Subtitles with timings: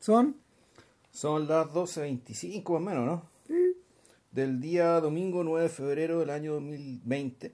[0.00, 0.36] Son
[1.12, 3.30] Son las 12.25 más o menos, ¿no?
[4.32, 7.52] Del día domingo 9 de febrero del año 2020.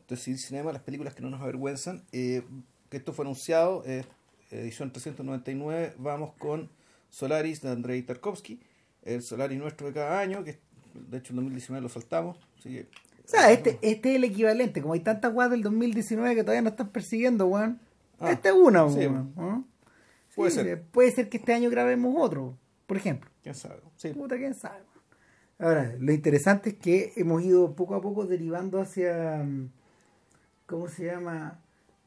[0.00, 2.04] Entonces, Cinema, las películas que no nos avergüenzan.
[2.12, 2.42] Eh,
[2.90, 4.04] que esto fue anunciado, eh,
[4.50, 5.94] edición 399.
[5.98, 6.70] Vamos con
[7.08, 8.60] Solaris de Andrei Tarkovsky.
[9.02, 10.58] El Solaris nuestro de cada año, que
[10.94, 12.36] de hecho en 2019 lo soltamos.
[12.58, 12.88] Así que,
[13.24, 14.82] O sea, este, este es el equivalente.
[14.82, 17.80] Como hay tantas weas del 2019 que todavía no están persiguiendo, weón.
[18.18, 19.32] Ah, Esta es una, sí, weón.
[19.36, 19.64] ¿no?
[20.38, 20.82] Puede Sí, ser.
[20.82, 22.56] Puede ser que este año grabemos otro,
[22.86, 23.30] por ejemplo.
[23.42, 23.80] quién sabe.
[23.96, 24.10] Sí.
[24.10, 24.80] Puta, quién sabe.
[25.58, 29.42] Ahora, lo interesante es que hemos ido poco a poco derivando hacia.
[29.44, 29.70] mm,
[30.66, 31.60] ¿Cómo se llama?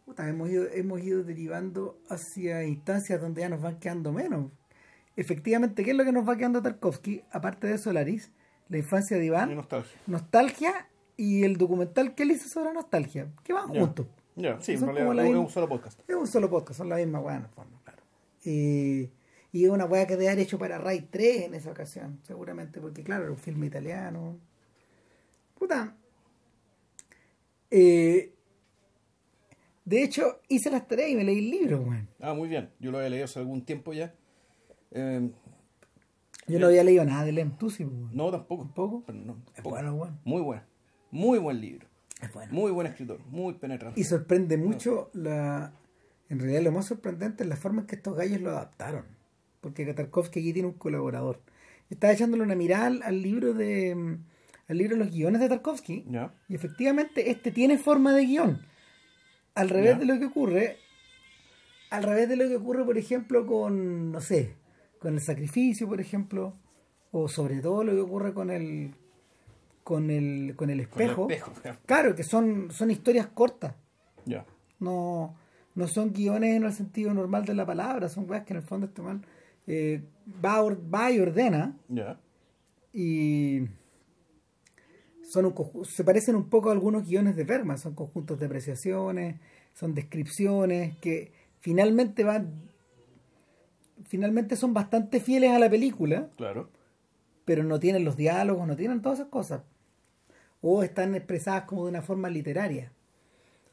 [0.05, 4.51] Puta, hemos ido, hemos ido derivando hacia instancias donde ya nos van quedando menos.
[5.15, 7.23] Efectivamente, ¿qué es lo que nos va quedando Tarkovsky?
[7.31, 8.31] Aparte de Solaris,
[8.69, 9.99] la infancia de Y Iván, nostalgia.
[10.07, 13.81] Nostalgia y el documental que él hizo sobre nostalgia, que van Ya.
[13.81, 14.07] juntos.
[14.37, 15.99] Ya, sí, en realidad un- misma- es un solo podcast.
[16.07, 17.80] Es un solo podcast, son la misma weá en el fondo,
[18.41, 19.11] claro.
[19.53, 22.79] Y, es una weá que debe haber hecho para Ray 3 en esa ocasión, seguramente,
[22.79, 24.37] porque claro, era un filme italiano.
[25.59, 25.95] Puta.
[27.69, 28.33] Eh,
[29.85, 32.07] de hecho, hice las tareas y me leí el libro, weón.
[32.19, 32.69] Ah, muy bien.
[32.79, 34.13] Yo lo había leído hace algún tiempo ya.
[34.91, 35.29] Eh,
[36.47, 38.09] Yo no había leído nada de Lem, tú sí, weón.
[38.15, 38.63] no, tampoco.
[38.63, 39.03] ¿Tampoco?
[39.05, 39.75] Pero no, Es tampoco.
[39.75, 40.19] bueno, weón.
[40.23, 40.63] Muy bueno.
[41.11, 41.87] Muy buen libro.
[42.21, 42.53] Es bueno.
[42.53, 43.19] Muy buen escritor.
[43.29, 43.99] Muy penetrante.
[43.99, 45.73] Y sorprende mucho la.
[46.31, 49.03] En realidad, lo más sorprendente es la forma en que estos gallos lo adaptaron.
[49.59, 51.41] Porque Tarkovsky aquí tiene un colaborador.
[51.89, 53.93] Estaba echándole una mirada al, libro de.
[53.93, 54.23] mm,
[54.69, 56.05] al libro de los guiones de Tarkovsky.
[56.47, 58.65] Y efectivamente, este tiene forma de guion.
[59.55, 60.77] Al revés de lo que ocurre.
[61.89, 64.13] Al revés de lo que ocurre, por ejemplo, con.
[64.13, 64.55] no sé.
[64.99, 66.55] Con el sacrificio, por ejemplo.
[67.11, 68.95] O sobre todo lo que ocurre con el.
[69.83, 70.55] con el.
[70.55, 71.27] con el Con el espejo.
[71.85, 73.75] Claro, que son, son historias cortas.
[74.25, 74.45] Ya.
[74.79, 75.35] No,
[75.75, 78.63] no son guiones en el sentido normal de la palabra, son weas que en el
[78.63, 79.23] fondo este man
[79.67, 80.01] eh,
[80.43, 81.77] va, or- va y ordena
[82.93, 83.67] y
[85.23, 89.39] son un se parecen un poco a algunos guiones de Bergman, son conjuntos de apreciaciones,
[89.73, 92.69] son descripciones que finalmente van
[94.07, 96.69] finalmente son bastante fieles a la película, Claro.
[97.45, 99.61] pero no tienen los diálogos, no tienen todas esas cosas.
[100.59, 102.91] O están expresadas como de una forma literaria.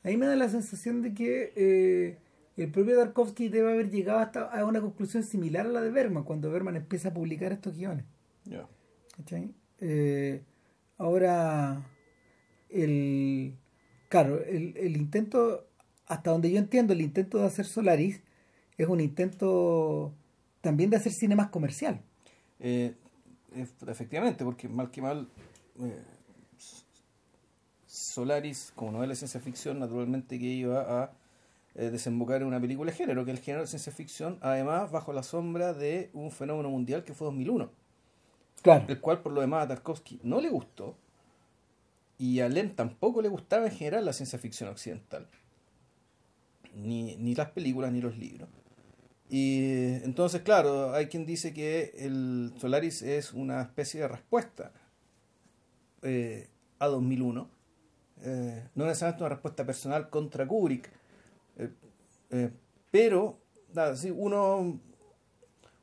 [0.05, 2.19] Ahí me da la sensación de que eh,
[2.57, 6.25] el propio Tarkovsky debe haber llegado hasta a una conclusión similar a la de Bergman,
[6.25, 8.05] cuando Bergman empieza a publicar estos guiones.
[9.81, 10.43] Eh,
[10.97, 11.85] ahora,
[12.71, 13.55] el,
[14.09, 15.67] claro, el, el intento,
[16.07, 18.21] hasta donde yo entiendo, el intento de hacer Solaris
[18.77, 20.15] es un intento
[20.61, 22.01] también de hacer cine más comercial.
[22.61, 22.95] Eh,
[23.55, 25.29] ef- efectivamente, porque mal que mal,
[25.81, 26.03] eh,
[28.19, 31.13] Solaris, como novela de ciencia ficción, naturalmente que iba a
[31.77, 34.91] eh, desembocar en una película de género, que es el género de ciencia ficción, además
[34.91, 37.71] bajo la sombra de un fenómeno mundial que fue 2001,
[38.63, 38.87] Claro.
[38.89, 40.97] el cual por lo demás a Tarkovsky no le gustó,
[42.19, 45.29] y a Len tampoco le gustaba en general la ciencia ficción occidental,
[46.75, 48.49] ni, ni las películas ni los libros.
[49.31, 54.73] Y entonces, claro, hay quien dice que el Solaris es una especie de respuesta
[56.03, 56.49] eh,
[56.81, 57.49] a 2001.
[58.23, 60.91] Eh, no necesariamente una respuesta personal contra Kubrick,
[61.57, 61.71] eh,
[62.31, 62.51] eh,
[62.91, 63.39] pero
[63.75, 64.81] nada, sí, uno,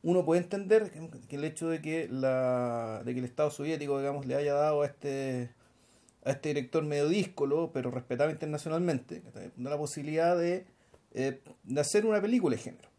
[0.03, 3.97] uno puede entender que, que el hecho de que, la, de que el Estado soviético
[3.99, 5.51] digamos, le haya dado a este,
[6.25, 9.23] a este director medio díscolo, pero respetado internacionalmente,
[9.57, 10.65] la posibilidad de,
[11.13, 12.89] de hacer una película de género.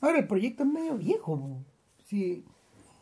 [0.00, 1.58] Ahora, el proyecto es medio viejo.
[2.06, 2.44] Sí,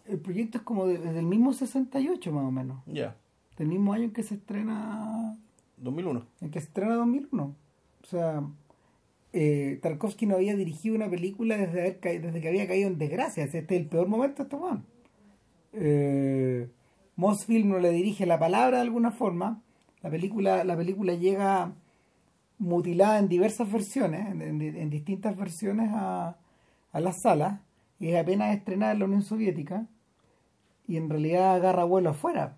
[0.07, 2.83] el proyecto es como de- desde el mismo 68 más o menos.
[2.87, 3.17] Ya,
[3.59, 5.37] Del mismo año en que se estrena
[5.79, 6.25] 2001.
[6.41, 7.45] en que se estrena 2001.
[8.03, 8.43] O sea,
[9.33, 12.99] eh, Tarkovsky no había dirigido una película desde, haber ca- desde que había caído en
[12.99, 13.45] desgracia.
[13.45, 14.85] Este es el peor momento de este weón.
[15.73, 16.69] Eh,
[17.17, 19.61] Mossfield no le dirige la palabra de alguna forma.
[20.03, 21.73] La película, la película llega
[22.59, 26.37] mutilada en diversas versiones, en, en- en distintas versiones a,
[26.93, 27.61] a las salas,
[27.99, 29.87] y es apenas estrenada en la Unión Soviética,
[30.87, 32.57] y en realidad agarra vuelo afuera.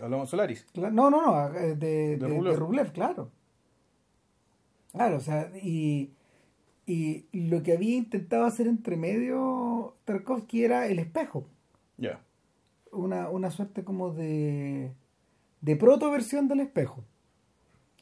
[0.00, 0.66] Hablamos de Solaris.
[0.74, 2.56] No, no, no, eh, de, de, de Rublev.
[2.56, 3.30] Rublev, claro.
[4.92, 6.12] Claro, o sea, y,
[6.86, 11.46] y lo que había intentado hacer entre medio Tarkovsky era el espejo,
[11.98, 12.20] Ya.
[12.90, 14.92] una, una suerte como de,
[15.60, 17.04] de proto-versión del espejo.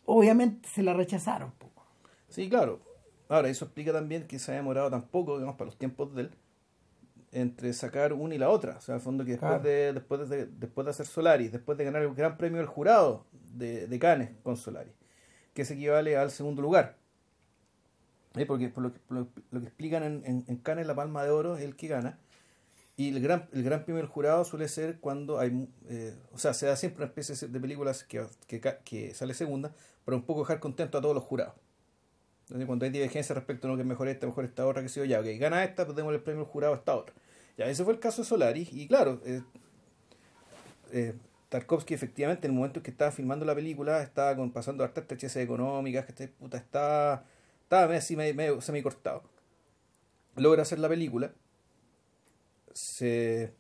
[0.05, 1.50] Obviamente se la rechazaron.
[1.58, 1.67] po.
[2.29, 2.81] Sí, claro.
[3.29, 6.31] Ahora, eso explica también que se ha demorado tampoco, digamos, para los tiempos de él,
[7.40, 8.76] entre sacar una y la otra.
[8.78, 9.62] O sea, al fondo que después, Claro.
[9.64, 13.26] de, después, de, después de hacer Solaris, después de ganar el gran premio del jurado
[13.32, 14.94] de, de Cannes con Solaris,
[15.54, 16.96] que se equivale al segundo lugar.
[18.36, 21.24] Eh, porque por lo, que, por lo, que explican en, en, en Cannes, la palma
[21.24, 22.18] de oro es el que gana.
[22.98, 25.68] Y el gran, el gran premio del jurado suele ser cuando hay.
[25.88, 29.74] Eh, o sea, se da siempre una especie de películas que, que, que sale segunda,
[30.04, 31.54] para un poco dejar contento a todos los jurados.
[32.44, 34.88] Entonces, cuando hay divergencia respecto a lo que es mejor esta, mejor esta otra, que
[34.88, 37.14] sé yo, ya, ok, gana esta, pues demos el premio al jurado a esta otra.
[37.56, 39.43] Ya, ese fue el caso de Solaris, y claro, eh,
[40.93, 41.14] eh,
[41.49, 45.03] Tarkovsky efectivamente en el momento en que estaba filmando la película estaba con, pasando hartas
[45.03, 47.25] estrecheces económicas, que este, puta, estaba,
[47.62, 49.23] estaba así medio, medio semi cortado.
[50.37, 51.32] Logra hacer la película,
[52.75, 53.55] se,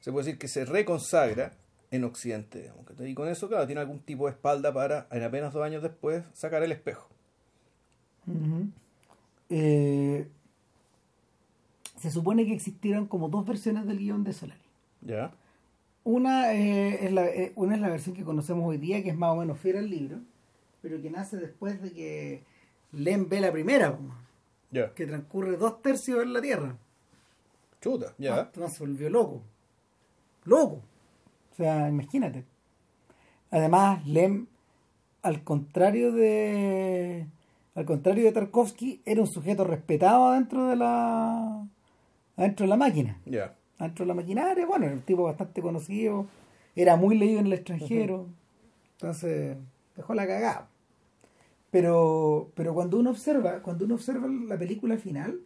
[0.00, 1.52] se puede decir que se reconsagra
[1.92, 5.62] en Occidente, y con eso, claro, tiene algún tipo de espalda para, en apenas dos
[5.62, 7.08] años después, sacar el espejo.
[11.98, 14.60] Se supone que existieron como dos versiones del guion de Solari.
[15.02, 15.32] Ya.
[16.04, 19.16] Una, eh, es la, eh, una es la versión que conocemos hoy día, que es
[19.16, 20.18] más o menos fiel al libro,
[20.80, 22.42] pero que nace después de que
[22.92, 23.98] Lem ve la primera,
[24.70, 24.94] Ya.
[24.94, 26.76] que transcurre dos tercios en la Tierra.
[27.80, 28.50] Chuta, ya.
[28.60, 29.42] Ah, se volvió loco.
[30.44, 30.82] Loco.
[31.52, 32.44] O sea, imagínate.
[33.50, 34.46] Además, Lem,
[35.22, 37.26] al contrario de.
[37.74, 41.66] Al contrario de Tarkovsky, era un sujeto respetado dentro de la.
[42.44, 43.20] Dentro de la máquina.
[43.78, 46.26] Dentro de la maquinaria, bueno, era un tipo bastante conocido,
[46.74, 48.26] era muy leído en el extranjero.
[48.92, 49.56] Entonces,
[49.96, 50.68] dejó la cagada.
[51.70, 55.40] Pero, pero cuando uno observa, cuando uno observa la película final,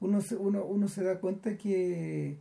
[0.00, 2.36] uno se, uno, uno se da cuenta que,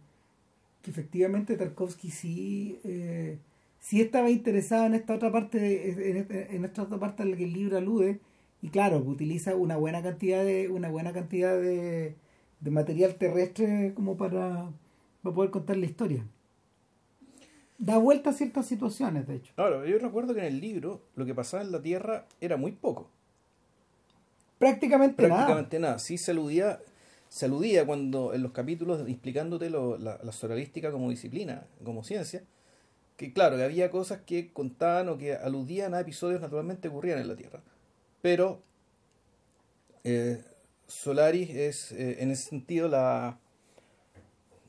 [0.81, 3.37] que efectivamente Tarkovsky sí, eh,
[3.79, 7.35] sí estaba interesado en esta otra parte, de, en, en, esta otra parte a la
[7.35, 8.19] que el libro alude,
[8.61, 12.15] y claro, utiliza una buena cantidad de, una buena cantidad de,
[12.59, 14.71] de material terrestre como para,
[15.21, 16.25] para poder contar la historia.
[17.77, 19.53] Da vuelta a ciertas situaciones, de hecho.
[19.55, 22.71] Claro, yo recuerdo que en el libro lo que pasaba en la Tierra era muy
[22.71, 23.09] poco.
[24.57, 25.93] Prácticamente, Prácticamente nada.
[25.93, 25.99] nada.
[25.99, 26.79] Sí se aludía,
[27.27, 32.43] se aludía cuando en los capítulos explicándote lo, la, la como disciplina, como ciencia,
[33.17, 37.27] que claro, que había cosas que contaban o que aludían a episodios naturalmente ocurrían en
[37.27, 37.61] la Tierra.
[38.21, 38.61] Pero
[40.05, 40.41] eh,
[40.87, 43.39] Solaris es eh, en ese sentido la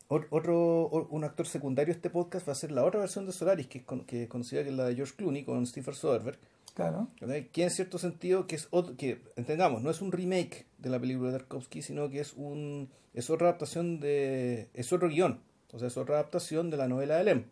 [0.09, 3.67] otro un actor secundario de este podcast va a ser la otra versión de Solaris
[3.67, 6.39] que es, con, que es conocida que es la de George Clooney con Stephen Soderbergh.
[6.75, 7.09] Claro.
[7.53, 11.01] Que en cierto sentido que es otro, que entendamos no es un remake de la
[11.01, 15.41] película de Tarkovsky sino que es un es otra adaptación de es otro guion
[15.73, 17.45] o sea es otra adaptación de la novela de Lem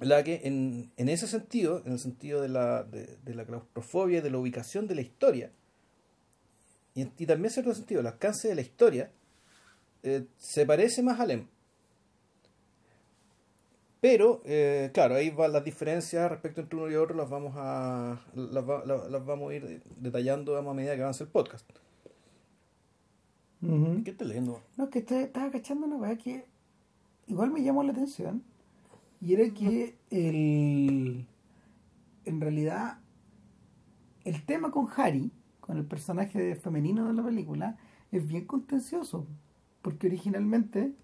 [0.00, 4.20] la que en, en ese sentido en el sentido de la de, de la claustrofobia
[4.20, 5.52] de la ubicación de la historia
[6.96, 9.10] y, y también en cierto sentido el alcance de la historia
[10.02, 11.46] eh, se parece más a Lem.
[14.00, 18.20] Pero, eh, claro, ahí van las diferencias respecto entre uno y otro, las vamos a
[18.34, 21.68] las, las, las vamos a ir detallando a medida que avance el podcast.
[23.62, 24.04] Uh -huh.
[24.04, 24.62] ¿Qué estás leyendo?
[24.76, 26.44] No, que estaba, estaba cachando una weá que
[27.26, 28.42] igual me llamó la atención.
[29.20, 31.26] Y era que el
[32.26, 32.98] en realidad
[34.24, 35.30] el tema con Harry,
[35.66, 37.76] con el personaje femenino de la película,
[38.12, 39.26] es bien contencioso
[39.82, 40.94] porque originalmente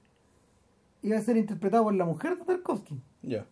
[1.02, 3.00] iba a ser interpretado por la mujer de Tarkovsky.
[3.22, 3.28] Ya.
[3.28, 3.46] Yeah.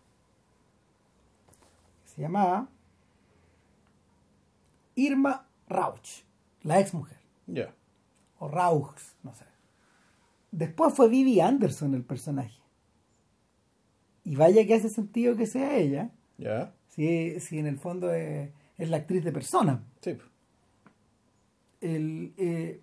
[2.05, 2.67] Se llamaba
[4.95, 6.25] Irma Rauch,
[6.63, 7.17] la ex mujer.
[7.47, 7.53] Ya.
[7.53, 7.75] Yeah.
[8.39, 9.45] O Rauch, no sé.
[10.51, 12.59] Después fue Vivi Anderson el personaje.
[14.23, 16.11] Y vaya que hace sentido que sea ella.
[16.37, 16.45] Ya.
[16.45, 16.73] Yeah.
[16.87, 19.81] Si, si en el fondo es, es, la actriz de persona.
[20.01, 20.17] Sí.
[21.81, 22.81] El, eh,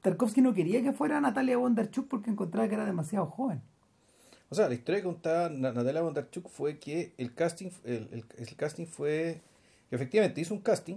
[0.00, 3.62] Tarkovsky no quería que fuera Natalia Bondarchuk porque encontraba que era demasiado joven.
[4.48, 8.56] O sea, la historia que contaba Natalia Bondarchuk fue que el casting, el, el, el
[8.56, 9.40] casting fue,
[9.92, 10.96] efectivamente hizo un casting,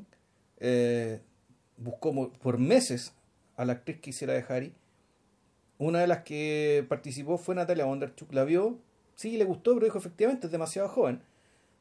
[0.60, 1.22] eh,
[1.77, 3.13] buscó por meses
[3.55, 4.74] a la actriz que hiciera de Harry.
[5.77, 8.33] Una de las que participó fue Natalia Bondarchuk.
[8.33, 8.79] La vio,
[9.15, 11.22] sí, le gustó, pero dijo efectivamente es demasiado joven.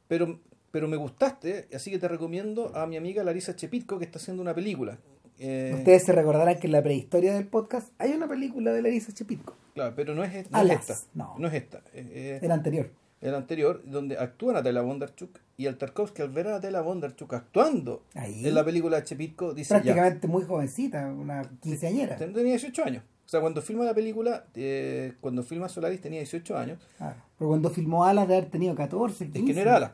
[0.08, 4.18] Pero, pero me gustaste, así que te recomiendo a mi amiga Larisa Chepitko que está
[4.18, 4.98] haciendo una película
[5.42, 9.12] eh, Ustedes se recordarán que en la prehistoria del podcast hay una película de Larisa
[9.12, 9.56] Chepitko.
[9.74, 11.08] Claro, pero no es, no Alas, es esta.
[11.14, 11.34] No.
[11.38, 11.82] no es esta.
[11.92, 12.90] Eh, el anterior.
[13.20, 18.02] El anterior, donde actúa Natalia Bondarchuk y el Tarkovsky al ver a Natalia Bondarchuk actuando
[18.14, 18.46] Ahí.
[18.46, 22.16] en la película de Chepitko dice prácticamente muy jovencita, una quinceañera.
[22.16, 23.04] Tenía 18 años.
[23.24, 26.78] O sea, cuando filma la película, eh, cuando filma Solaris tenía 18 años.
[26.98, 29.38] Ah, pero cuando filmó Alas de haber tenido 14, 15.
[29.38, 29.92] Es que no era Alas.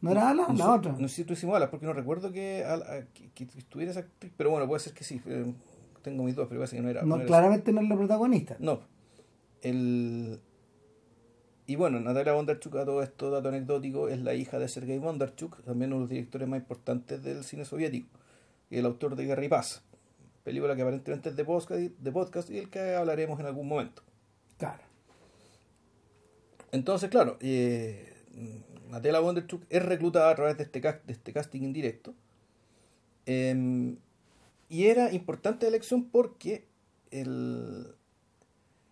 [0.00, 0.48] ¿No era Alas?
[0.48, 0.92] No, la otra.
[0.92, 2.64] No sé si tú hicimos Alas, porque no recuerdo que,
[3.12, 5.20] que, que estuviera esa actriz, pero bueno, puede ser que sí.
[5.26, 5.52] Eh,
[6.02, 7.02] tengo mis dudas, pero parece que no era.
[7.02, 8.56] No, no era claramente no es la protagonista.
[8.58, 8.80] No.
[9.62, 10.40] El...
[11.66, 15.62] Y bueno, Natalia Bondarchuk, a todo esto, dato anecdótico, es la hija de Sergei Bondarchuk,
[15.62, 18.08] también uno de los directores más importantes del cine soviético,
[18.70, 19.82] y el autor de Guerra y Paz.
[20.42, 24.02] película que aparentemente es de podcast, de podcast y el que hablaremos en algún momento.
[24.58, 24.82] Claro.
[26.72, 28.14] Entonces, claro, eh,
[28.90, 32.14] Natalia Wonderchuk es reclutada a través de este, este casting indirecto.
[33.26, 33.96] Em,
[34.68, 36.64] y era importante la elección porque
[37.10, 37.94] el...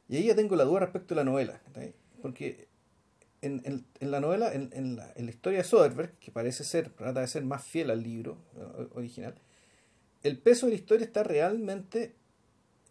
[0.08, 1.60] Y ahí ya tengo la duda respecto a la novela.
[2.22, 2.68] Porque
[3.42, 7.44] en, la novela, en, la, la historia de Soderbergh, que parece ser, trata de ser
[7.44, 8.38] más fiel al libro
[8.94, 9.34] original,
[10.22, 12.14] el peso de la historia está realmente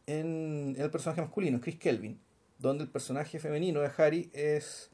[0.06, 2.20] en, el personaje masculino, Chris Kelvin,
[2.58, 4.90] donde el personaje femenino de Harry es,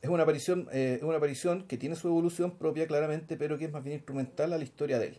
[0.00, 3.72] es una aparición, eh, una aparición que tiene su evolución propia claramente, pero que es
[3.72, 5.18] más bien instrumental a la historia de él,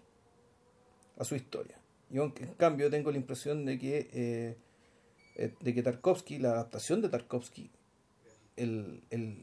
[1.18, 1.78] a su historia.
[2.10, 4.58] Yo en cambio tengo la impresión de que eh,
[5.36, 7.70] eh, de que Tarkovsky, la adaptación de Tarkovsky,
[8.56, 9.38] el, el,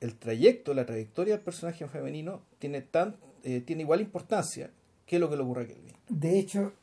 [0.00, 3.16] el, trayecto, la trayectoria del personaje femenino tiene tan
[3.64, 4.70] tiene igual importancia
[5.06, 5.96] que lo que le ocurre a Kelvin.
[6.08, 6.74] De hecho,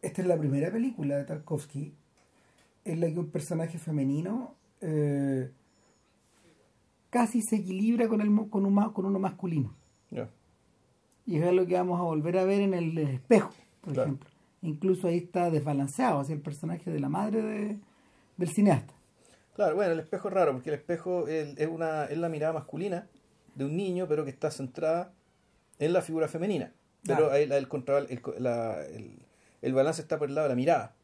[0.00, 1.92] esta es la primera película de Tarkovsky
[2.84, 5.50] en la que un personaje femenino eh,
[7.10, 9.74] casi se equilibra con, el, con, un, con uno masculino.
[11.26, 14.30] Y es lo que vamos a volver a ver en el espejo, por ejemplo.
[14.62, 17.78] Incluso ahí está desbalanceado hacia el personaje de la madre de,
[18.38, 18.94] del cineasta.
[19.54, 23.08] Claro, bueno, el espejo es raro porque el espejo es, una, es la mirada masculina
[23.54, 25.12] de un niño, pero que está centrada
[25.78, 26.72] en la figura femenina.
[27.04, 29.18] Pero ahí el, control, el,
[29.62, 30.94] el, balance está por el lado de la mirada.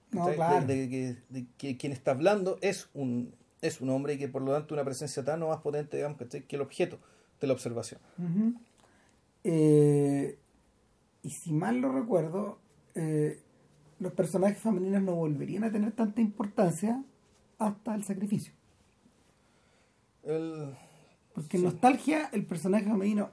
[0.66, 3.34] de, que, quien está hablando es un,
[3.66, 6.18] es un hombre y que por lo tanto una presencia tan o más potente digamos,
[6.18, 6.98] que el objeto
[7.40, 8.00] de la observación.
[9.42, 10.38] Eh,
[11.22, 12.58] y si mal lo recuerdo,
[12.94, 13.40] eh,
[13.98, 17.02] los personajes femeninos no volverían a tener tanta importancia
[17.58, 18.52] hasta el sacrificio.
[20.22, 23.30] Porque en nostalgia el personaje femenino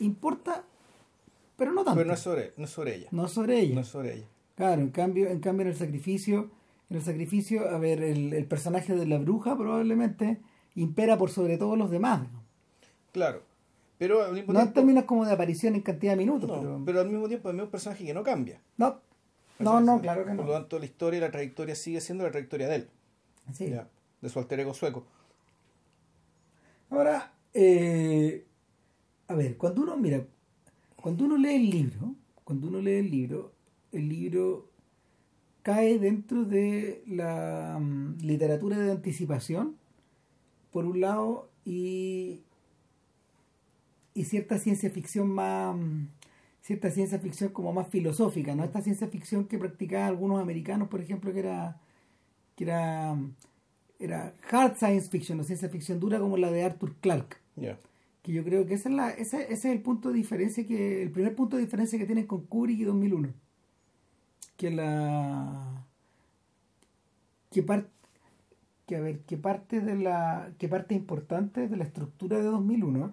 [0.00, 0.64] importa
[1.56, 1.96] pero no tanto.
[1.96, 3.08] Pero no es sobre, no es sobre ella.
[3.10, 3.74] No sobre ella.
[3.74, 4.26] No es sobre ella.
[4.56, 6.50] Claro, en cambio, en cambio en el sacrificio,
[6.90, 10.38] en el sacrificio, a ver, el, personaje de la bruja probablemente
[10.74, 12.26] impera por sobre todos los demás.
[13.12, 13.42] Claro.
[13.98, 16.50] Pero al mismo no en términos como de aparición en cantidad de minutos.
[16.84, 17.00] pero...
[17.00, 18.60] al mismo tiempo es un personaje que no cambia.
[18.76, 19.00] No,
[19.58, 20.36] no, no, claro que no.
[20.36, 22.88] Por lo tanto, la historia y la trayectoria sigue siendo la trayectoria de él.
[23.52, 23.72] Sí.
[24.20, 25.06] de su alter ego sueco.
[26.90, 28.44] Ahora, eh,
[29.28, 30.24] a ver, cuando uno, mira,
[31.00, 32.14] cuando uno lee el libro,
[32.44, 33.52] cuando uno lee el libro,
[33.92, 34.70] el libro
[35.66, 39.74] cae dentro de la mm, literatura de anticipación,
[40.70, 42.42] por un lado, y,
[44.14, 46.06] y cierta ciencia ficción más mm,
[46.62, 48.62] cierta ciencia ficción como más filosófica, ¿no?
[48.62, 51.80] Esta ciencia ficción que practicaban algunos americanos, por ejemplo, que era
[52.54, 53.34] que era mm,
[53.98, 57.38] era hard science fiction, o ciencia ficción dura como la de Arthur Clarke
[58.22, 61.02] que yo creo que esa es la, ese, ese, es el punto de diferencia que,
[61.02, 63.45] el primer punto de diferencia que tienen con Kubrick y 2001.
[64.56, 65.84] Que la,
[67.50, 67.90] que parte,
[68.86, 73.12] que a ver, que parte de la, que parte importante de la estructura de 2001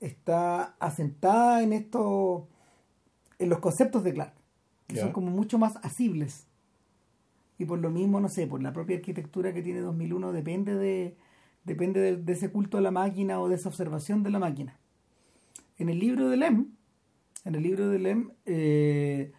[0.00, 2.46] está asentada en esto,
[3.38, 4.34] en los conceptos de Clark,
[4.86, 6.46] que son como mucho más asibles.
[7.58, 11.16] Y por lo mismo, no sé, por la propia arquitectura que tiene 2001 depende de
[11.68, 14.76] depende de, ese culto a la máquina o de esa observación de la máquina.
[15.78, 16.72] En el libro de Lem,
[17.44, 19.32] en el libro de Lem, eh,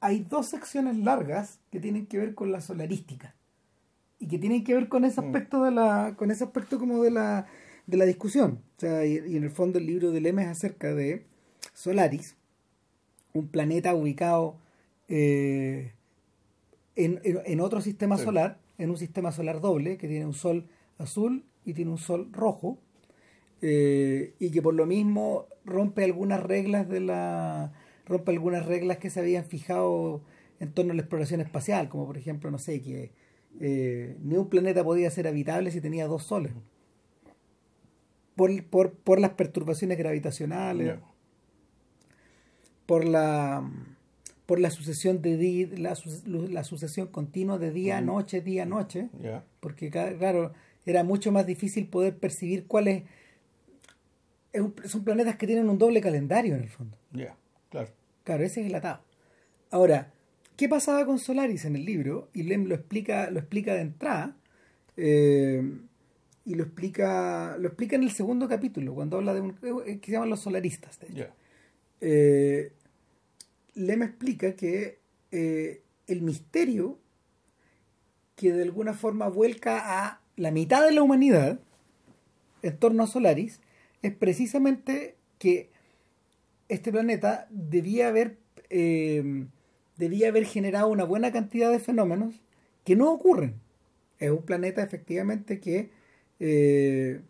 [0.00, 3.34] hay dos secciones largas que tienen que ver con la solarística
[4.18, 5.24] y que tienen que ver con ese mm.
[5.24, 7.46] aspecto de la, con ese aspecto como de la,
[7.86, 8.62] de la discusión.
[8.76, 11.26] O sea, y, en el fondo el libro de Lem es acerca de
[11.72, 12.36] Solaris,
[13.32, 14.58] un planeta ubicado
[15.08, 15.92] eh,
[16.94, 21.74] en, otro sistema solar, en un sistema solar doble que tiene un sol azul y
[21.74, 22.78] tiene un sol rojo
[23.60, 27.72] eh, y que por lo mismo rompe algunas reglas de la
[28.06, 30.22] rompe algunas reglas que se habían fijado
[30.60, 33.12] en torno a la exploración espacial como por ejemplo no sé que
[33.60, 36.52] eh, ni un planeta podía ser habitable si tenía dos soles.
[38.34, 40.98] Por, por, por las perturbaciones gravitacionales
[42.84, 43.68] por la
[44.44, 45.96] por la sucesión de la,
[46.26, 49.08] la, sucesión continua de día noche día noche
[49.60, 50.52] porque claro
[50.84, 53.04] era mucho más difícil poder percibir cuáles
[54.84, 56.96] son planetas que tienen un doble calendario en el fondo.
[57.12, 57.36] Ya,
[57.70, 57.90] claro.
[58.26, 59.00] Claro, ese es el atado.
[59.70, 60.12] Ahora,
[60.56, 62.28] ¿qué pasaba con Solaris en el libro?
[62.34, 64.36] Y Lem lo explica, lo explica de entrada.
[64.96, 65.62] Eh,
[66.44, 69.56] y lo explica, lo explica en el segundo capítulo, cuando habla de un
[69.86, 70.98] eh, que se llaman los solaristas.
[72.00, 72.72] Eh,
[73.74, 74.98] Lem explica que
[75.30, 76.98] el misterio
[78.34, 81.60] que de alguna forma vuelca a la mitad de la humanidad
[82.62, 83.60] en torno a Solaris
[84.02, 85.70] es precisamente que
[86.68, 88.38] este planeta debía haber
[88.70, 89.46] eh,
[89.96, 92.34] debía haber generado una buena cantidad de fenómenos
[92.84, 93.54] que no ocurren.
[94.18, 95.90] Es un planeta efectivamente que
[96.40, 97.20] eh,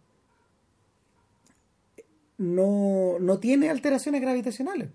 [2.39, 4.89] no, no tiene alteraciones gravitacionales.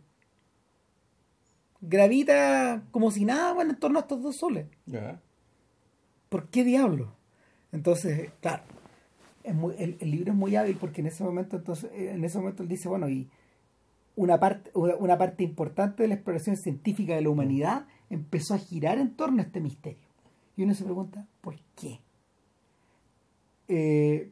[1.81, 4.67] Gravita como si nada bueno, en torno a estos dos soles.
[6.29, 7.13] ¿Por qué diablo?
[7.71, 8.63] Entonces, claro,
[9.43, 12.87] el, libro es muy hábil porque en ese momento, entonces, en ese momento él dice,
[12.87, 13.29] bueno, y
[14.15, 18.97] una parte, una parte importante de la exploración científica de la humanidad empezó a girar
[18.97, 20.07] en torno a este misterio.
[20.57, 21.99] Y uno se pregunta, ¿por qué?
[23.67, 24.31] Eh,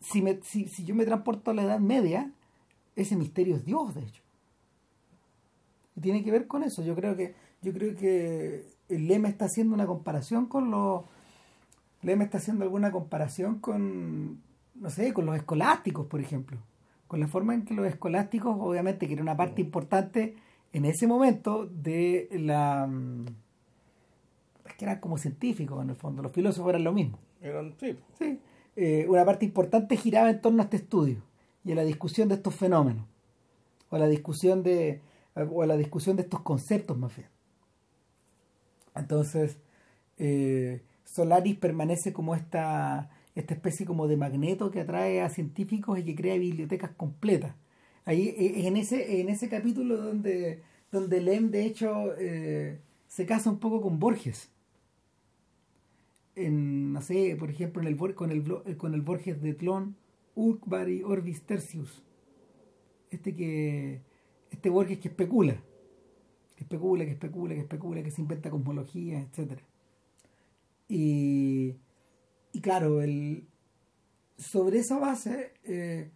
[0.00, 2.30] si, me, si, si yo me transporto a la Edad Media,
[2.94, 4.22] ese misterio es Dios, de hecho.
[5.96, 6.82] Y tiene que ver con eso.
[6.82, 11.04] Yo creo que, yo creo que el lema está haciendo una comparación con los.
[12.02, 14.42] Lema está haciendo alguna comparación con.
[14.74, 16.58] no sé, con los escolásticos, por ejemplo.
[17.06, 20.36] Con la forma en que los escolásticos, obviamente, que era una parte importante
[20.72, 22.88] en ese momento de la.
[24.66, 26.22] Es que eran como científicos, en el fondo.
[26.22, 27.18] Los filósofos eran lo mismo.
[27.40, 27.96] Eran, sí.
[28.18, 28.40] Sí.
[28.74, 31.22] Eh, una parte importante giraba en torno a este estudio
[31.64, 33.06] y a la discusión de estos fenómenos.
[33.90, 35.00] O a la discusión de
[35.36, 37.28] o a la discusión de estos conceptos más bien.
[38.94, 39.58] Entonces,
[40.18, 46.04] eh, Solaris permanece como esta, esta especie como de magneto que atrae a científicos y
[46.04, 47.54] que crea bibliotecas completas.
[48.06, 53.50] Ahí, eh, en ese, en ese capítulo donde, donde Lem, de hecho, eh, se casa
[53.50, 54.50] un poco con Borges.
[56.34, 59.96] En, no sé, por ejemplo, en el, con, el, con el Borges de Tlon,
[60.34, 62.02] Urkbari Orbis Tertius.
[63.10, 64.00] Este que
[64.50, 65.62] este Borges que especula,
[66.56, 69.60] que especula, que especula, que especula, que se inventa cosmología, etc.
[70.88, 71.74] Y,
[72.56, 73.44] y claro, el,
[74.38, 76.10] sobre esa base, eh,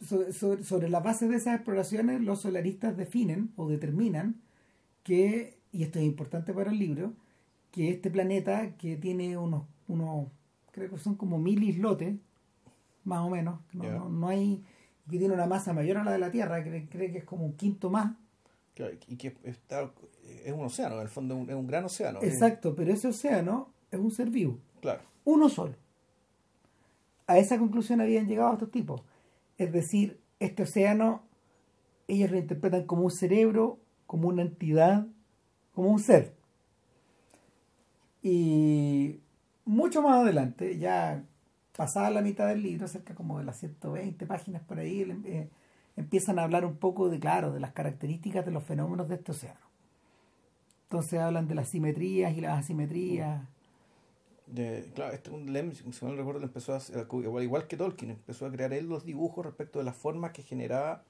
[0.00, 4.40] sobre, sobre, la base de esas exploraciones, los solaristas definen o determinan
[5.02, 7.12] que, y esto es importante para el libro,
[7.72, 10.28] que este planeta que tiene unos, unos
[10.70, 12.14] creo que son como mil islotes,
[13.02, 14.62] más o menos, no, no hay
[15.10, 17.44] que tiene una masa mayor a la de la Tierra, cree, cree que es como
[17.44, 18.14] un quinto más.
[19.08, 19.90] y que está,
[20.44, 22.20] es un océano, en el fondo es un, gran océano.
[22.22, 24.60] Exacto, pero ese océano es un ser vivo.
[24.80, 25.00] Claro.
[25.28, 25.74] Uno solo.
[27.26, 29.02] A esa conclusión habían llegado estos tipos.
[29.58, 31.20] Es decir, este océano,
[32.06, 35.06] ellos lo interpretan como un cerebro, como una entidad,
[35.74, 36.34] como un ser.
[38.22, 39.20] Y
[39.66, 41.22] mucho más adelante, ya
[41.76, 45.50] pasada la mitad del libro, cerca como de las 120 páginas por ahí, eh,
[45.96, 49.32] empiezan a hablar un poco de, claro, de las características de los fenómenos de este
[49.32, 49.60] océano.
[50.84, 53.42] Entonces hablan de las simetrías y las asimetrías.
[54.52, 58.46] De, claro, este un Lem, si no recuerdo, empezó a igual, igual que Tolkien, empezó
[58.46, 61.04] a crear él los dibujos respecto de las formas que generaba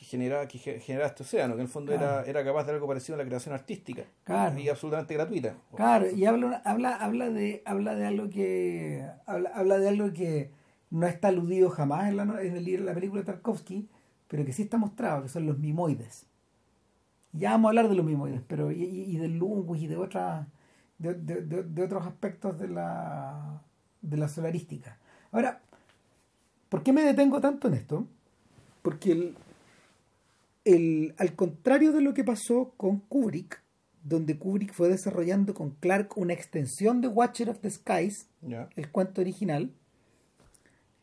[0.00, 2.88] que generaba, que generaba este océano, que en el fondo era, era capaz de algo
[2.88, 4.04] parecido a la creación artística.
[4.58, 5.56] Y absolutamente gratuita.
[5.76, 9.06] Claro, y habla, habla, habla de, habla de algo que.
[9.26, 10.52] Habla, de algo que
[10.88, 13.90] no está aludido jamás en la, en el libro, la película de Tarkovsky,
[14.26, 16.24] pero que sí está mostrado, que son los mimoides.
[17.32, 20.46] Ya vamos a hablar de los mimoides, pero y, y del lungus y de otras
[21.00, 23.62] de, de, de, otros aspectos de la
[24.02, 24.98] de la solarística.
[25.32, 25.60] Ahora,
[26.68, 28.06] ¿por qué me detengo tanto en esto?
[28.82, 29.36] Porque el,
[30.64, 33.62] el, al contrario de lo que pasó con Kubrick,
[34.02, 38.28] donde Kubrick fue desarrollando con Clark una extensión de Watcher of the Skies,
[38.76, 39.70] el cuento original,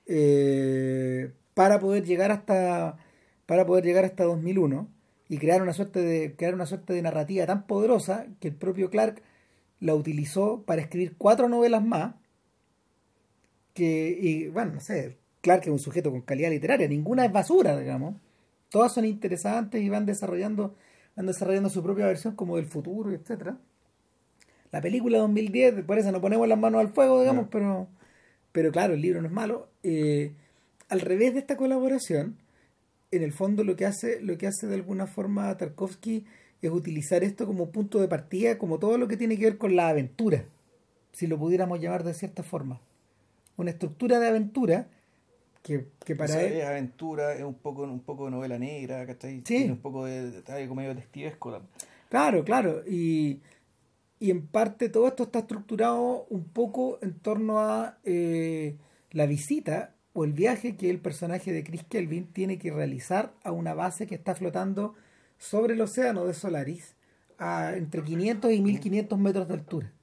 [0.05, 2.97] eh, para poder llegar hasta
[3.45, 4.89] para poder llegar hasta 2001
[5.29, 8.89] y crear una suerte de crear una suerte de narrativa tan poderosa que el propio
[8.89, 9.23] Clark la
[9.79, 12.15] utilizó para escribir cuatro novelas más
[13.73, 17.77] que y bueno no sé Clark es un sujeto con calidad literaria ninguna es basura
[17.77, 18.15] digamos
[18.69, 20.75] todas son interesantes y van desarrollando,
[21.15, 23.57] van desarrollando su propia versión como del futuro, etcétera.
[24.71, 27.87] La película 2010, por eso no ponemos las manos al fuego, digamos, pero,
[28.51, 29.69] pero claro, el libro no es malo.
[29.83, 30.33] Eh,
[30.89, 32.37] al revés de esta colaboración,
[33.11, 36.25] en el fondo lo que hace, lo que hace de alguna forma Tarkovsky
[36.61, 39.75] es utilizar esto como punto de partida, como todo lo que tiene que ver con
[39.75, 40.45] la aventura,
[41.11, 42.79] si lo pudiéramos llamar de cierta forma.
[43.57, 44.87] Una estructura de aventura
[45.61, 49.41] que, para es aventura, es un poco, un poco de novela negra, ¿cachai?
[49.41, 51.61] Tiene un poco de, de, medio detectivesco.
[52.09, 52.83] Claro, claro.
[52.87, 53.41] Y,
[54.19, 58.77] y en parte todo esto está estructurado un poco en torno a eh,
[59.11, 63.51] la visita o el viaje que el personaje de Chris Kelvin tiene que realizar a
[63.51, 64.95] una base que está flotando
[65.37, 66.95] sobre el océano de Solaris
[67.37, 69.93] a entre 500 y 1500 metros de altura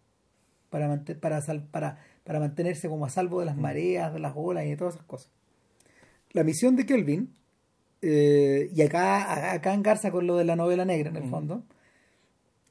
[0.70, 4.70] para, para, para, para mantenerse como a salvo de las mareas, de las olas y
[4.70, 5.30] de todas esas cosas
[6.32, 7.32] la misión de Kelvin,
[8.02, 11.62] eh, y acá, acá engarza con lo de la novela negra en el fondo,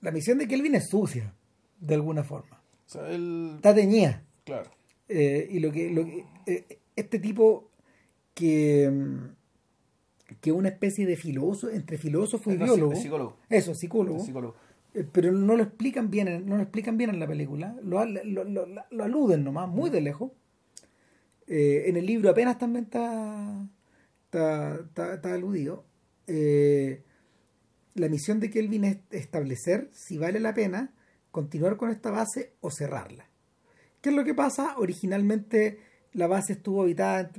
[0.02, 1.34] La misión de Kelvin es sucia,
[1.80, 2.62] de alguna forma.
[2.86, 3.54] O sea, él.
[3.56, 4.21] Está teñida.
[4.43, 4.69] Claro.
[5.08, 7.69] Eh, y lo que, lo que- eh, este tipo
[8.34, 8.91] que
[10.43, 12.95] que una especie de filósofo entre filósofo y biólogo.
[12.97, 13.38] psicólogo.
[13.49, 14.19] eso psicólogo.
[14.93, 17.77] Eh, pero no lo explican bien en- no lo explican bien en la película.
[17.82, 20.32] Lo, lo, lo- lo aluden nomás muy de lejos.
[21.47, 23.65] Eh, en el libro apenas también está
[24.25, 25.86] está, está- está aludido.
[26.27, 27.03] Eh,
[27.95, 30.91] la misión de Kelvin es establecer si vale la pena
[31.32, 33.25] continuar con esta base o cerrarla.
[34.01, 34.75] ¿Qué es lo que pasa?
[34.77, 35.79] Originalmente
[36.12, 37.32] la base estuvo habitada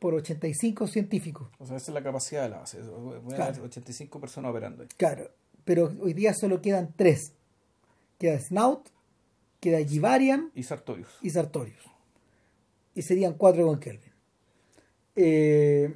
[0.00, 1.48] por 85 científicos.
[1.58, 2.78] O sea, esa es la capacidad de la base.
[2.78, 3.42] Claro.
[3.44, 4.88] haber 85 personas operando ahí.
[4.96, 5.30] Claro,
[5.64, 7.32] pero hoy día solo quedan tres.
[8.18, 8.88] Queda Snout,
[9.60, 11.08] queda Givarian Y Sartorius.
[11.22, 11.78] y Sartorius.
[12.94, 14.10] Y serían cuatro con Kelvin.
[15.16, 15.94] Eh,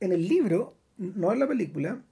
[0.00, 2.02] en el libro, no en la película,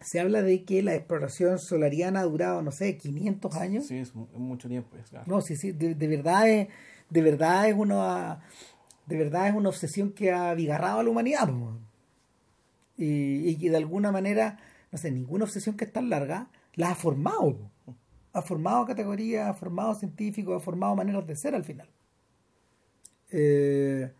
[0.00, 3.86] se habla de que la exploración solariana ha durado, no sé, 500 años.
[3.86, 4.96] Sí, es, mu- es mucho tiempo.
[4.96, 5.26] es, claro.
[5.28, 6.68] No, sí, sí, de, de verdad es,
[7.10, 8.40] de verdad es una,
[9.06, 11.48] de verdad es una obsesión que ha abigarrado a la humanidad,
[12.96, 14.58] y, y que de alguna manera,
[14.90, 17.70] no sé, ninguna obsesión que es tan larga la ha formado,
[18.32, 21.88] ha formado categorías, ha formado científicos, ha formado maneras de ser al final.
[23.30, 24.10] Eh,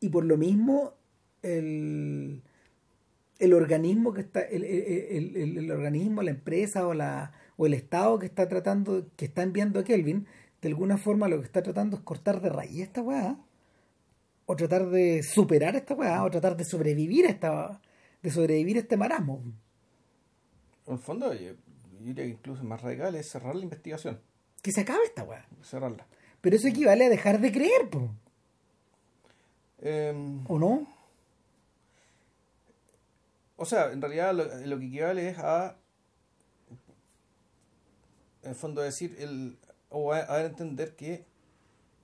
[0.00, 0.94] y por lo mismo,
[1.42, 2.42] el,
[3.38, 7.74] el organismo que está, el, el- el- el organismo, la empresa o la o el
[7.74, 10.26] Estado que está tratando, que está enviando a Kelvin,
[10.62, 13.36] de alguna forma lo que está tratando es cortar de raíz esta weá,
[14.46, 17.80] o tratar de superar esta weá, o tratar de sobrevivir a esta,
[18.22, 19.42] de sobrevivir a este marasmo.
[20.86, 24.20] En el fondo, yo, yo diría que incluso más radical es cerrar la investigación.
[24.62, 25.46] Que se acabe esta weá.
[25.62, 26.06] Cerrarla.
[26.40, 28.10] Pero eso equivale a dejar de creer, po,
[29.84, 30.86] Em, ¿o no?
[33.56, 35.76] o sea, en realidad lo, lo que equivale es a.
[38.42, 39.16] En el fondo, decir.
[39.18, 41.24] El, o a, a entender que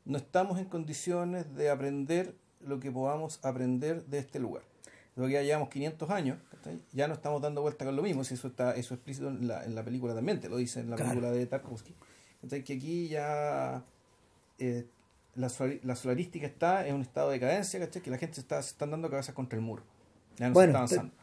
[0.08, 2.34] no estamos en condiciones de aprender
[2.66, 4.62] lo que podamos aprender de este lugar.
[5.14, 6.38] Lo que ya llevamos 500 años,
[6.92, 9.46] ya no estamos dando vuelta con lo mismo, si eso está eso es explícito en
[9.46, 11.10] la, en la película también, te lo dice en la Claro.
[11.12, 11.94] película de Tarkovsky.
[12.42, 12.64] ¿cachai?
[12.64, 13.84] Que aquí ya
[14.58, 14.86] eh,
[15.36, 15.48] la,
[15.84, 18.02] la solarística está en un estado de decadencia, ¿cachai?
[18.02, 19.82] que la gente se está, se están dando cabezas contra el muro.
[20.38, 21.14] Ya no Bueno, se está avanzando.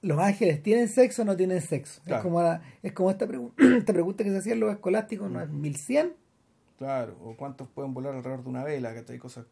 [0.00, 2.00] ¿Los ángeles tienen sexo o no tienen sexo?
[2.04, 2.18] Claro.
[2.18, 5.40] Es como, la- es como esta, pregu- esta pregunta que se hacían los escolásticos, ¿no
[5.40, 6.12] es 1100?
[6.78, 9.18] Claro, o cuántos pueden volar alrededor de una vela, ¿cachai?
[9.18, 9.46] Cosas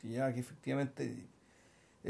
[0.00, 1.26] que ya que efectivamente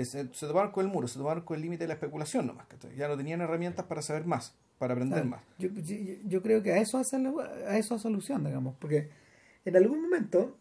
[0.02, 2.94] se, tomaron con el muro, se tomaron con el límite de la especulación nomás, ¿cachai?
[2.96, 5.30] Ya no tenían herramientas para saber más, para aprender Claro.
[5.30, 5.42] más.
[5.58, 9.08] Yo, yo, yo creo que a eso hace a eso hace alusión, digamos, porque
[9.64, 10.56] en algún momento,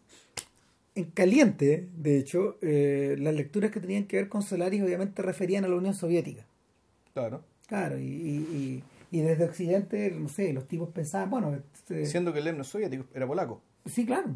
[0.94, 5.64] en caliente, de hecho, eh, las lecturas que tenían que ver con Solaris obviamente referían
[5.64, 6.46] a la Unión Soviética.
[7.12, 7.42] Claro.
[7.66, 8.84] Claro, y, y, y,
[9.14, 13.04] y desde Occidente, no sé, los tipos pensaban, bueno, este, Siendo que el himno soviético
[13.14, 13.62] era polaco.
[13.86, 14.34] sí, claro.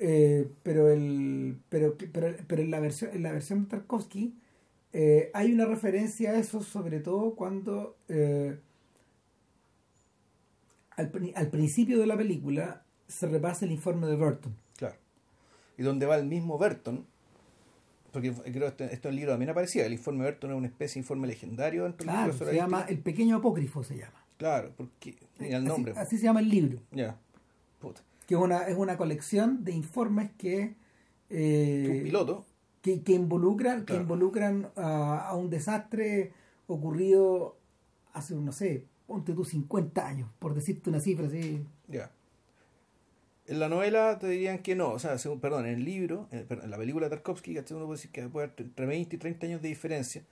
[0.00, 4.34] Eh, pero el pero, pero, pero en la versión en la versión de Tarkovsky
[4.92, 8.58] eh, hay una referencia a eso sobre todo cuando eh,
[10.96, 14.96] al, al principio de la película se repasa el informe de Burton Claro.
[15.78, 17.06] Y donde va el mismo Burton,
[18.14, 20.66] porque creo que esto, esto en el libro también aparecía, el informe Burton es una
[20.68, 22.64] especie de informe legendario dentro claro libro se solarista.
[22.64, 25.92] llama el pequeño apócrifo se llama Claro, porque tenía el Así- nombre.
[25.96, 27.18] así, se llama el libro Ya.
[27.80, 28.00] Puta.
[28.26, 30.74] que es una es una colección de informes que
[31.30, 32.46] eh, Un piloto.
[32.80, 36.32] que, que involucran que involucran a, a un desastre
[36.66, 37.56] ocurrido
[38.12, 42.10] hace no sé ponte tú 50 años por decirte una cifra así Ya.
[43.46, 46.46] En la novela te dirían que no, o sea, según, perdón, en el libro, en,
[46.46, 47.76] perdón, en la película de Tarkovsky, ¿cachai?
[47.76, 50.22] uno puede decir que puede haber entre 20 y 30 años de diferencia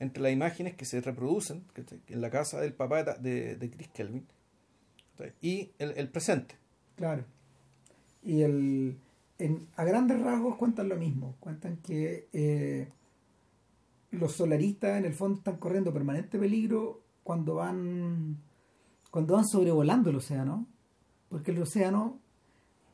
[0.00, 2.00] entre las imágenes que se reproducen ¿cachai?
[2.08, 4.26] en la casa del papá de, de Chris Kelvin
[5.16, 5.32] ¿cachai?
[5.40, 6.56] y el, el presente.
[6.96, 7.24] claro
[8.22, 8.98] y el
[9.38, 12.88] en- a grandes rasgos cuentan lo mismo cuentan que eh,
[14.10, 18.36] los solaristas en el fondo están corriendo permanente peligro cuando van
[19.10, 20.66] cuando van sobrevolando el océano
[21.30, 22.18] porque el océano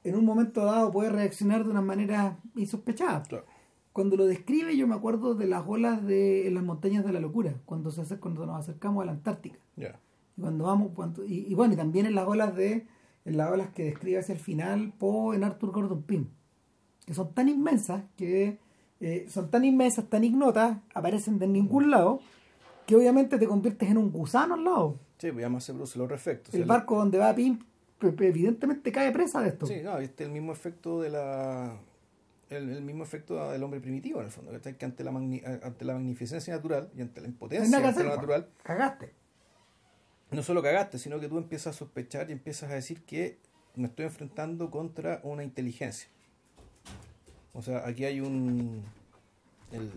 [0.04, 3.44] en un momento dado puede reaccionar de una manera insospechada Claro.
[3.92, 7.54] cuando lo describe yo me acuerdo de las olas de las montañas de la locura
[7.64, 9.98] cuando se hace, cuando nos acercamos a la Antártica Ya.
[10.36, 12.86] y cuando vamos cuando- y, y bueno y también en las olas de
[13.24, 16.26] en las olas que describe hacia el final Poe en Arthur Gordon Pym
[17.06, 18.58] que son tan inmensas que
[19.00, 22.20] eh, son tan inmensas tan ignotas aparecen de ningún lado
[22.86, 26.52] que obviamente te conviertes en un gusano al lado Sí, pues además se los efectos.
[26.54, 27.58] el barco donde va Pym
[28.00, 29.66] evidentemente cae presa de esto.
[29.66, 31.78] Sí, no, este es el mismo efecto de la
[32.50, 35.84] el, el mismo efecto del hombre primitivo en el fondo, que ante la magni- ante
[35.84, 39.12] la magnificencia natural y ante la impotencia ante hacer lo natural, cagaste.
[40.30, 43.38] no solo cagaste, sino que tú empiezas a sospechar y empiezas a decir que
[43.76, 46.08] me estoy enfrentando contra una inteligencia.
[47.54, 48.82] O sea, aquí hay un...
[49.72, 49.90] El,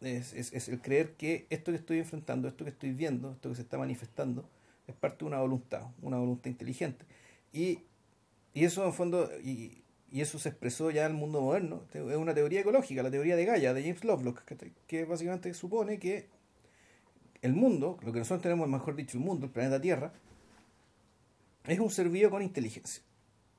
[0.00, 3.48] es, es, es, el creer que esto que estoy enfrentando, esto que estoy viendo, esto
[3.48, 4.48] que se está manifestando,
[4.86, 7.04] es parte de una voluntad, una voluntad inteligente.
[7.52, 7.80] Y,
[8.54, 12.16] y eso en fondo, y, y, eso se expresó ya en el mundo moderno, es
[12.16, 14.42] una teoría ecológica, la teoría de Gaia, de James Lovelock,
[14.86, 16.28] que, básicamente supone que
[17.42, 20.12] el mundo, lo que nosotros tenemos, mejor dicho, el mundo, el planeta Tierra,
[21.66, 23.02] es un ser vivo con inteligencia.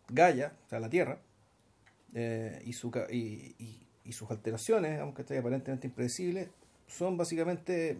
[0.09, 1.19] Gaia, o sea, la Tierra,
[2.13, 6.49] eh, y, su, y, y, sus alteraciones, aunque estén aparentemente impredecibles,
[6.87, 7.97] son básicamente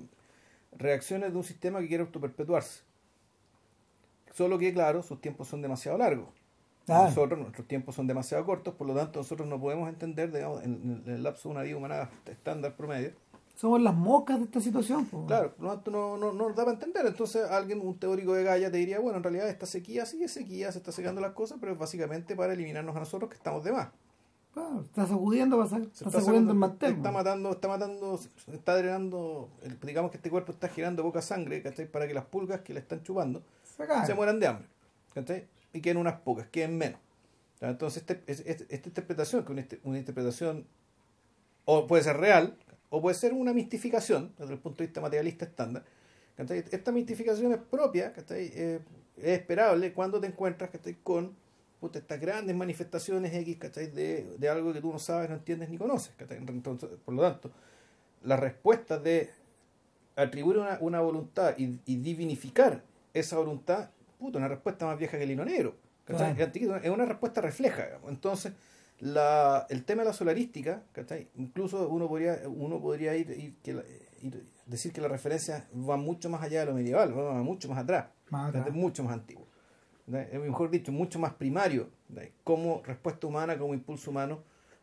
[0.71, 2.86] reacciones de un sistema que quiere autoperpetuarse.
[4.37, 6.29] Solo que, claro, sus tiempos son demasiado largos.
[6.87, 7.05] Ah.
[7.09, 11.03] Nosotros, nuestros tiempos son demasiado cortos, por lo tanto, nosotros no podemos entender, digamos, en,
[11.07, 13.13] en el lapso de una vida humana estándar promedio,
[13.55, 15.05] somos las moscas de esta situación.
[15.05, 15.25] Pues.
[15.25, 17.07] Claro, no, no, no, nos da para entender.
[17.07, 20.31] Entonces alguien, un teórico de Gaia te diría, bueno, en realidad esta sequía sí es
[20.31, 23.63] sequía, se está secando las cosas, pero es básicamente para eliminarnos a nosotros que estamos
[23.63, 23.87] de más.
[24.53, 26.93] Claro, está sacudiendo, está, está sacudiendo el mantel.
[26.93, 28.19] Está matando, está matando,
[28.53, 29.49] está drenando,
[29.81, 31.87] digamos que este cuerpo está girando poca sangre, ¿cachai?
[31.87, 33.41] Para que las pulgas que le están chupando
[34.05, 34.67] se, mueran de hambre,
[35.13, 35.47] ¿cachai?
[35.73, 36.99] Y queden unas pocas, queden menos.
[37.61, 40.65] Entonces, este, este, esta interpretación, que una, una interpretación
[41.65, 42.55] o puede ser real,
[42.89, 45.83] o puede ser una mistificación desde el punto de vista materialista estándar.
[46.37, 48.79] Esta mistificación es propia, eh,
[49.17, 50.69] es esperable cuando te encuentras
[51.03, 51.35] con
[51.93, 56.13] estas grandes manifestaciones X de, de, algo que tú no sabes, no entiendes ni conoces.
[56.29, 57.51] Entonces, por lo tanto,
[58.23, 59.31] la respuesta de
[60.15, 62.83] atribuir una, una voluntad y, y, divinificar
[63.19, 65.75] esa voluntad, puta, una respuesta más vieja que el hilo negro.
[66.07, 67.99] Es una respuesta refleja.
[68.07, 68.53] Entonces,
[68.99, 70.83] la, el tema de la solarística,
[71.35, 73.75] incluso uno podría, uno podría ir, que
[74.65, 78.07] decir que la referencia va mucho más allá de lo medieval, va mucho más atrás,
[78.71, 79.45] mucho más antiguo.
[80.07, 81.89] Mejor dicho, mucho más primario
[82.43, 84.39] como respuesta humana, como impulso humano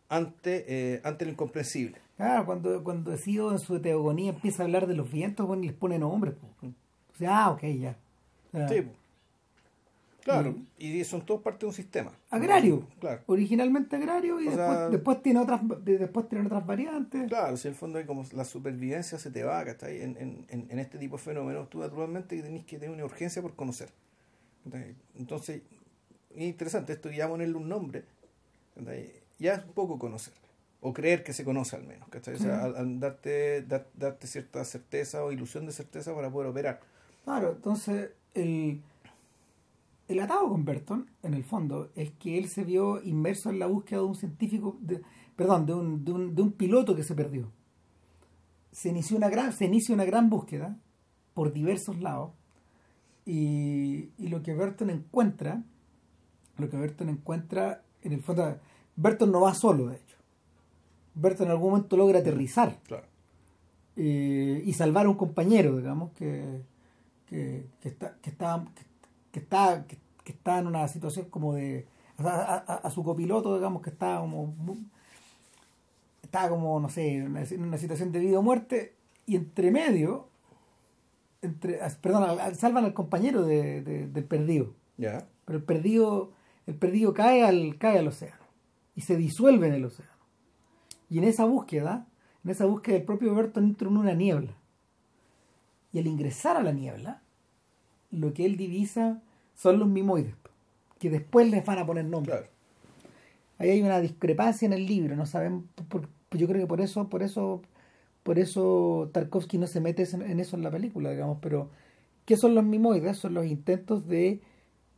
[0.09, 1.99] ante, eh, ante lo incomprensible.
[2.17, 5.73] Claro, cuando, cuando decido en su teogonía empieza a hablar de los vientos, bueno, les
[5.73, 6.35] pone nombres.
[6.61, 6.67] Mm.
[6.67, 7.97] O sea, ah, ok, ya.
[8.69, 8.89] Sí,
[10.23, 12.11] Claro, y son todos parte de un sistema.
[12.31, 12.89] Agrario.
[12.99, 13.21] Claro.
[13.27, 17.29] Originalmente agrario y después, después, tiene otras después tiene otras variantes.
[17.29, 20.01] Claro, si en el fondo hay como la supervivencia se te va, ¿cachai?
[20.01, 20.17] En,
[20.49, 23.91] en, en este tipo de fenómenos, tú naturalmente tenés que tener una urgencia por conocer.
[25.15, 25.63] Entonces,
[26.35, 28.05] es interesante, esto ya ponerle un nombre,
[29.39, 30.33] ya es un poco conocer,
[30.81, 32.35] o creer que se conoce al menos, ¿cachai?
[32.35, 36.81] O sea, al, darte, darte cierta certeza o ilusión de certeza para poder operar.
[37.25, 38.83] Claro, entonces el
[40.09, 43.67] el atado con Burton, en el fondo, es que él se vio inmerso en la
[43.67, 45.01] búsqueda de un científico, de,
[45.35, 47.51] perdón, de un, de, un, de un, piloto que se perdió.
[48.71, 50.77] Se inició una gran, se inicia una gran búsqueda
[51.33, 52.33] por diversos lados
[53.25, 55.63] y, y lo que Burton encuentra,
[56.59, 58.59] lo que Burton encuentra, en el fondo,
[58.97, 60.17] Burton no va solo, de hecho.
[61.15, 62.79] Burton en algún momento logra aterrizar
[63.97, 66.61] eh, y salvar a un compañero, digamos, que,
[67.27, 68.65] que, que, está, que, estaba,
[69.33, 69.99] que está, que,
[70.33, 71.87] está en una situación como de.
[72.19, 74.55] A, su copiloto, digamos, que está como.
[76.23, 78.95] Está como, no sé, en una, situación de vida o muerte,
[79.27, 80.29] y entre medio.
[81.43, 84.75] Entre, perdón, salvan al compañero de, del perdido.
[84.97, 86.33] Pero el perdido,
[86.67, 88.45] el perdido cae al, cae al océano
[88.95, 90.13] y se disuelve en el océano.
[91.11, 92.07] Y en esa búsqueda,
[92.45, 94.55] en esa búsqueda, el propio Berton entra en una niebla.
[95.95, 97.23] Y al ingresar a la niebla,
[98.11, 99.23] lo que él divisa
[99.55, 100.35] son los mimoides,
[100.99, 102.35] que después les van a poner nombre.
[103.59, 105.69] Ahí hay una discrepancia en el libro, no saben,
[106.33, 107.63] yo creo que por eso, por eso,
[108.25, 111.71] por eso Tarkovsky no se mete en eso en la película, digamos, pero
[112.25, 113.17] ¿qué son los mimoides?
[113.17, 114.41] Son los intentos de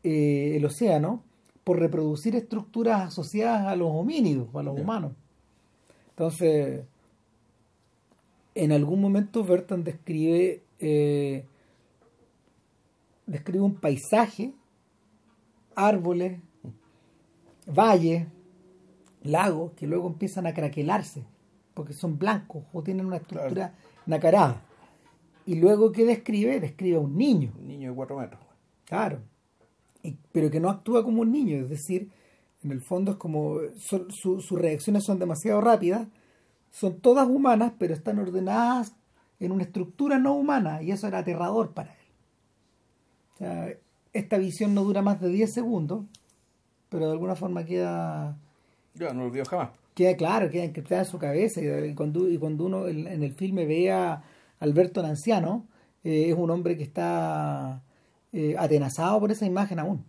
[0.02, 1.22] eh, el océano
[1.62, 5.12] por reproducir estructuras asociadas a los homínidos, a los humanos.
[6.10, 6.84] Entonces,
[8.54, 11.44] en algún momento Bertrand describe eh,
[13.26, 14.52] describe un paisaje,
[15.74, 16.40] árboles,
[17.66, 18.26] valles,
[19.22, 21.24] lagos que luego empiezan a craquelarse
[21.76, 23.74] porque son blancos o tienen una estructura
[24.06, 24.62] nacarada.
[25.44, 26.58] Y luego, ¿qué describe?
[26.58, 27.52] Describe a un niño.
[27.58, 28.40] Un niño de cuatro metros.
[28.86, 29.20] Claro.
[30.32, 32.10] pero que no actúa como un niño, es decir,
[32.62, 36.08] en el fondo es como sus reacciones son demasiado rápidas,
[36.70, 38.94] son todas humanas, pero están ordenadas
[39.40, 42.06] en una estructura no humana y eso era aterrador para él.
[43.34, 43.68] O sea,
[44.12, 46.04] esta visión no dura más de 10 segundos,
[46.88, 48.38] pero de alguna forma queda...
[48.94, 49.70] Yo no lo olvido jamás.
[49.94, 53.66] Queda claro, queda encriptada en su cabeza y cuando, y cuando uno en, el filme
[53.66, 54.22] ve a
[54.60, 55.66] Alberto el anciano,
[56.04, 57.82] eh, es un hombre que está
[58.32, 60.04] eh, atenazado por esa imagen aún.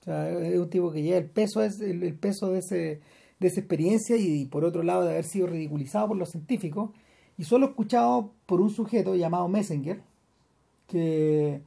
[0.00, 3.00] O sea, es un tipo que lleva el peso, es el, el peso de, ese,
[3.40, 6.90] de esa experiencia y, por otro lado de haber sido ridiculizado por los científicos
[7.38, 10.00] y solo escuchado por un sujeto llamado Messenger
[10.86, 11.60] que,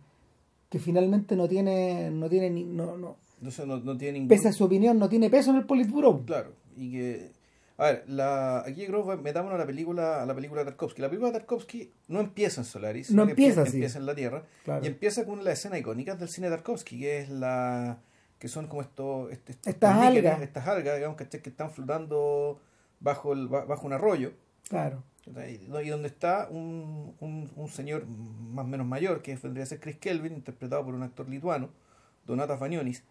[0.69, 4.29] que finalmente no tiene no tiene ni, no, no, Entonces no, no tiene ningún...
[4.29, 6.23] pese a su opinión no tiene peso en el Politburo.
[6.25, 7.31] Claro, y que...
[7.77, 11.01] A ver, la, aquí creo metámonos a la película, a la película de Tarkovsky.
[11.01, 13.77] La película de Tarkovsky no empieza en Solaris, No que empieza así.
[13.77, 14.43] empieza en la Tierra.
[14.65, 14.83] Claro.
[14.83, 17.99] Y empieza con la escena icónica del cine de Tarkovsky, que es la
[18.37, 20.41] que son como estos, este- estos Estas algas.
[20.41, 22.59] estas algas, digamos, que están flotando
[22.99, 24.33] bajo el, ba- bajo un arroyo.
[24.67, 25.01] Claro.
[25.27, 29.79] Y donde está un, un, un señor más o menos mayor, que vendría a ser
[29.79, 31.69] Chris Kelvin, interpretado por un actor lituano,
[32.25, 33.03] Donatas Vanionis,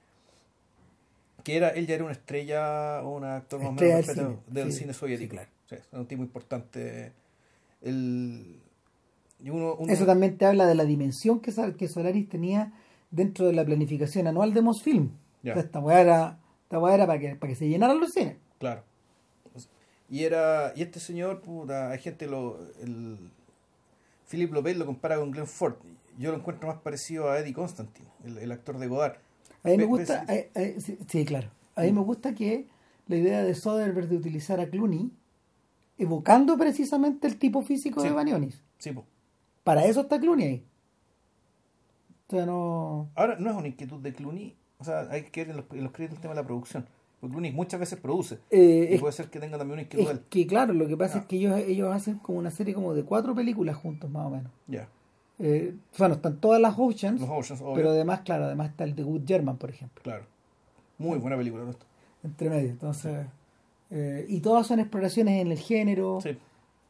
[1.45, 4.37] que era, él ya era una estrella, o un actor más o menos del cine,
[4.49, 5.37] del sí, cine soviético.
[5.37, 5.85] sí, claro.
[5.93, 7.13] Un tipo importante.
[7.81, 8.61] El,
[9.41, 12.73] y uno, uno- Eso también te habla de la dimensión que, que Solaris tenía
[13.11, 15.11] dentro de la planificación anual de Mosfilm.
[15.41, 18.11] O sea, esta weá era, esta weá era para que, para que se llenaran los
[18.11, 18.37] cines.
[18.59, 18.83] Claro.
[20.09, 23.19] Y era y este señor, puta, hay gente lo el
[24.31, 25.75] Philip Lopez lo compara con Glenn Ford.
[26.19, 29.17] Yo lo encuentro más parecido a Eddie Constantine, el, el actor de Godard.
[29.63, 30.25] A mí me gusta,
[30.79, 31.51] sí, sí, claro.
[31.75, 32.67] A mí me gusta que
[33.07, 35.11] la idea de Soderbergh de utilizar a Clooney,
[35.97, 38.09] evocando precisamente el tipo físico Sí.
[38.09, 38.63] de Banionis.
[38.79, 39.05] Sí, po.
[39.65, 40.65] Para eso está Clooney ahí.
[42.29, 43.11] O sea, no...
[43.15, 45.85] Ahora, no es una inquietud de Clooney, o sea, hay que ver en los, en
[45.85, 46.87] los créditos el tema de la producción.
[47.21, 48.39] Porque Clooney muchas veces produce.
[48.51, 50.11] Eh, y puede ser que tenga también una inquietud.
[50.11, 51.21] es que claro, lo que pasa Ah.
[51.23, 54.31] es que ellos, ellos hacen como una serie como de cuatro películas juntos más o
[54.31, 54.53] menos.
[54.69, 54.89] Ya.
[55.41, 59.03] Eh, bueno, están todas las Oceans, Los Oceans, pero además, claro, además está el The
[59.05, 60.25] Good German, por ejemplo, Claro.
[60.99, 61.75] Muy buena película, ¿no?
[62.25, 62.71] entre medio.
[62.71, 63.27] Entonces,
[63.91, 66.37] eh, y todas son exploraciones en el género, Sí.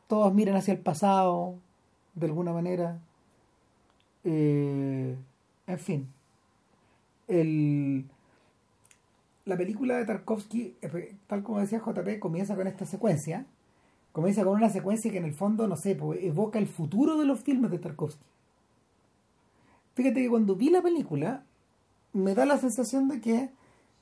[0.07, 1.55] todas miran hacia el pasado,
[2.15, 2.99] de alguna manera.
[4.25, 5.15] Eh,
[5.67, 6.09] en fin.
[7.29, 8.05] El,
[9.49, 10.77] la película de Tarkovsky,
[11.27, 13.47] tal como decía JP, comienza con esta secuencia.
[14.13, 17.25] Comienza con una secuencia que en el fondo, no sé, pues, evoca el futuro de
[17.25, 18.25] los filmes de Tarkovsky.
[19.95, 21.45] Fíjate que cuando vi la película,
[22.13, 23.51] me da la sensación de que,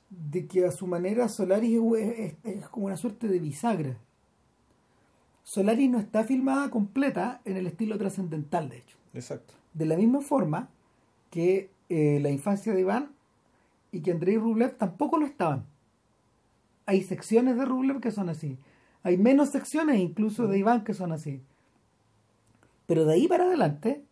[0.09, 3.97] de que a su manera Solaris es, es- es como una suerte de bisagra.
[5.43, 8.97] Solaris no está filmada completa en el estilo trascendental, de hecho.
[9.13, 9.53] Exacto.
[9.73, 10.69] De la misma forma
[11.31, 13.11] que eh, la infancia de Iván
[13.91, 15.65] y que Andrei Rublev tampoco lo estaban.
[16.85, 18.57] Hay secciones de Rublev que son así.
[19.03, 21.41] Hay menos secciones incluso de Iván que son así.
[22.85, 24.03] Pero de ahí para adelante,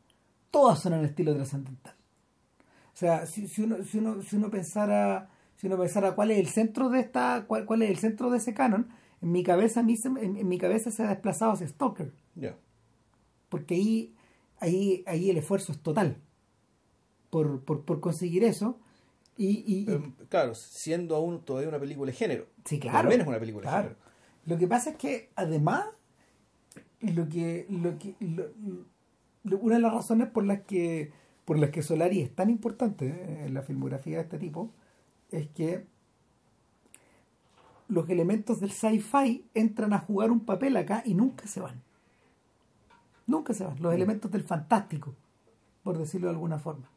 [0.51, 1.93] todas son en el estilo trascendental.
[2.93, 6.39] O sea, si, si uno, si uno, si uno pensara, si uno pensara cuál es
[6.39, 8.87] el centro de esta, cuál, cuál es el centro de ese canon,
[9.21, 12.55] en mi cabeza en, en mi cabeza se ha desplazado hacia Stoker Ya.
[13.49, 14.13] porque ahí,
[14.59, 16.17] ahí, ahí el esfuerzo es total
[17.29, 18.79] por, por, por conseguir eso.
[19.37, 22.45] Y, y- claro, siendo aún todavía una película de género.
[22.63, 22.99] sí, claro.
[22.99, 23.95] También es una película de género.
[24.45, 25.85] Lo que pasa es que además,
[27.01, 28.49] lo que, lo que, lo-
[29.43, 31.11] lo- una de las razones por las que
[31.45, 34.71] por las que Solari es tan importante eh, en la filmografía de este tipo
[35.31, 35.85] es que
[37.87, 41.83] los elementos del sci-fi entran a jugar un papel acá y nunca se van.
[43.27, 43.79] Nunca se van.
[43.79, 45.13] Los elementos del fantástico,
[45.83, 46.89] por decirlo de alguna forma.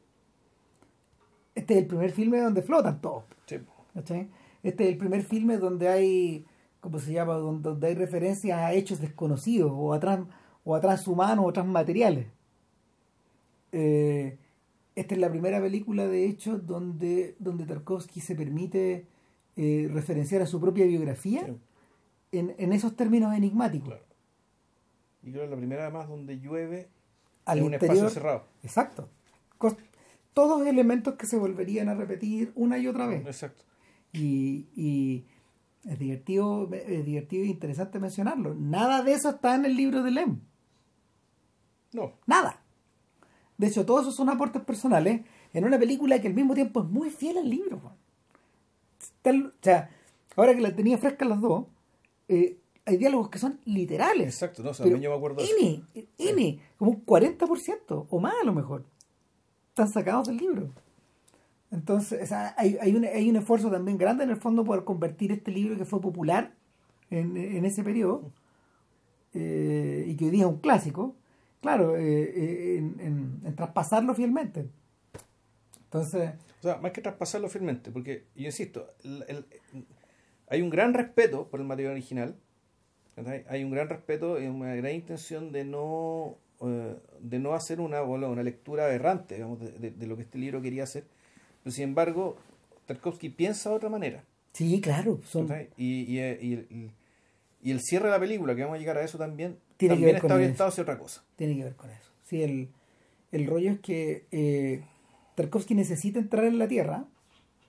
[1.59, 3.25] Este es el primer filme donde flotan todos.
[3.47, 3.57] Sí.
[3.94, 4.29] ¿cachai?
[4.62, 6.47] Este es el primer filme donde hay,
[6.81, 7.35] ¿cómo se llama?
[7.35, 10.29] Donde, donde hay referencias a hechos desconocidos o a, trans,
[10.64, 12.27] o a transhumanos o transmateriales.
[13.73, 14.38] Eh,
[14.94, 19.07] esta es la primera película, de hecho, donde, donde Tarkovsky se permite
[19.57, 21.57] eh, referenciar a su propia biografía Sí.
[22.33, 23.88] en, en esos términos enigmáticos.
[23.88, 24.05] Claro.
[25.23, 26.88] Y creo que la primera además donde llueve
[27.44, 28.44] Al en un espacio cerrado.
[28.62, 29.09] Exacto.
[30.38, 33.27] Todos elementos que se volverían a repetir una y otra vez.
[33.27, 33.64] Exacto.
[34.12, 35.24] Y, y
[35.85, 38.54] es divertido, es divertido e interesante mencionarlo.
[38.54, 40.38] Nada de eso está en el libro de Lem.
[41.92, 42.62] No, Nada.
[43.56, 46.88] De hecho, todos esos son aportes personales en una película que al mismo tiempo es
[46.88, 47.81] muy fiel al libro.
[49.25, 49.90] O sea,
[50.37, 51.67] ahora que la tenía fresca las dos,
[52.29, 54.29] eh, hay diálogos que son literales.
[54.29, 54.62] exacto.
[54.62, 55.83] No, o sea, Pero yo me acuerdo de eso.
[56.19, 58.85] N, como un 40% o más a lo mejor.
[59.79, 60.70] Están sacados del libro.
[61.70, 64.85] Entonces, o sea, hay, hay, un, hay un esfuerzo también grande en el fondo por
[64.85, 66.52] convertir este libro que fue popular
[67.10, 68.33] en, en ese periodo
[69.35, 71.14] eh, y que hoy día es un clásico,
[71.60, 74.68] claro, eh, eh, en, en- traspasarlo fielmente.
[75.85, 78.85] Entonces, O sea, más que traspasarlo firmemente, porque, yo insisto,
[80.48, 82.35] hay un gran respeto por el material original,
[83.48, 88.42] hay un gran respeto y una gran intención de no de no hacer una, una
[88.42, 91.04] lectura errante digamos, de, de, lo que este libro quería hacer.
[91.63, 92.37] Pero sin embargo,
[92.87, 94.25] Tarkovsky piensa de otra manera.
[94.52, 95.21] Sí, claro.
[95.25, 95.48] Son...
[95.77, 96.90] Y, y, y,
[97.63, 100.17] y, el cierre de la película, que vamos a llegar a eso también, Tiene también
[100.17, 101.23] está orientado hacia otra cosa.
[101.37, 102.11] Tiene que ver con eso.
[102.25, 102.69] Sí, el,
[103.31, 104.83] el rollo es que eh,
[105.35, 107.06] Tarkovsky necesita entrar en la Tierra,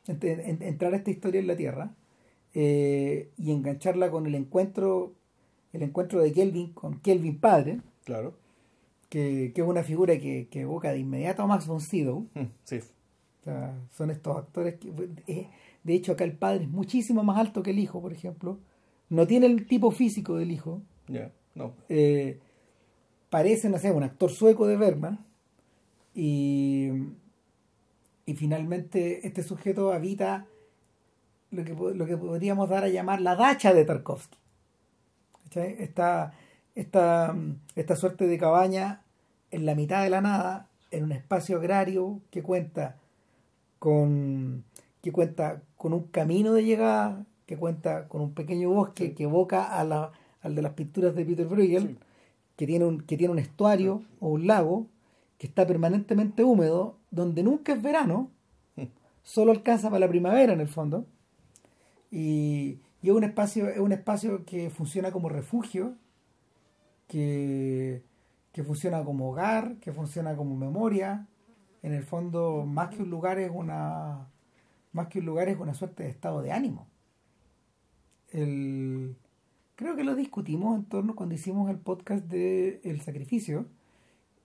[0.07, 1.91] entrar a esta historia en la Tierra,
[2.55, 5.13] eh, y engancharla con el encuentro
[5.71, 8.33] el encuentro de Kelvin con Kelvin padre claro
[9.09, 12.27] que, que es una figura que, que, evoca de inmediato a Max von Sydow.
[12.33, 12.79] Mm, sí.
[13.41, 14.89] O sea, son estos actores que
[15.27, 15.49] eh,
[15.83, 18.59] de hecho acá el padre es muchísimo más alto que el hijo por ejemplo.
[19.09, 20.81] No tiene el tipo físico del hijo.
[21.07, 21.73] Ya no.
[21.89, 22.39] Eh,
[23.29, 25.25] parece no sé un actor sueco de Bergman.
[26.13, 26.91] Y
[28.29, 30.45] y finalmente este sujeto habita
[31.49, 34.37] lo que, lo que podríamos dar a llamar la dacha de Tarkovsky.
[35.55, 36.33] Esta,
[36.75, 37.35] esta,
[37.75, 39.01] esta suerte de cabaña
[39.51, 42.97] en la mitad de la nada, en un espacio agrario que cuenta
[43.79, 44.63] con,
[45.01, 49.63] que cuenta con un camino de llegada, que cuenta con un pequeño bosque que evoca
[49.63, 50.11] a la,
[50.41, 51.97] al de las pinturas de Peter Bruegel,
[52.55, 54.87] que, tiene un, que tiene un estuario o un lago
[55.37, 58.29] que está permanentemente húmedo, donde nunca es verano,
[59.23, 61.05] solo alcanza para la primavera en el fondo
[62.11, 65.93] y, es un espacio, es un espacio que funciona como refugio,
[67.09, 68.03] que,
[68.53, 71.27] que funciona como hogar, que funciona como memoria.
[71.81, 74.29] En el fondo, más que un lugar es una
[74.91, 76.87] más que un lugar es una suerte de estado de ánimo.
[78.31, 79.15] El,
[79.75, 83.65] creo que lo discutimos en torno cuando hicimos el podcast de El Sacrificio,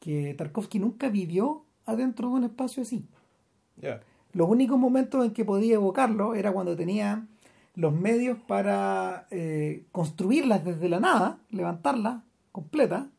[0.01, 3.07] que Tarkovsky nunca vivió adentro de un espacio así.
[4.33, 7.27] Los únicos momentos en que podía evocarlo era cuando tenía
[7.75, 12.23] los medios para eh, construirlas desde la nada, levantarlas
[12.55, 13.11] completa.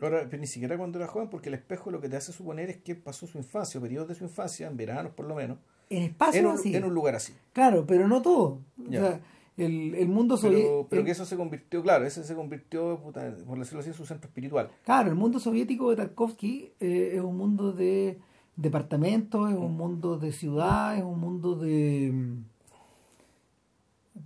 [0.00, 2.78] Ahora, ni siquiera cuando era joven, porque el espejo lo que te hace suponer es
[2.78, 5.58] que pasó su infancia, o periodos de su infancia, en veranos por lo menos,
[5.90, 6.74] en espacio en un, así.
[6.74, 7.34] En un lugar así.
[7.52, 8.62] Claro, pero no todo.
[8.88, 9.20] O sea,
[9.58, 10.86] el, el, mundo soviético.
[10.88, 14.28] Pero, que eso se convirtió, claro, ese se convirtió, por decirlo así, en su centro
[14.28, 14.70] espiritual.
[14.86, 18.18] Claro, el mundo soviético de Tarkovsky eh, es un mundo de
[18.56, 22.14] departamentos, es un mundo de ciudad, es un mundo de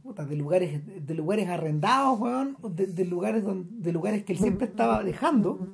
[0.03, 2.20] de lugares de lugares arrendados,
[2.70, 5.68] de, lugares de lugares que él siempre estaba dejando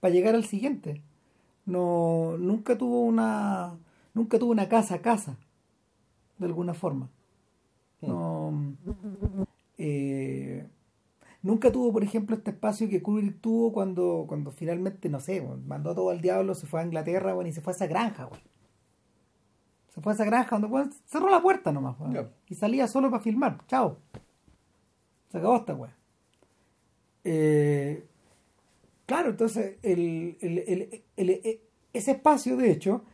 [0.00, 1.02] para llegar al siguiente.
[1.64, 3.76] No, nunca tuvo una,
[4.14, 5.36] nunca tuvo una casa a casa,
[6.38, 7.10] de alguna forma.
[8.00, 8.76] No,
[9.78, 10.66] eh,
[11.42, 15.94] nunca tuvo, por ejemplo, este espacio que Kubrick tuvo cuando, cuando finalmente, no sé, mandó
[15.94, 18.28] todo al diablo, se fue a Inglaterra, bueno, y se fue a esa granja,
[19.96, 21.96] se fue a esa granja donde cerró la puerta nomás,
[22.48, 23.66] Y salía solo para filmar.
[23.66, 23.96] Chao.
[25.32, 25.96] Se acabó esta weá.
[27.24, 28.06] Eh,
[29.06, 30.36] claro, entonces el,
[31.94, 33.04] ese espacio, de hecho,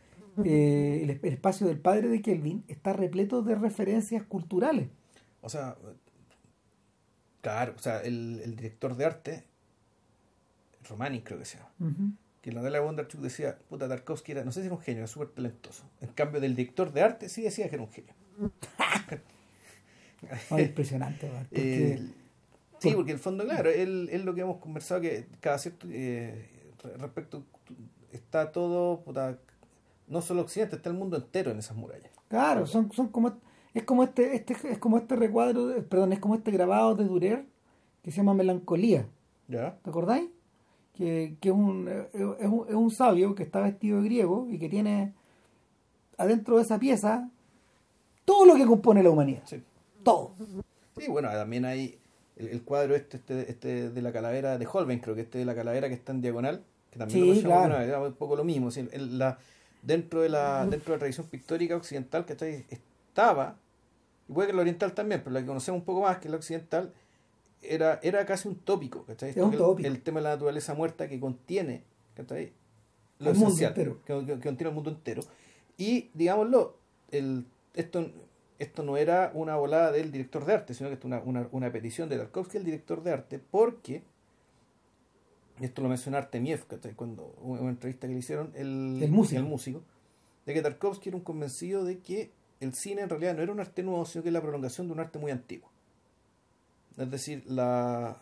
[0.43, 4.89] eh, el, espacio del padre de Kelvin está repleto de referencias culturales.
[5.39, 5.77] O sea,
[7.39, 9.43] claro, o sea, el, director de arte,
[10.89, 11.71] Romani creo que sea,
[12.43, 14.99] que la novela de Bondarchuk decía, puta, Tarkovsky era, no sé si era un genio,
[14.99, 15.85] era súper talentoso.
[16.01, 18.13] En cambio, del director de arte sí decía que era un genio.
[20.59, 21.31] impresionante,
[22.79, 26.49] Sí, porque en el fondo, claro, es lo que hemos conversado, que cada cierto, eh,
[26.97, 27.45] respecto,
[28.11, 29.37] está todo, puta,
[30.09, 32.11] no solo Occidente, está el mundo entero en esas murallas.
[32.27, 33.39] Claro, son, son como,
[33.73, 37.45] es como este, este, es como este recuadro, perdón, es como este grabado de Durer,
[38.01, 39.07] que se llama Melancolía.
[39.47, 39.77] ¿Ya?
[39.81, 40.29] ¿Te acordáis?
[40.93, 44.69] Que, es, un, es, un, es un sabio que está vestido de griego y que
[44.69, 45.13] tiene
[46.17, 47.29] adentro de esa pieza
[48.25, 49.43] todo lo que compone la humanidad.
[50.03, 50.35] Todo.
[50.97, 51.99] Sí, bueno, también hay
[52.35, 55.55] el, cuadro este, este, este de la calavera de Holbein, creo que este de la
[55.55, 58.07] calavera que está en diagonal, que también lo claro.
[58.07, 58.69] un poco lo mismo.
[58.93, 59.37] la,
[59.81, 62.33] dentro, de la, dentro de la tradición pictórica occidental que
[62.69, 63.57] estaba,
[64.27, 66.37] y puede que la oriental también, pero la que conocemos un poco más, que la
[66.37, 66.93] occidental,
[67.63, 71.83] era, era casi un tópico, El, tema de la naturaleza muerta que contiene,
[73.19, 74.01] Lo el mundo entero.
[74.05, 75.23] Que, contiene el mundo entero.
[75.77, 76.77] Y, digámoslo,
[77.11, 78.05] el, esto,
[78.59, 82.09] esto no era una volada del director de arte, sino que es una, una, petición
[82.09, 84.03] de Tarkovsky, el director de arte, porque,
[85.59, 89.39] esto lo mencionó Artemiev, cuando una entrevista que le hicieron, el, el, músico.
[89.39, 89.83] el músico,
[90.45, 93.59] de que Tarkovsky era un convencido de que el cine en realidad no era un
[93.59, 95.72] arte nuevo, sino que es la prolongación de un arte muy antiguo.
[96.97, 98.17] Es decir, la,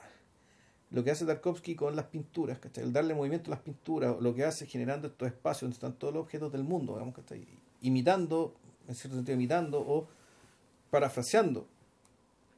[0.91, 4.45] lo que hace Tarkovsky con las pinturas, el darle movimiento a las pinturas, lo que
[4.45, 7.15] hace generando estos espacios donde están todos los objetos del mundo, digamos,
[7.81, 8.55] imitando,
[8.87, 10.07] en cierto sentido imitando o
[10.89, 11.67] parafraseando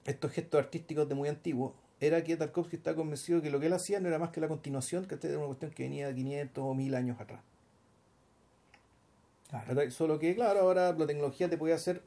[0.05, 3.74] estos gestos artísticos de muy antiguo, era que Tarkovsky estaba convencido que lo que él
[3.74, 6.64] hacía no era más que la continuación, que era una cuestión que venía de 500
[6.64, 7.41] o 1000 años atrás.
[9.49, 9.91] Claro.
[9.91, 12.01] Solo que, claro, ahora la tecnología te podía hacer,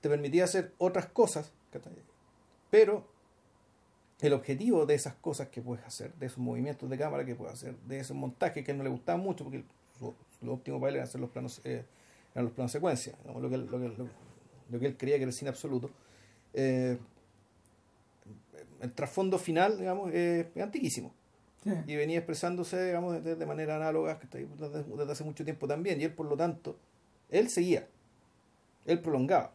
[0.00, 1.92] te permitía hacer otras cosas, ¿cachai?
[2.70, 3.06] pero
[4.20, 7.54] el objetivo de esas cosas que puedes hacer, de esos movimientos de cámara que puedes
[7.54, 9.64] hacer, de esos montajes que a él no le gustaban mucho, porque
[9.98, 11.84] su- lo óptimo para él era hacer los planos, eh,
[12.34, 14.08] eran los planos secuencia, digamos, lo, que él, lo, que, lo-
[14.70, 15.90] lo que él creía que era el cine absoluto.
[16.54, 16.98] Eh,
[18.80, 21.12] el trasfondo final, digamos, eh, es antiquísimo
[21.62, 21.70] Sí.
[21.86, 25.44] y venía expresándose, digamos, de, de manera análoga que está ahí desde, desde hace mucho
[25.44, 25.98] tiempo también.
[25.98, 26.76] Y él, por lo tanto,
[27.30, 27.88] él seguía,
[28.84, 29.52] él prolongaba.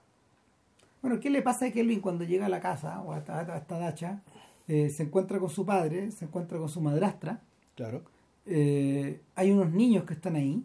[1.03, 3.57] Bueno, ¿qué le pasa a Kelvin cuando llega a la casa o a esta, a
[3.57, 4.22] esta dacha?
[4.70, 7.41] Eh, se encuentra con su padre, se encuentra con su madrastra.
[7.76, 8.03] Claro.
[8.45, 10.63] eh, hay unos niños que están ahí.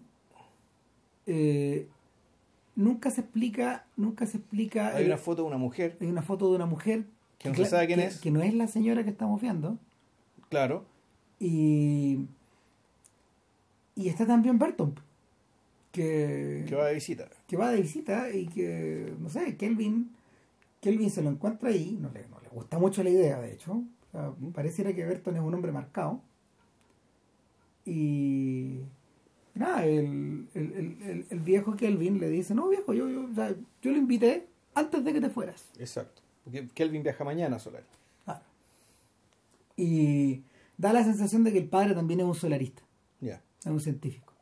[1.26, 1.88] eh,
[2.76, 4.94] nunca se explica, nunca se explica.
[4.94, 7.04] Hay una foto de una mujer, hay una foto de una mujer
[7.38, 8.20] Que no se sabe quién que- es.
[8.20, 9.78] que no es la señora que estamos viendo.
[10.50, 10.84] claro,
[11.40, 12.26] Y,
[13.96, 14.94] y está también Burton,
[15.92, 17.28] que, que va de visita.
[17.46, 20.10] que va de visita y que, no sé, Kelvin,
[20.80, 23.82] Kelvin se lo encuentra ahí, no le, no le gusta mucho la idea, de hecho.
[24.14, 26.20] Sea, pareciera que Burton es un hombre marcado.
[27.84, 28.78] Y
[29.54, 33.28] nada, el, el, el- el- viejo Kelvin le dice, no viejo, yo, yo,
[33.82, 35.66] yo lo invité antes de que te fueras.
[35.78, 36.22] Exacto.
[36.44, 37.84] Porque Kelvin viaja mañana a Solar.
[38.24, 38.40] Claro.
[39.76, 40.42] Y
[40.78, 42.82] da la sensación de que el padre también es un solarista.
[43.20, 43.42] Ya.
[43.60, 44.32] es un científico.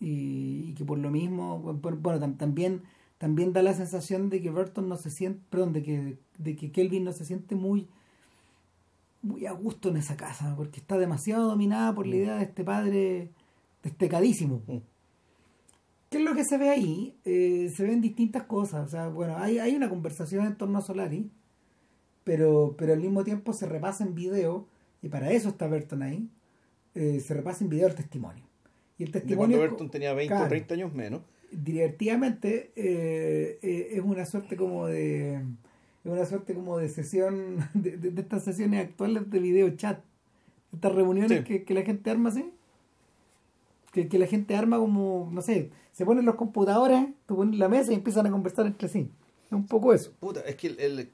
[0.00, 2.82] Y, y que por lo mismo, bueno, bueno, tam- también,
[3.18, 6.70] también da la sensación de que Burton no se siente, perdón, de que, de que
[6.70, 7.88] Kelvin no se siente muy,
[9.26, 12.64] muy a gusto en esa casa, porque está demasiado dominada por la idea de este
[12.64, 13.30] padre
[13.82, 14.62] destecadísimo.
[14.66, 14.78] Mm.
[16.08, 17.14] ¿Qué es lo que se ve ahí?
[17.24, 18.86] Eh, se ven distintas cosas.
[18.86, 21.30] O sea, bueno, hay, hay una conversación en torno a Solari,
[22.24, 24.66] pero, pero al mismo tiempo se repasa en video,
[25.02, 26.28] y para eso está Burton ahí,
[26.94, 28.44] eh, se repasa en video el testimonio.
[28.98, 31.20] Y el De cuando Burton tenía 20 o claro, 30 años menos.
[31.52, 35.42] divertidamente eh, es una suerte como de
[36.12, 40.00] es una suerte como de sesión de, de- de estas sesiones actuales de video chat.
[40.72, 41.44] Estas reuniones Sí.
[41.44, 42.52] que, que la gente arma así
[43.92, 47.68] que, que la gente arma como no sé se ponen los computadores tú pones la
[47.68, 49.10] mesa y empiezan a conversar entre sí.
[49.46, 50.12] Es un poco eso.
[50.20, 51.10] Puta, es que el, el-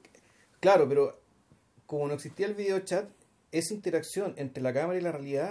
[0.59, 1.19] Claro, pero
[1.85, 3.07] como no existía el video chat,
[3.51, 5.49] esa interacción entre la cámara y la realidad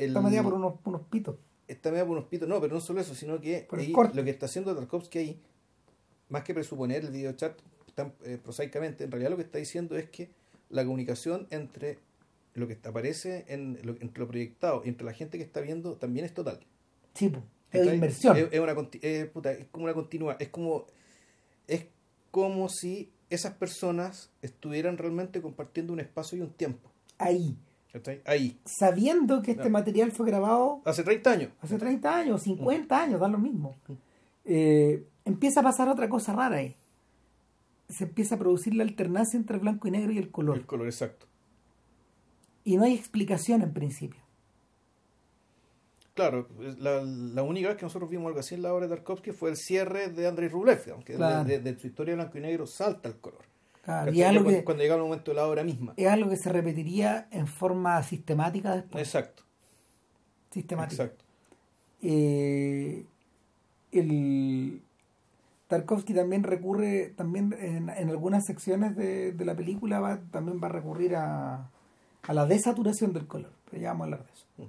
[0.00, 1.36] el- está medida por unos, unos pitos.
[1.68, 2.48] está medio por unos pitos.
[2.48, 5.40] No, pero no solo eso, sino que ahí lo que está haciendo Tarkovsky ahí,
[6.30, 7.56] más que presuponer el video chat
[7.94, 10.30] tan eh, prosaicamente, en realidad lo que está diciendo es que
[10.70, 11.98] la comunicación entre
[12.54, 15.96] lo que aparece en lo, entre lo proyectado y entre la gente que está viendo
[15.96, 16.60] también es total.
[17.14, 17.96] sí es ¿Cachai?
[17.96, 18.74] inmersión Es, es una,
[19.32, 20.86] puta, es como una continua, es como
[21.66, 21.86] es
[22.30, 26.90] como si esas personas estuvieran realmente compartiendo un espacio y un tiempo.
[27.18, 27.56] ahí.
[28.24, 28.58] Ahí.
[28.64, 31.50] sabiendo que este material fue grabado Hace 30 años.
[31.62, 33.76] hace 30 años, 50 años, da lo mismo.
[34.44, 36.74] Eh, empieza a pasar otra cosa rara ahí.
[37.88, 40.56] Se empieza a producir la alternancia entre el blanco y negro y el color.
[40.56, 41.26] El color exacto.
[42.64, 44.20] Y no hay explicación en principio.
[46.14, 49.32] Claro, la, la única vez que nosotros vimos algo así en la obra de Tarkovsky
[49.32, 51.44] fue el cierre de Andrei Rublev, aunque Claro.
[51.44, 53.42] de, de- de su historia blanco y negro salta el color.
[53.82, 55.92] Claro, y algo, cuando, que, cuando llega el momento de la obra misma.
[55.96, 59.06] es algo que se repetiría en forma sistemática después.
[59.06, 59.42] Exacto,
[60.50, 61.02] sistemática.
[61.02, 61.24] exacto.
[62.00, 63.04] Eh,
[63.92, 64.80] el
[65.68, 70.68] Tarkovsky también recurre, también en, en algunas secciones de, de la película va, también va
[70.68, 71.70] a recurrir a,
[72.22, 74.46] a la desaturación del color, pero ya vamos a hablar de eso.
[74.58, 74.62] Mm.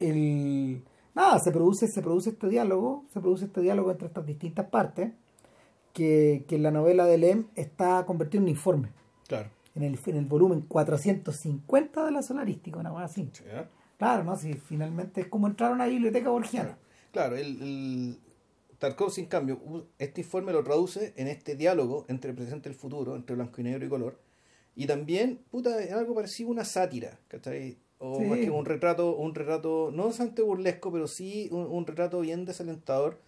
[0.00, 4.66] El, nada, se produce, se produce este diálogo, se produce este diálogo entre estas distintas
[4.68, 5.12] partes,
[5.92, 8.88] que, que en la novela de Lem está convertido en un informe,
[9.26, 9.48] Claro.
[9.74, 13.30] en el, en el volumen 450 de la Solarística, una cosa así.
[13.32, 13.66] Sí, ¿eh?
[13.96, 14.36] Claro, ¿no?
[14.36, 16.78] Si finalmente es como entrar a una biblioteca borgiana.
[17.10, 18.18] Claro, el, el
[18.78, 22.78] Tarkovsky, en cambio, este informe lo traduce en este diálogo entre el presente y el
[22.78, 24.18] futuro, entre blanco y negro y color.
[24.76, 27.76] Y también, puta, es algo parecido a una sátira, ¿cachai?
[27.98, 28.24] O Sí.
[28.26, 32.44] más que un retrato, un retrato, no bastante burlesco, pero sí un, un retrato bien
[32.44, 33.18] desalentador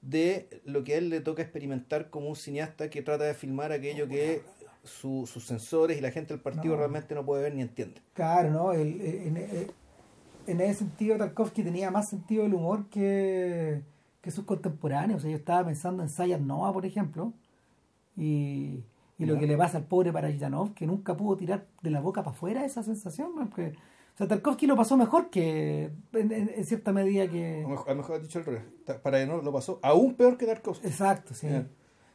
[0.00, 3.72] de lo que a él le toca experimentar como un cineasta que trata de filmar
[3.72, 4.40] aquello que
[4.84, 6.78] su- sus sensores y la gente del partido No.
[6.78, 8.00] realmente no puede ver ni entiende.
[8.14, 8.72] Claro, ¿no?
[8.72, 9.66] El- el- en,
[10.46, 13.82] en ese sentido, Tarkovsky tenía más sentido del humor que,
[14.20, 15.18] que sus contemporáneos.
[15.18, 17.32] O sea, yo estaba pensando en Sayat Nova, por ejemplo,
[18.16, 18.84] y,
[19.18, 22.22] y lo que le pasa al pobre Parajanov, que nunca pudo tirar de la boca
[22.22, 23.30] para afuera esa sensación.
[23.36, 23.74] Porque,
[24.14, 27.64] o sea, Tarkovsky lo pasó mejor que, en, cierta medida que...
[27.68, 28.62] mejor, a lo mejor has dicho el revés.
[28.84, 30.86] Ta- Para no lo pasó aún peor que Tarkovsky.
[30.86, 31.48] Exacto, sí.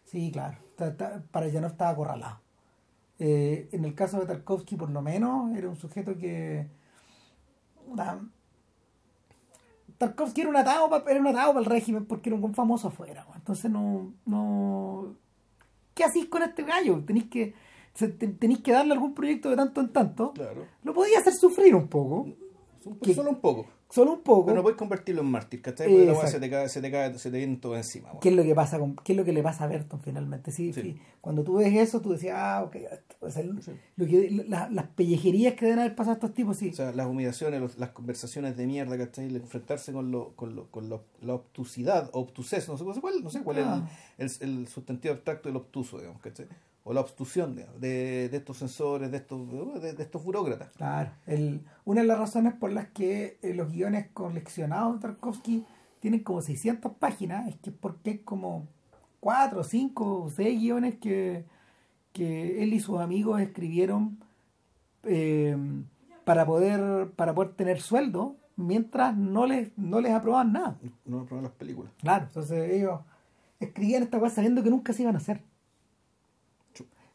[0.05, 0.57] Sí, claro.
[1.31, 2.39] Parajanov estaba acorralado.
[3.19, 6.67] Eh, en el caso de Tarkovsky, por lo menos, era un sujeto que.
[10.07, 12.87] Tarkovsky era un atado, era un atado para el régimen porque era un buen famoso
[12.89, 13.25] afuera.
[13.35, 15.15] Entonces no, no.
[15.93, 17.01] ¿Qué hacís con este gallo?
[17.05, 17.53] Tenéis que,
[18.39, 20.33] tenéis que darle algún proyecto de tanto en tanto.
[20.33, 20.65] Claro.
[20.83, 22.27] Lo podía hacer sufrir un poco.
[23.13, 24.45] Solo un poco solo un poco.
[24.45, 25.87] Pero no puedes convertirlo en mártir, ¿cachai?
[25.87, 28.09] Porque luego se te cae, se te cae, se te viene todo encima.
[28.19, 30.51] ¿Qué es lo que pasa con, qué es lo que le pasa a Berton finalmente?
[30.51, 32.75] Sí, Cuando tú ves eso, tú decías, ah, ok,
[33.95, 36.69] lo que, las pellejerías que deben haber pasado a estos tipos, sí.
[36.69, 39.27] O sea, las humillaciones, las conversaciones de mierda, ¿cachai?
[39.27, 43.29] El enfrentarse con lo, con lo, con lo, la obtusidad, obtusez, no sé cuál, no
[43.29, 43.87] sé cuál es ah.
[44.17, 46.47] el, el, el, sustantivo abstracto del obtuso, digamos, ¿cachai?
[46.83, 50.69] O la obstrucción de, de, estos sensores, de estos, de, estos burócratas.
[50.75, 55.65] Claro, el, una de las razones por las que eh, los guiones coleccionados de Tarkovsky
[55.99, 58.67] tienen como 600 páginas es que porque hay como
[59.21, 61.45] 4, 5 o 6 guiones que,
[62.11, 64.17] que él y sus amigos escribieron
[65.03, 65.55] eh,
[66.25, 70.77] para, poder, para poder tener sueldo mientras no les, no les aprobaban nada.
[71.05, 71.93] No aprobaban las películas.
[72.01, 72.99] Claro, entonces ellos
[73.61, 75.41] escribían esta cosa sabiendo que nunca se iban a hacer.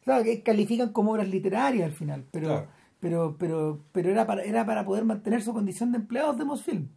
[0.09, 2.65] Claro, que califican como obras literarias al final, pero
[2.99, 6.87] pero pero pero era para era para poder mantener su condición de empleados de Mosfilm.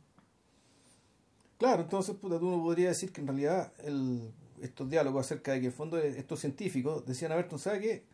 [1.59, 4.33] Claro, entonces puta, tú no podría decir que en realidad el,
[4.63, 8.05] estos diálogos acerca de que en el fondo estos científicos decían a Berton, ¿sabe qué?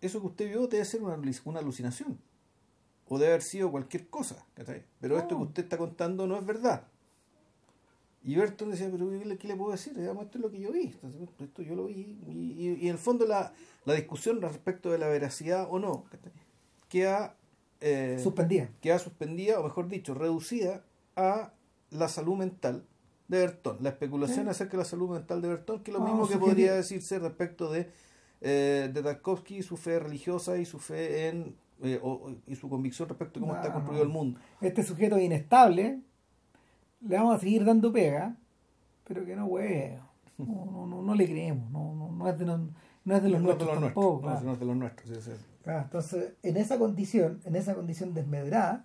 [0.00, 2.18] Eso que usted vio debe ser una, una alucinación.
[3.06, 4.46] O debe haber sido cualquier cosa.
[4.98, 6.84] Pero esto que usted está contando no es verdad.
[8.22, 9.08] Y Berton decía, pero
[9.38, 9.94] ¿qué le, puedo decir?
[9.98, 10.94] esto es lo que yo vi,
[11.38, 12.18] esto yo lo vi.
[12.28, 13.54] Y, y, en el fondo la,
[13.86, 16.04] la, discusión respecto de la veracidad o no
[16.90, 17.36] queda,
[17.80, 18.68] eh, suspendida.
[18.82, 20.84] queda suspendida, o mejor dicho, reducida
[21.16, 21.52] a
[21.90, 22.84] la salud mental
[23.28, 23.78] de Bertón.
[23.80, 26.74] La especulación acerca de la salud mental de Bertón, que es lo mismo que podría
[26.74, 27.88] decirse respecto de,
[28.42, 31.98] eh, de Tarkovsky, su fe religiosa y su fe en eh,
[32.46, 34.38] y su convicción respecto a cómo está construido el mundo.
[34.60, 36.00] Este sujeto inestable
[37.00, 38.36] le vamos a seguir dando pega,
[39.04, 39.98] pero que no hueve.
[40.38, 43.78] No, no, no, le creemos, no, no, no, es de, no, es de los nuestros
[43.78, 44.26] tampoco.
[44.26, 45.28] No, es de los nuestros,
[45.66, 48.84] entonces, en esa condición, en esa condición desmedrada,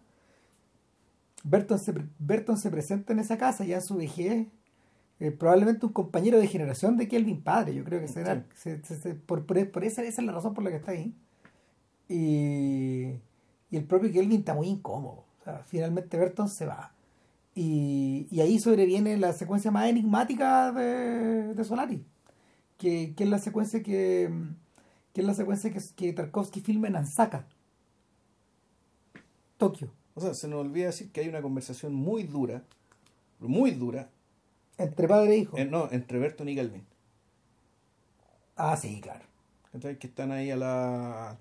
[1.43, 4.47] Berton se, Berton se presenta en esa casa ya en su vejez,
[5.21, 8.43] eh, probablemente un compañero de generación de Kelvin padre, yo creo que será,
[9.25, 11.15] por, por, esa, esa es la razón por la que está ahí.
[12.09, 13.21] Y,
[13.71, 15.23] y el propio Kelvin está muy incómodo.
[15.39, 16.94] O sea, finalmente Berton se va
[17.55, 22.05] y, y, ahí sobreviene la secuencia más enigmática de, de Solari,
[22.77, 24.29] que, que, es la secuencia que,
[25.13, 27.47] que es la secuencia que, que Tarkovsky filma en Ansaka,
[29.57, 29.89] Tokio.
[30.15, 32.61] O sea, se nos olvida decir que hay una conversación muy dura,
[33.39, 34.09] muy dura.
[34.77, 35.57] Entre padre e hijo.
[35.57, 36.83] Eh, no, entre Berton y Galvin.
[38.57, 39.23] Ah, sí, claro.
[39.81, 41.37] Que están ahí a la.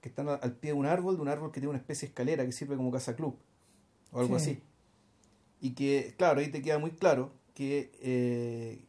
[0.00, 2.10] que están al pie de un árbol, de un árbol que tiene una especie de
[2.10, 3.36] escalera que sirve como casa club.
[4.12, 4.60] O algo así
[5.66, 8.84] y que, claro, ahí te queda muy claro que, eh,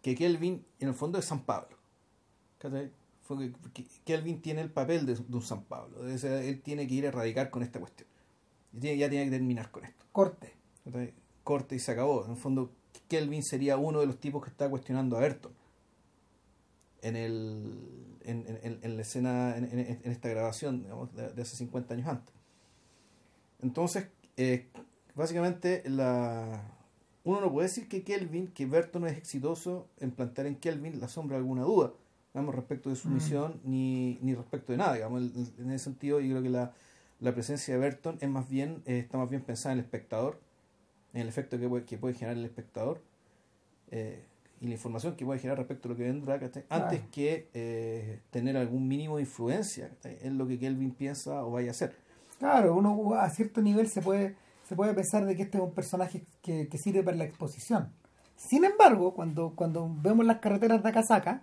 [0.00, 1.76] que Kelvin en el fondo es San Pablo.
[4.04, 6.06] Kelvin tiene el papel de, un San Pablo.
[6.06, 8.08] él tiene que ir a erradicar con esta cuestión.
[8.72, 10.04] Y ya tiene que terminar con esto.
[10.12, 10.54] Corte.
[11.42, 12.24] Corte y se acabó.
[12.24, 12.70] En el fondo,
[13.08, 15.52] Kelvin sería uno de los tipos que está cuestionando a Ayrton
[17.02, 20.86] en, el, en, la escena, en, esta grabación
[21.34, 22.34] de, hace 50 años antes.
[23.60, 24.68] Entonces, eh,
[25.18, 26.62] básicamente la
[27.24, 31.08] uno no puede decir que Kelvin, que Berton es exitoso en plantear en Kelvin la
[31.08, 31.92] sombra de alguna duda,
[32.32, 33.14] digamos, respecto de su mm.
[33.14, 35.22] misión, ni, ni respecto de nada, digamos,
[35.58, 36.72] en ese sentido yo creo que la,
[37.20, 40.40] la presencia de Berton es más bien, eh, está más bien pensada en el espectador,
[41.12, 43.02] en el efecto que puede, que puede generar el espectador,
[43.90, 44.24] eh,
[44.60, 46.40] y la información que puede generar respecto a lo que vendrá,
[46.70, 51.68] antes que eh, tener algún mínimo de influencia en lo que Kelvin piensa o vaya
[51.68, 51.94] a hacer.
[52.38, 54.34] Claro, uno a cierto nivel se puede
[54.68, 57.90] se puede pensar de que este es un personaje que, sirve para la exposición.
[58.36, 61.42] Sin embargo, cuando, cuando vemos las carreteras de Akasaka,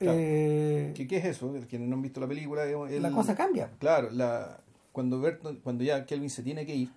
[0.00, 1.52] eh, ¿Qué, es eso?
[1.68, 3.70] Quienes no han visto la película, la cosa cambia.
[3.78, 4.60] Claro, la,
[4.92, 5.22] cuando,
[5.62, 6.90] cuando ya Kelvin se tiene que ir,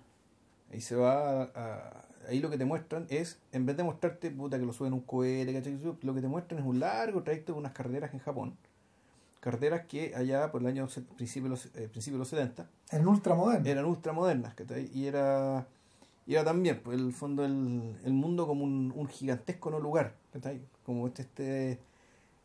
[0.72, 4.58] ahí se va a, ahí lo que te muestran es, en vez de mostrarte puta
[4.58, 5.52] que lo suben un cohete,
[6.00, 8.56] lo que te muestran es un largo trayecto de unas carreteras en Japón
[9.42, 10.86] carreteras que allá por el año
[11.16, 13.66] principio de los, eh, principio de los 70 eran ultramodernas.
[13.66, 14.54] Eran ultramodernas,
[14.94, 15.66] y era,
[16.26, 20.14] y era también, pues el fondo, el, el mundo como un, un gigantesco no lugar,
[20.84, 21.80] como este, este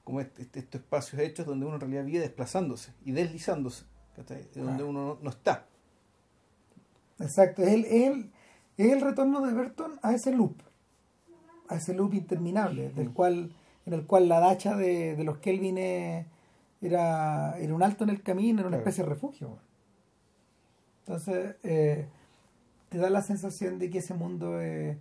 [0.04, 3.84] como este, este, estos espacios hechos donde uno en realidad vive desplazándose y deslizándose,
[4.56, 5.68] donde uno no, está.
[7.20, 8.32] Exacto, es el, el,
[8.78, 10.56] es el retorno de Berton a ese loop,
[11.68, 13.52] a ese loop interminable, del cual,
[13.86, 16.26] en el cual la dacha de, de los Kelvin es
[16.82, 19.58] era, era un alto en el camino, era una especie de refugio.
[21.06, 22.08] Entonces, eh,
[22.90, 24.98] te da la sensación de que ese mundo, eh,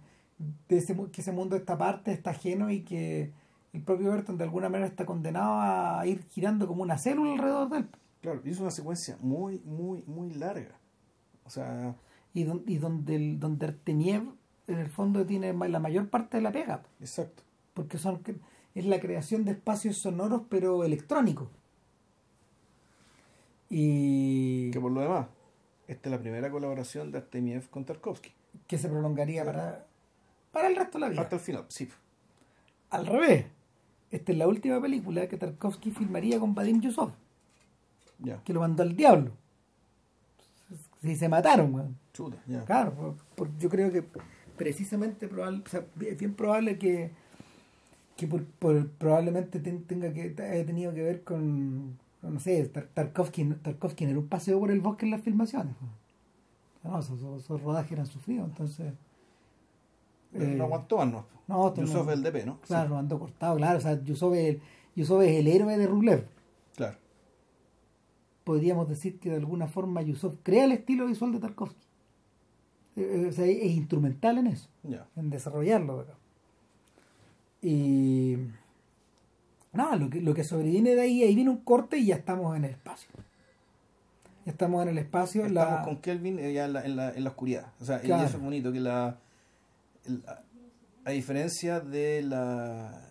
[0.68, 3.33] de ese, que ese mundo, esta parte, está ajeno y que
[3.72, 7.68] el propio Berton de alguna manera está condenado a ir girando como una célula alrededor
[7.70, 7.89] de él.
[8.22, 10.77] Claro, y es una secuencia muy, muy, muy larga.
[11.45, 11.95] O sea,
[12.35, 14.22] Y, don- y donde, el, donde Artemiev
[14.66, 16.83] en el fondo tiene la mayor parte de la pega.
[17.01, 17.43] exacto.
[17.74, 18.20] porque son
[18.74, 21.49] es la creación de espacios sonoros pero electrónicos
[23.71, 25.27] y Que por lo demás,
[25.89, 28.33] esta es la primera colaboración de Artemiev con Tarkovsky.
[28.67, 29.87] que se prolongaría para
[30.53, 31.89] para el resto de la vida Hasta el final, sí.
[32.91, 33.47] al revés
[34.11, 37.11] esta es la última película que Tarkovsky filmaría con Vadim Yusov
[38.21, 39.33] Ya, que lo mandó al diablo
[41.03, 41.97] si se mataron weón.
[42.12, 42.64] chuta, ya.
[42.64, 44.03] claro por- por- yo creo que
[44.57, 47.11] precisamente probable, o sea, es bien probable que
[48.17, 48.47] que por,
[48.99, 51.99] probablemente ten- tenga que haya tenido que ver con,
[52.31, 55.74] no sé Tar- Tarkovsky Tarkovsky no era un paseo por el bosque en las filmaciones
[56.83, 58.93] no, esos, esos- rodajes eran sufridos entonces
[60.33, 61.27] Pero eh, no aguantó no.
[61.49, 62.61] no, Yusuf no- el DP, ¿no?
[62.61, 64.59] claro Sí, lo andó cortado claro o sea Yusov es
[64.97, 66.27] es el héroe de Rublev
[66.77, 66.97] claro.
[68.45, 71.85] podríamos decir que de alguna forma Yusov crea el estilo visual de Tarkovsky
[72.97, 74.68] Eh, eh, o sea, es, instrumental en eso
[75.16, 75.99] en desarrollarlo.
[75.99, 76.14] ¿verdad?
[77.61, 78.37] Y
[79.77, 82.57] nada, lo que, lo que sobreviene de ahí, ahí viene un corte y ya estamos
[82.57, 83.09] en el espacio.
[84.45, 85.45] Ya estamos en el espacio.
[85.47, 87.66] Estamos la- con Kelvin eh, ya en la, en la, en la oscuridad.
[87.81, 89.18] O sea, y eso es bonito, que la,
[91.05, 93.03] a, diferencia de la...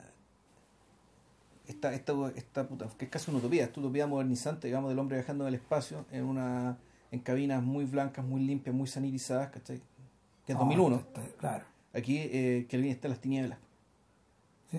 [1.67, 5.17] Esta, esta, esta puta, que es casi una utopía, esta utopía modernizante, digamos, del hombre
[5.17, 6.77] viajando en el espacio en una
[7.11, 9.77] en cabinas muy blancas, muy limpias, muy sanitizadas, ¿cachai?
[10.45, 10.95] Que es No, 2001.
[10.97, 11.65] esto- esto- claro.
[11.93, 13.57] Aquí eh, Kelvin está en las tinieblas.
[14.71, 14.77] sí.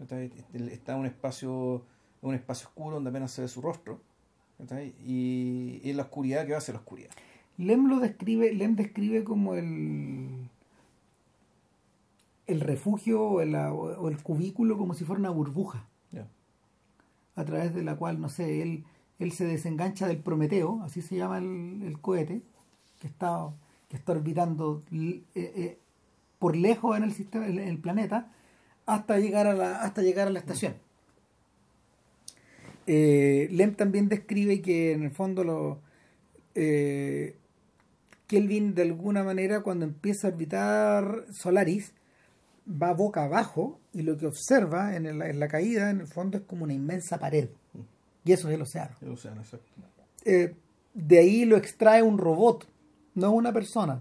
[0.00, 0.30] Este,
[0.72, 1.84] Está en un espacio,
[2.22, 4.00] un espacio oscuro donde apenas se ve su rostro.
[5.04, 7.10] Y, y en la oscuridad que va hacia la oscuridad.
[7.58, 10.48] Lem lo describe, Lem describe como el
[12.46, 15.86] el refugio o el, o el cubículo como si fuera una burbuja.
[17.34, 18.84] A través de la cual, no sé, él,
[19.18, 22.40] él se desengancha del Prometeo, así se llama el, el cohete,
[22.98, 23.50] que está,
[23.90, 25.78] que está orbitando eh, eh,
[26.38, 28.32] por lejos en el sistema, en el planeta,
[28.86, 30.74] hasta llegar a la, hasta llegar a la estación.
[32.86, 35.80] Eh, Lem también describe que en el fondo lo
[36.54, 37.34] eh,
[38.28, 41.92] Kelvin de alguna manera cuando empieza a orbitar Solaris
[42.70, 46.38] va boca abajo y lo que observa en, el- en la caída en el fondo
[46.38, 47.48] es como una inmensa pared
[48.24, 49.66] y eso es el océano El océano, exacto.
[50.24, 50.54] Eh,
[50.94, 52.66] de ahí lo extrae un robot
[53.14, 54.00] no una persona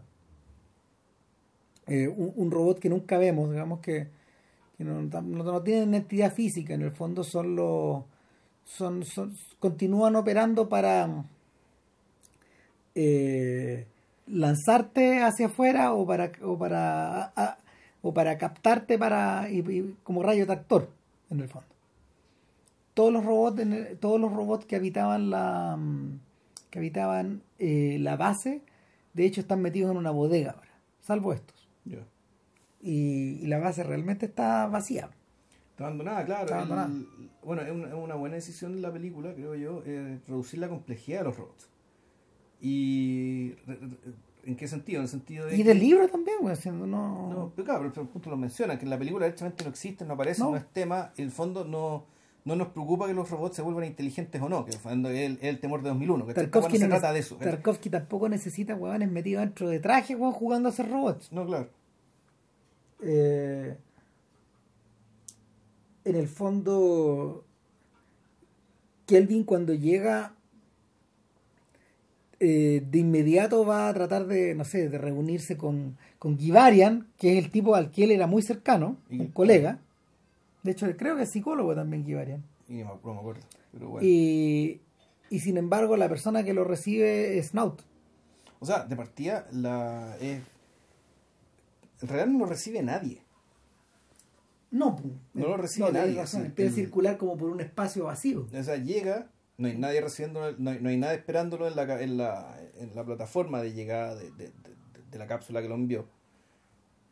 [1.88, 4.07] Eh, un, un robot que nunca vemos digamos que,
[4.78, 8.03] que no, no, tienen entidad física en el fondo son los
[8.65, 11.23] son, son continúan operando para
[12.95, 13.86] eh,
[14.28, 17.57] lanzarte hacia afuera o para o para
[18.01, 20.89] o para captarte para y- como rayo tractor
[21.30, 21.67] en el fondo
[22.93, 23.61] todos los robots
[23.99, 25.78] todos los robots que habitaban la
[26.69, 28.61] que habitaban eh, la base
[29.13, 30.71] de hecho están metidos en una bodega ahora
[31.01, 31.99] salvo estos Ya.
[32.86, 35.09] Y, y la base realmente está vacía
[35.71, 36.43] Está abandonada, claro.
[36.43, 37.05] Está El- abandonada.
[37.43, 40.69] bueno, es una, es una buena decisión de la película, creo yo, eh, reducir la
[40.69, 41.67] complejidad de los robots.
[42.61, 43.51] Y.
[43.67, 44.13] re- re-
[44.45, 44.99] ¿En qué sentido?
[44.99, 45.55] En el sentido de.
[45.55, 48.38] y que- del libro también güey, haciendo no, No, pero claro, pero el punto lo
[48.38, 50.51] menciona, que en la película directamente no existen, no aparecen, No.
[50.51, 51.11] no, es tema.
[51.17, 52.05] En el fondo no,
[52.45, 55.59] no nos preocupa que los robots se vuelvan inteligentes o no, que es el, el
[55.59, 56.27] temor de 2001.
[56.27, 57.36] Que Tarkovsky, se no trata neces- de eso.
[57.38, 61.69] Tarkovsky tampoco necesita huevones metidos dentro de traje huevón, jugando a ser robots No, claro.
[63.01, 63.75] Eh,
[66.05, 67.43] en el fondo,
[69.07, 70.33] Kelvin cuando llega,
[72.39, 77.37] eh, de inmediato va a tratar de, no sé, de reunirse con, con Givarian, que
[77.37, 79.79] es el tipo al que él era muy cercano, Y- un colega.
[80.63, 82.43] De hecho, creo que es psicólogo también Givarian.
[82.67, 83.41] Y no, me- no me acuerdo.
[83.71, 84.07] Pero bueno.
[84.07, 84.81] Y,
[85.29, 87.81] y sin embargo, la persona que lo recibe es Snout.
[88.59, 90.41] O sea, de partida, la es-
[92.01, 93.21] en realidad no lo recibe nadie.
[94.71, 94.97] No.
[95.33, 98.47] No lo recibe no, nadie, razón, empieza a circular como por un espacio vacío.
[98.53, 102.01] O sea, llega, no hay nadie recibiéndolo, no hay, no hay nada esperándolo en la,
[102.01, 104.75] en la, en la plataforma de llegada de, de- de-
[105.11, 106.05] de la cápsula que lo envió.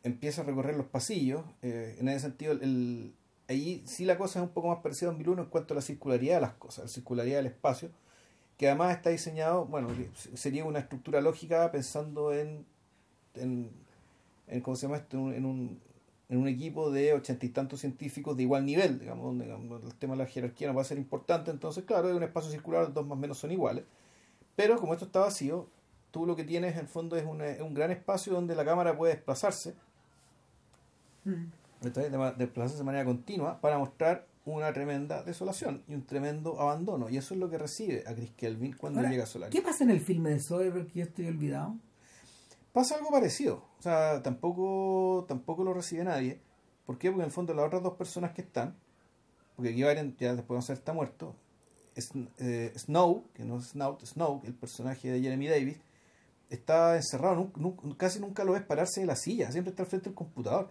[0.02, 1.42] Empieza a recorrer los pasillos.
[1.62, 3.14] eh, en ese sentido, el, el-
[3.48, 5.80] ahí sí la cosa es un poco más parecida a 2001 en cuanto a la
[5.82, 7.90] circularidad de las cosas, la circularidad del espacio,
[8.58, 9.88] que además está diseñado, bueno,
[10.34, 12.66] sería una estructura lógica pensando en,
[13.34, 13.70] en,
[14.48, 15.32] en ¿cómo se llama esto?
[15.32, 15.80] En un,
[16.28, 20.14] en un, equipo de ochenta y tantos científicos de igual nivel, digamos, donde el tema
[20.14, 22.94] de la jerarquía no va a ser importante, entonces claro, es un espacio circular, los
[22.94, 23.84] dos más o menos son iguales,
[24.56, 25.68] pero como esto está vacío,
[26.10, 29.14] tú lo que tienes en el fondo es, un gran espacio donde la cámara puede
[29.14, 29.74] desplazarse,
[31.24, 31.44] mm.
[32.38, 37.08] desplazarse de manera continua para mostrar una tremenda desolación y un tremendo abandono.
[37.08, 39.54] Y eso es lo que recibe a Chris Kelvin cuando llega a Solaris.
[39.54, 41.76] ¿Qué pasa en el filme de Soderbergh que yo estoy olvidado?
[42.74, 43.64] Pasa algo parecido.
[43.78, 46.40] O sea, tampoco, tampoco lo recibe nadie.
[46.84, 47.08] ¿Por qué?
[47.08, 48.74] Porque en el fondo las otras dos personas que están,
[49.54, 49.78] porque aquí
[50.18, 51.36] ya después de ser está muerto,
[51.94, 55.78] es, eh, Snow, que no es Snout, Snow, el personaje de Jeremy Davis,
[56.50, 57.52] está encerrado,
[57.96, 60.68] casi nunca lo ves pararse de la silla, siempre está al frente del computador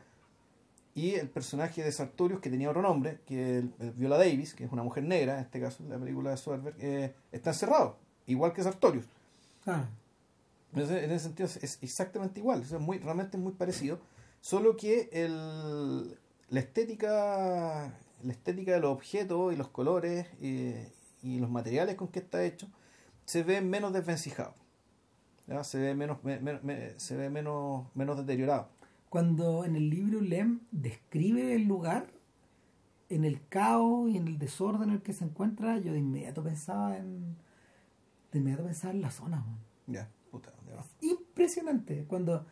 [0.96, 4.66] y el personaje de Sartorius, que tenía otro nombre, que es el, Viola Davis, que
[4.66, 7.98] es una mujer negra, en este caso, en la película de Soderbergh, eh, está encerrado,
[8.28, 9.06] igual que Sartorius.
[9.66, 9.88] Ah.
[10.76, 14.00] En, ese, sentido es exactamente igual, es muy, realmente es muy parecido,
[14.42, 16.18] solo que el,
[16.50, 17.94] la estética
[18.24, 22.44] la estética de los objetos y los colores eh, y los materiales con que está
[22.46, 22.68] hecho
[23.26, 24.56] se ve menos desvencijado
[25.64, 26.20] se ve menos
[26.96, 28.70] se ve menos menos deteriorado
[29.14, 32.08] cuando en el libro Lem describe el lugar,
[33.10, 36.42] en el caos y en el desorden en el que se encuentra, yo de inmediato
[36.42, 37.36] pensaba en.
[38.32, 39.46] De inmediato pensaba en la zona.
[39.86, 40.10] Ya,
[41.02, 42.06] Impresionante.
[42.08, 42.46] Cuando,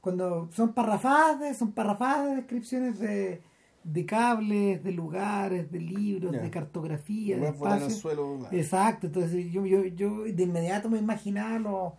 [0.00, 3.42] cuando son parrafadas, son parrafadas de descripciones de,
[3.82, 7.52] de cables, de lugares, de libros, de cartografía, de.
[8.52, 11.92] Exacto, entonces yo, yo, yo de inmediato me imaginaba los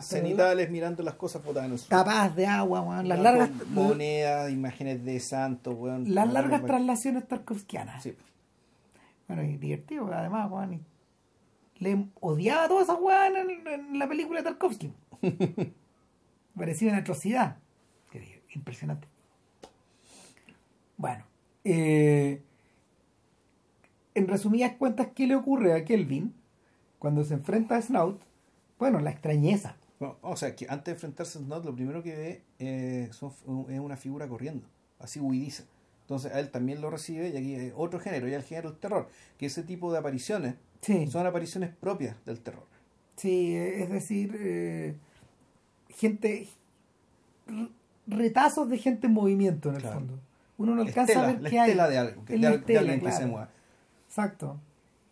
[0.00, 1.86] cenitales mirando las cosas botanas.
[1.88, 3.08] Capaz de agua, weón.
[3.08, 3.50] Las largas.
[3.70, 5.76] Monedas, imágenes de santos.
[6.06, 8.02] Las largas traslaciones tarkovskianas.
[8.02, 8.14] Sí.
[9.28, 10.84] Bueno, y divertido, además, weón.
[11.78, 14.92] Le odiaba a todas esas weón en, la película de Tarkovsky.
[16.56, 17.58] Parecía una atrocidad.
[18.54, 19.06] Impresionante.
[20.96, 21.24] Bueno,
[21.62, 22.40] eh,
[24.14, 26.32] en resumidas cuentas, ¿qué le ocurre a Kelvin?
[26.98, 28.20] cuando se enfrenta a Snout,
[28.78, 29.76] bueno, la extrañeza.
[30.22, 33.96] o sea, que antes de enfrentarse a Snout, lo primero que ve eh, es una
[33.96, 34.66] figura corriendo,
[34.98, 35.64] así huidiza.
[36.02, 38.78] Entonces a él también lo recibe y aquí hay otro género, ya el género del
[38.80, 39.08] terror,
[39.38, 40.54] que ese tipo de apariciones
[41.10, 42.64] son apariciones propias del terror.
[43.16, 44.94] Sí, es decir, eh,
[45.88, 46.48] gente,
[48.06, 50.18] retazos de gente en movimiento en el fondo.
[50.58, 51.74] Uno no alcanza a ver qué hay.
[51.74, 53.50] de algo, de, alguien que se mueva.
[54.06, 54.58] Exacto.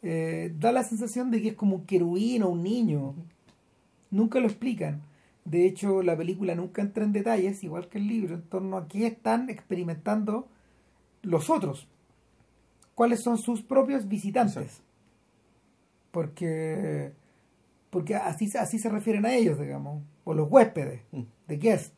[0.03, 3.14] Eh, da la sensación de que es como un querubín o un niño.
[4.11, 5.03] Nunca lo explican.
[5.45, 8.89] De hecho, la película nunca entra en detalles, igual que el libro, en torno a
[8.89, 10.47] qué están experimentando
[11.22, 11.87] los otros.
[12.95, 14.81] ¿Cuáles son sus propios visitantes?
[16.15, 17.12] Porque,
[17.91, 21.23] porque así, así se refieren a ellos, digamos, o los huéspedes, mm.
[21.49, 21.93] de guest.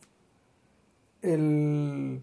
[1.21, 2.23] El,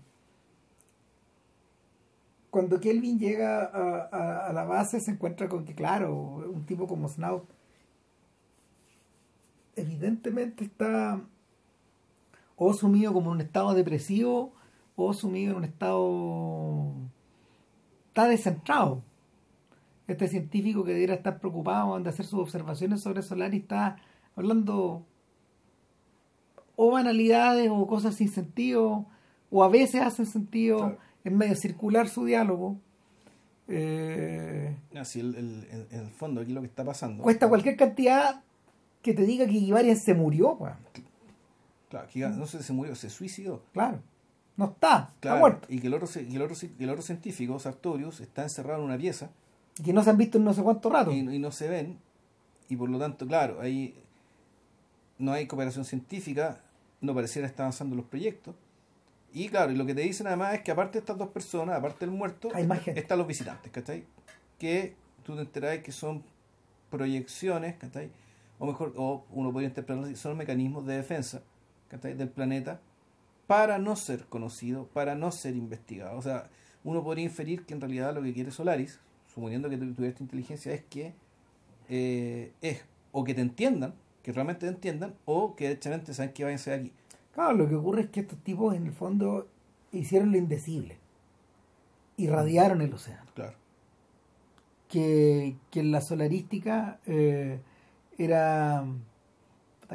[2.49, 6.15] cuando Kelvin llega a, la base se encuentra con que, claro,
[6.51, 7.47] un tipo como Snout
[9.75, 11.21] evidentemente está
[12.55, 14.51] o sumido como en un estado depresivo
[14.95, 16.93] o sumido en un estado
[18.07, 19.03] está descentrado
[20.07, 23.97] este científico que debería estar preocupado de hacer sus observaciones sobre Solaris está
[24.35, 25.05] hablando
[26.75, 29.05] o banalidades o cosas sin sentido
[29.49, 32.77] o a veces hacen sentido es medio circular su diálogo.
[33.67, 35.35] Eh, Así, el,
[35.91, 37.23] en el fondo, aquí lo que está pasando.
[37.23, 38.43] Cuesta cualquier cantidad
[39.01, 40.57] que te diga que Ivarian se murió,
[41.89, 43.61] Claro, que no se, se murió, se suicidó.
[43.71, 43.99] Claro.
[44.57, 45.67] No está, está muerto.
[45.69, 49.29] Y que el otro, el otro, el otro científico, Sartorius, está encerrado en una pieza.
[49.81, 51.11] Que no se han visto en no sé cuánto rato.
[51.11, 51.99] Y, y no se ven.
[52.69, 53.95] Y por lo tanto, claro, ahí
[55.17, 56.61] no hay cooperación científica,
[57.01, 58.55] no pareciera estar avanzando los proyectos.
[59.33, 61.77] Y claro, y lo que te dicen además es que aparte de estas dos personas,
[61.77, 64.05] aparte del muerto, están los visitantes, ¿cachai?
[64.59, 66.23] Que tú te enteras que son
[66.91, 68.11] proyecciones, ¿cachai?
[68.59, 71.41] O mejor, o uno podría interpretarlo así, son mecanismos de defensa,
[71.89, 72.13] ¿cachai?
[72.13, 72.79] Del planeta
[73.47, 76.17] para no ser conocido, para no ser investigado.
[76.17, 76.49] O sea,
[76.83, 78.99] uno podría inferir que en realidad lo que quiere Solaris,
[79.33, 81.13] suponiendo que tuviera esta inteligencia, es que
[81.89, 86.43] eh, es o que te entiendan, que realmente te entiendan, o que derechamente saben que
[86.43, 86.91] vayan a ser aquí.
[87.33, 89.47] Claro, lo que ocurre es que estos tipos en el fondo
[89.91, 90.97] hicieron lo indecible.
[92.17, 93.29] Irradiaron el océano.
[93.33, 93.57] Claro.
[94.87, 97.59] Que, que la solarística eh,
[98.17, 98.85] era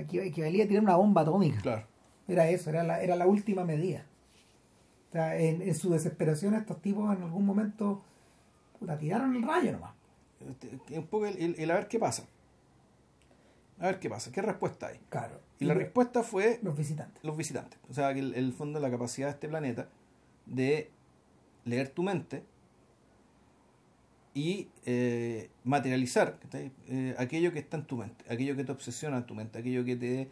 [0.01, 1.61] equivalía a tirar una bomba atómica.
[1.61, 1.87] Claro.
[2.27, 4.05] Era eso, era la, era la última medida.
[5.09, 8.03] O sea, en, su desesperación estos tipos en algún momento
[8.81, 9.93] la tiraron el rayo nomás.
[10.49, 12.25] Este, un poco el, a ver qué pasa.
[13.81, 14.99] A ver qué pasa, qué respuesta hay.
[15.09, 15.41] Claro.
[15.61, 17.23] Y la respuesta fue Los visitantes.
[17.25, 17.79] los visitantes.
[17.91, 19.89] O sea, que el, el fondo, la capacidad de este planeta
[20.47, 20.91] de
[21.65, 22.45] leer tu mente
[24.35, 26.39] y eh, materializar.
[26.53, 29.85] Eh, aquello que está en tu mente, aquello que te obsesiona en tu mente, aquello
[29.85, 30.29] que te.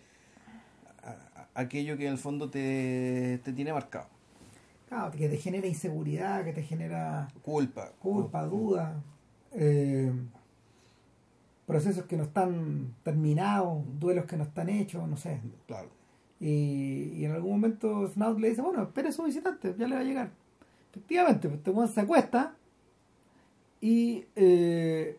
[1.03, 4.09] a- aquello que en el fondo te, te tiene marcado.
[4.89, 7.91] Claro, que te genera inseguridad, que te genera Culpa.
[7.99, 9.03] culpa, duda,
[9.53, 10.12] eh,
[11.66, 15.41] procesos que no están terminados, duelos que no están hechos, no sé.
[15.66, 15.89] Claro.
[16.39, 19.95] Y, y en algún momento Snout le dice, bueno, espere a su visitante, ya le
[19.97, 20.30] va a llegar.
[20.91, 22.55] Efectivamente, pues, este weón se acuesta
[23.80, 25.18] y eh,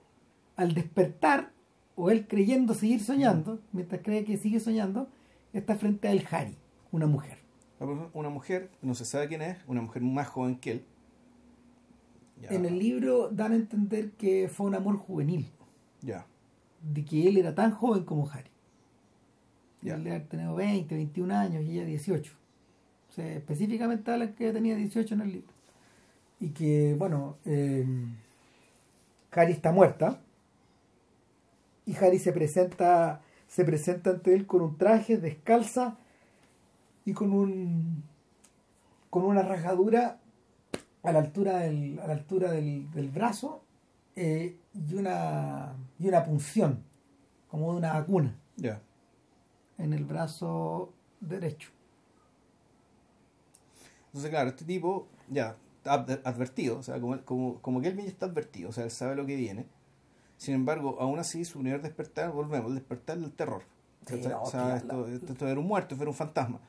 [0.56, 1.52] al despertar,
[1.96, 5.08] o él creyendo seguir soñando, mientras cree que sigue soñando,
[5.54, 6.56] está frente a él Harry,
[6.92, 7.40] una mujer.
[7.80, 10.86] Una mujer, no se sabe quién es, una mujer más joven que él.
[12.42, 15.48] Ya, En el libro dan a entender que fue un amor juvenil,
[16.02, 16.26] Ya.
[16.82, 18.50] de que él era tan joven como Harry.
[19.82, 19.96] Ya.
[19.96, 22.34] Él debe haber tenido 20, 21 años y ella 18.
[23.10, 25.54] O sea, específicamente hablan que tenía 18 en el libro.
[26.40, 27.86] Y que, bueno, eh,
[29.32, 30.22] Harry está muerta.
[31.86, 35.98] Y Harry se presenta, se presenta ante él con un traje, descalza
[37.08, 38.04] y con un
[39.10, 40.20] con una rasgadura
[41.04, 43.64] a la altura del, a la altura del, del brazo
[44.18, 46.84] eh, y una y una punción
[47.48, 48.82] como de una vacuna Ya.
[49.78, 50.92] en el brazo
[51.22, 51.70] derecho.
[54.08, 55.56] Entonces, claro, este tipo ya
[55.86, 59.16] advertido, o sea, como, como, como que él ya está advertido, o sea, él sabe
[59.16, 59.66] lo que viene.
[60.38, 63.64] Sin embargo, aún así, su primer despertar, volvemos, el despertar del terror.
[64.06, 64.32] Sí, ¿cachai?
[64.32, 66.60] no, o sea, esto, esto, esto era un muerto, esto era un fantasma.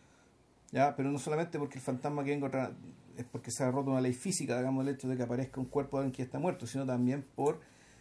[0.72, 0.94] ¿Ya?
[0.96, 2.72] Pero no solamente porque el fantasma que venga otra-
[3.16, 5.66] es porque se ha roto una ley física, digamos, el hecho de que aparezca un
[5.66, 7.60] cuerpo de alguien que ya está muerto, sino también por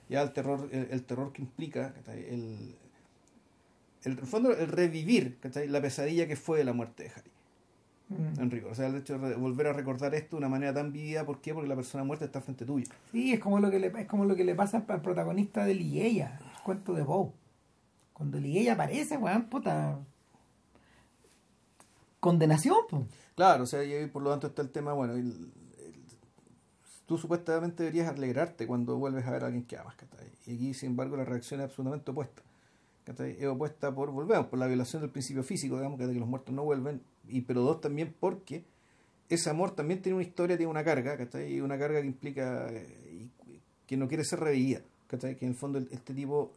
[0.10, 2.76] ya el terror, el, el terror que implica el,
[4.04, 5.68] el, fondo, el revivir ¿cachai?
[5.68, 7.32] la pesadilla que fue la muerte de Harry
[8.10, 8.40] Mm.
[8.40, 8.72] en rigor.
[8.72, 11.42] O sea, el hecho de volver a recordar esto de una manera tan vivida, ¿por
[11.42, 11.54] qué?
[11.54, 12.86] Porque la persona muerta está frente tuyo.
[13.12, 15.74] Sí, es como lo que le, es como lo que le pasa al protagonista de
[15.74, 17.34] Ligeia, el cuento de Bow.
[18.14, 20.00] Cuando Ligeia aparece, weón, puta.
[22.20, 23.04] Condenación, pues.
[23.36, 25.20] Claro, o sea, y por lo tanto está el tema, bueno, el-
[25.78, 25.94] el-
[27.06, 30.28] tú supuestamente deberías alegrarte cuando vuelves a ver a alguien que amas, ¿cachai?
[30.46, 32.42] Y aquí, sin embargo, la reacción es absolutamente opuesta.
[33.06, 33.38] ¿cachai?
[33.40, 36.28] Es opuesta por, volvemos, por la violación del principio físico, digamos, que de que los
[36.28, 38.66] muertos no vuelven, y pero dos también porque
[39.30, 41.62] ese amor también tiene una historia, tiene una carga, ¿cachai?
[41.62, 43.28] Una carga que implica eh,
[43.86, 45.38] que no quiere ser revivida, ¿cachai?
[45.38, 46.52] Que en el fondo este tipo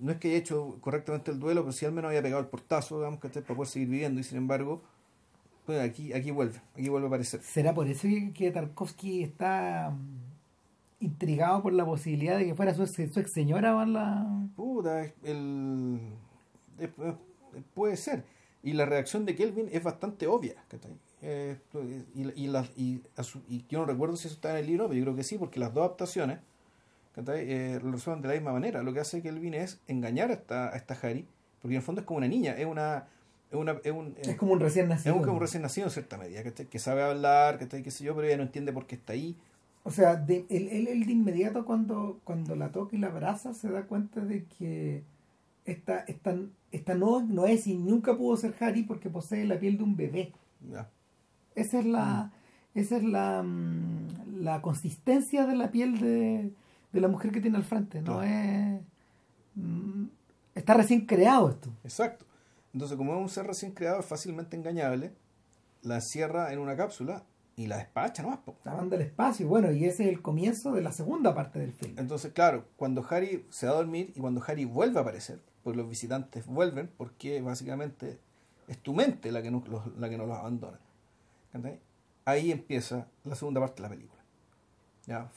[0.00, 2.48] no es que haya hecho correctamente el duelo, pero sí al menos había pegado el
[2.48, 3.42] portazo, digamos, ¿cachai?
[3.42, 4.82] Para poder seguir viviendo, y sin embargo,
[5.64, 7.40] pues aquí, aquí vuelve, aquí vuelve a aparecer.
[7.42, 12.72] ¿Será por eso que, que Tarkovsky está mm, intrigado por la posibilidad de que fuera
[12.74, 14.26] su, ex- su ex señora o la...
[14.54, 15.98] Puta, el,
[17.74, 18.24] puede ser.
[18.62, 20.54] Y la reacción de Kelvin es bastante obvia.
[21.22, 21.56] Eh,
[22.14, 23.02] y, y, las- y,
[23.68, 25.60] yo no recuerdo si eso está en el libro, pero yo creo que sí, porque
[25.60, 26.38] las dos adaptaciones.
[27.16, 28.82] Eh, lo resuelven de la misma manera.
[28.82, 31.26] Lo que hace Kelvin es engañar a esta, a esta Harry,
[31.62, 33.06] porque en el fondo es como una niña, es una...
[33.50, 35.14] Es, una, es un, Es como un recién es nacido.
[35.14, 36.66] un, como un recién nacido en cierta medida, ¿cachai?
[36.66, 37.82] que sabe hablar, ¿cachai?
[37.84, 39.36] qué sé yo, pero ella no entiende por qué está ahí.
[39.84, 43.54] O sea, de, él, él- él de inmediato cuando, cuando la toca y la abraza
[43.54, 45.04] se da cuenta de que
[45.64, 46.34] esta, esta,
[46.72, 49.96] esta no, no es y nunca pudo ser Harry porque posee la piel de un
[49.96, 50.32] bebé.
[51.54, 52.32] Esa es la,
[52.74, 56.50] esa es la, mm, la consistencia de la piel de,
[56.96, 58.00] de la mujer que tiene al frente.
[58.02, 58.22] No Claro.
[58.24, 58.80] es.
[59.54, 60.04] mm,
[60.54, 61.70] Está recién creado esto.
[61.84, 62.24] Exacto.
[62.72, 65.12] Entonces, como es un ser recién creado, es fácilmente engañable,
[65.82, 67.24] la encierra en una cápsula
[67.56, 68.38] y la despacha nomás.
[68.38, 68.56] po.
[68.64, 69.46] La manda al espacio.
[69.48, 71.94] Bueno, y ese es el comienzo de la segunda parte del film.
[71.98, 75.76] Entonces, claro, cuando Harry se va a dormir y cuando Harry vuelve a aparecer, porque
[75.78, 78.18] los visitantes vuelven, porque básicamente
[78.68, 80.78] es tu mente la que no los, la que no los abandona.
[81.52, 81.80] ¿Cachai?
[82.24, 84.15] Ahí empieza la segunda parte de la película.
[85.06, 85.30] Ya,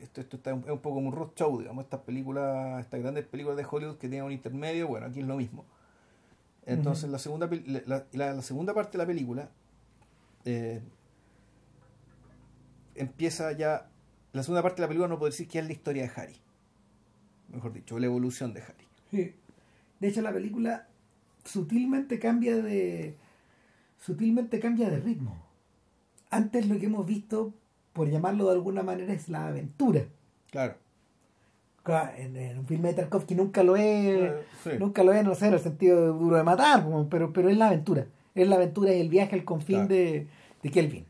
[0.00, 3.00] esto, esto está un- es un poco como un road show, digamos, estas películas, estas
[3.00, 5.66] grandes películas de Hollywood que tienen un intermedio, bueno, aquí es lo mismo.
[6.64, 9.50] Entonces, la, segunda, pel- la, la- la segunda parte de la película
[10.44, 10.80] eh,
[12.94, 13.88] empieza ya.
[14.32, 16.36] La segunda parte de la película no puedo decir que es la historia de Harry.
[17.48, 18.86] Mejor dicho, la evolución de Harry.
[19.10, 19.34] Sí.
[20.00, 20.88] De hecho, la película
[21.44, 23.16] sutilmente cambia de.
[23.98, 25.36] sutilmente cambia de ritmo.
[26.30, 27.52] Antes lo que hemos visto,
[27.92, 30.02] por llamarlo de alguna manera, es la aventura.
[30.50, 30.74] Claro.
[32.16, 33.82] En, en un filme de Tarkovsky nunca lo es.
[33.84, 34.32] Eh,
[34.62, 34.70] sí.
[34.78, 37.56] Nunca lo es, no sé, en el sentido de duro de matar, pero, pero es
[37.56, 38.06] la aventura.
[38.34, 39.88] Es la aventura y el viaje al confín Claro.
[39.94, 40.26] de,
[40.62, 41.06] de Kelvin.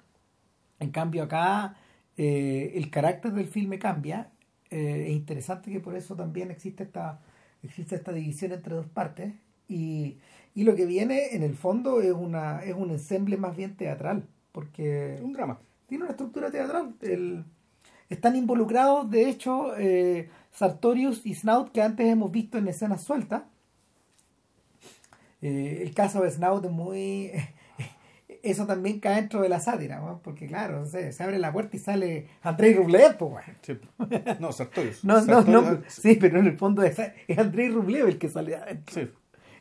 [0.80, 1.76] En cambio, acá
[2.16, 4.30] eh, el carácter del filme cambia.
[4.70, 7.20] Eh, es interesante que por eso también existe esta,
[7.62, 9.34] existe esta división entre dos partes
[9.68, 10.16] y,
[10.54, 14.24] y lo que viene en el fondo es una es un ensemble más bien teatral
[14.50, 15.58] porque Un drama.
[15.92, 17.44] Tiene una estructura teatral el,
[18.08, 23.42] están involucrados de hecho eh, Sartorius y Snout que antes hemos visto en escenas sueltas
[25.42, 27.30] Eh, el caso de Snout es muy
[28.42, 30.20] eso también cae dentro de la sátira ¿no?
[30.24, 33.44] porque claro se, se abre la puerta y sale Andrei Rublev pues.
[33.60, 33.78] Sí.
[34.40, 35.04] No, Sartorius.
[35.04, 36.96] No, no, Sartorius, no, sí, pero en el fondo es,
[37.28, 38.94] es Andrei Rublev el que sale adentro.
[38.94, 39.10] Sí,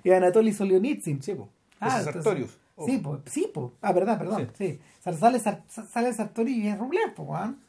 [0.06, 1.22] Y Anatoly Solionitsyn.
[1.22, 1.36] sí.
[1.82, 2.58] Ah, es entonces- Sartorius.
[2.82, 2.86] Oh.
[2.86, 3.72] Sí, pues, sí, pues.
[3.82, 4.52] Ah, verdad, perdón.
[4.58, 4.80] Sí.
[5.00, 7.60] Sale, sale, sale Sartori y es Rublev, pues, weón.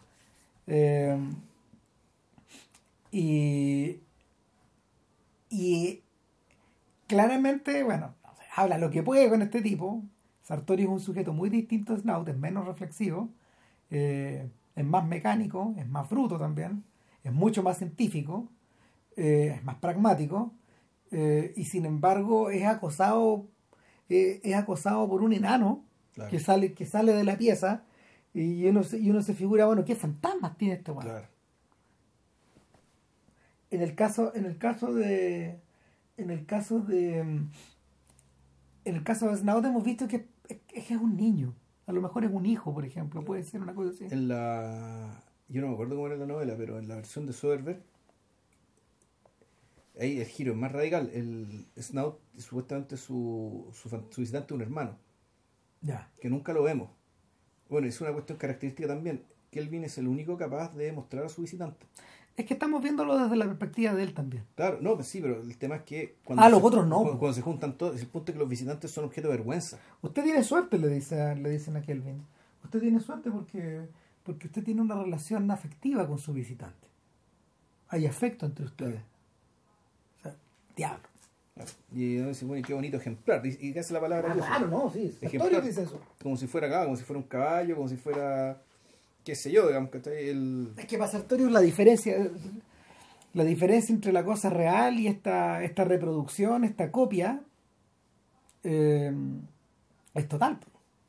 [0.66, 1.18] Eh,
[3.10, 4.00] y.
[5.50, 6.02] Y.
[7.06, 10.02] Claramente, bueno, no sé, habla lo que puede con este tipo.
[10.42, 13.28] Sartori es un sujeto muy distinto a Snout, es menos reflexivo,
[13.90, 16.84] eh, es más mecánico, es más bruto también,
[17.22, 18.48] es mucho más científico,
[19.16, 20.52] eh, es más pragmático,
[21.10, 23.46] eh, y sin embargo es acosado
[24.12, 25.84] eh, es acosado por un enano
[26.14, 26.30] Claro.
[26.30, 27.84] que sale que sale de la pieza
[28.34, 31.26] y uno se, y uno se figura bueno qué fantasmas tiene este weón Claro.
[33.70, 35.58] en el caso en el caso de
[36.18, 37.50] en el caso de mm,
[38.84, 40.16] en el caso de Snout hemos visto que
[40.48, 41.54] es, es que es un niño
[41.86, 45.22] a lo mejor es un hijo por ejemplo puede ser una cosa así En la.
[45.48, 47.82] Yo no me acuerdo cómo era la novela, pero en la versión de Soderbergh.
[50.02, 51.10] Ahí el giro es más radical.
[51.14, 54.96] El Snout, supuestamente, su, su, su visitante es un hermano,
[55.80, 56.90] ya que nunca lo vemos.
[57.68, 59.22] Bueno, es una cuestión característica también.
[59.50, 61.86] Kelvin es el único capaz de mostrar a su visitante.
[62.36, 65.40] es que estamos viéndolo desde la perspectiva de él también Claro, no, pues sí, pero
[65.40, 66.16] el tema es que.
[66.36, 66.96] Ah, los se- otros no.
[67.02, 69.78] Cuando, cuando se juntan todos, es el punto que los visitantes son objeto de vergüenza.
[70.00, 72.22] Usted tiene suerte, le, dice, le dicen a Kelvin.
[72.64, 73.86] Usted tiene suerte porque,
[74.24, 76.88] porque usted tiene una relación afectiva con su visitante.
[77.88, 79.00] Hay afecto entre ustedes.
[80.76, 81.08] Diablo.
[81.54, 81.70] Claro.
[81.94, 83.44] Y uno dice, bueno, y qué bonito ejemplar.
[83.44, 84.34] Y, y qué hace la palabra?
[84.42, 85.16] Ah, no, sí.
[85.20, 85.62] Ejemplar.
[85.62, 86.00] dice eso.
[86.22, 88.60] como si fuera acá, como si fuera un caballo, como si fuera,
[89.24, 90.72] qué sé yo, digamos, que el...
[90.76, 92.16] Es que para Sartorius la diferencia,
[93.34, 97.42] la diferencia entre la cosa real y esta, esta reproducción, esta copia,
[98.64, 99.12] eh,
[100.14, 100.58] es total.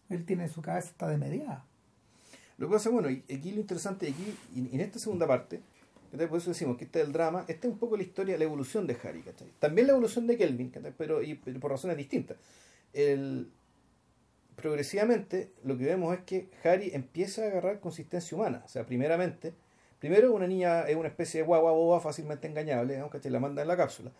[0.09, 1.65] Él tiene su cabeza está de mediada.
[2.57, 5.61] Lo que pasa, bueno, y aquí lo interesante, aquí, en esta segunda parte.
[6.17, 8.43] Por eso decimos que este es el drama, esta es un poco la historia, la
[8.43, 9.47] evolución de Harry, ¿cachai?
[9.59, 12.37] También la evolución de Kelvin, pero, y, pero por razones distintas.
[12.93, 13.49] El,
[14.55, 19.53] progresivamente, lo que vemos es que Harry empieza a agarrar consistencia humana, o sea, primeramente,
[19.99, 23.09] primero una niña es una especie de guagua boba fácilmente engañable, ¿no?
[23.09, 23.31] ¿cachai?
[23.31, 24.11] La manda en la cápsula.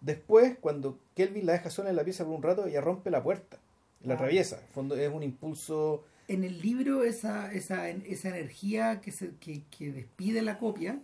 [0.00, 3.22] Después, cuando Kelvin la deja sola en la pieza por un rato, ella rompe la
[3.22, 3.58] puerta,
[4.02, 4.60] la atraviesa.
[4.60, 9.62] En fondo es un impulso En el libro esa, esa, esa energía que, se, que,
[9.70, 11.00] que despide la copia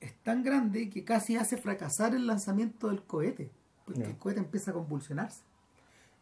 [0.00, 3.50] es tan grande que casi hace fracasar el lanzamiento del cohete,
[3.84, 5.42] porque el cohete empieza a convulsionarse.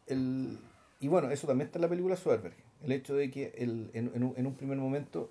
[0.07, 0.59] el,
[1.01, 2.57] y bueno, eso también está en la película Soderbergh.
[2.83, 5.31] El hecho de que el, en, en un, en un primer momento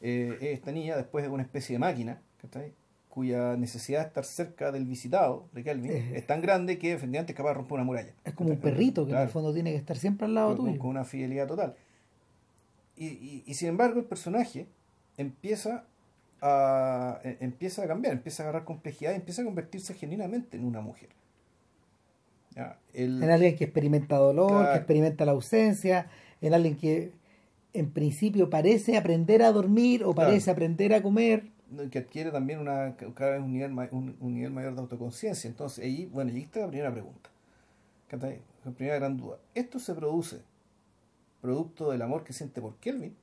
[0.00, 2.72] eh, esta niña después es una especie de máquina, ¿cachai?
[3.08, 7.36] cuya necesidad de estar cerca del visitado, de Kelvin, es tan grande que efectivamente es
[7.36, 8.14] capaz de romper una muralla.
[8.24, 10.66] Es como un perrito que en el fondo tiene que estar siempre al lado con,
[10.66, 10.78] tuyo.
[10.78, 11.74] con una fidelidad total.
[12.96, 14.68] Y, y, y sin embargo el personaje
[15.16, 15.86] empieza
[16.42, 20.64] a, eh, empieza a cambiar, empieza a agarrar complejidad y empieza a convertirse genuinamente en
[20.64, 21.08] una mujer.
[22.54, 24.72] Ya, el- En alguien que experimenta dolor, Claro.
[24.72, 26.08] que experimenta la ausencia,
[26.40, 27.12] en alguien que
[27.72, 30.28] en principio parece aprender a dormir o Claro.
[30.30, 31.44] parece aprender a comer.
[31.92, 35.46] que adquiere también una, cada vez un nivel, un, un nivel mayor de autoconciencia.
[35.46, 37.30] Entonces, ahí, bueno, y ahí está la primera pregunta.
[38.64, 39.38] La primera gran duda.
[39.54, 40.38] ¿Esto se produce
[41.40, 43.14] producto del amor que siente por Kelvin?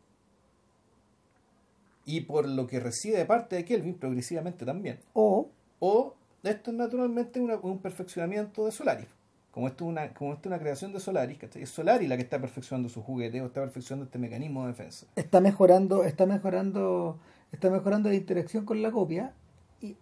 [2.08, 5.00] Y por lo que recibe de parte de Kelvin progresivamente también.
[5.14, 9.06] O, O esto es naturalmente una- un perfeccionamiento de Solaris.
[9.52, 11.62] Como esto es una, como esto es una creación de Solaris, ¿cachai?
[11.64, 15.06] es Solaris la que está perfeccionando su juguete o está perfeccionando este mecanismo de defensa.
[15.16, 17.20] está mejorando, está mejorando,
[17.52, 19.34] está mejorando la interacción con la copia
[19.82, 19.98] y,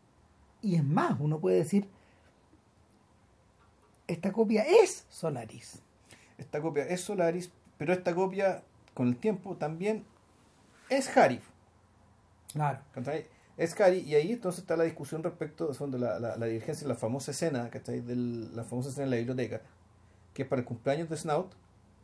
[0.61, 1.87] y es más, uno puede decir
[4.07, 5.81] esta copia es Solaris.
[6.37, 8.63] Esta copia es Solaris, pero esta copia
[8.93, 10.03] con el tiempo también
[10.89, 11.39] es Harry.
[12.55, 12.79] Claro.
[12.93, 13.27] ¿cachai?
[13.57, 16.95] Es Harry, y ahí entonces está la discusión respecto de la, la, la divergencia, la
[16.95, 18.01] famosa escena, ¿cachai?
[18.01, 19.61] Del, la famosa escena en la biblioteca,
[20.33, 21.51] que es para el cumpleaños de Snout,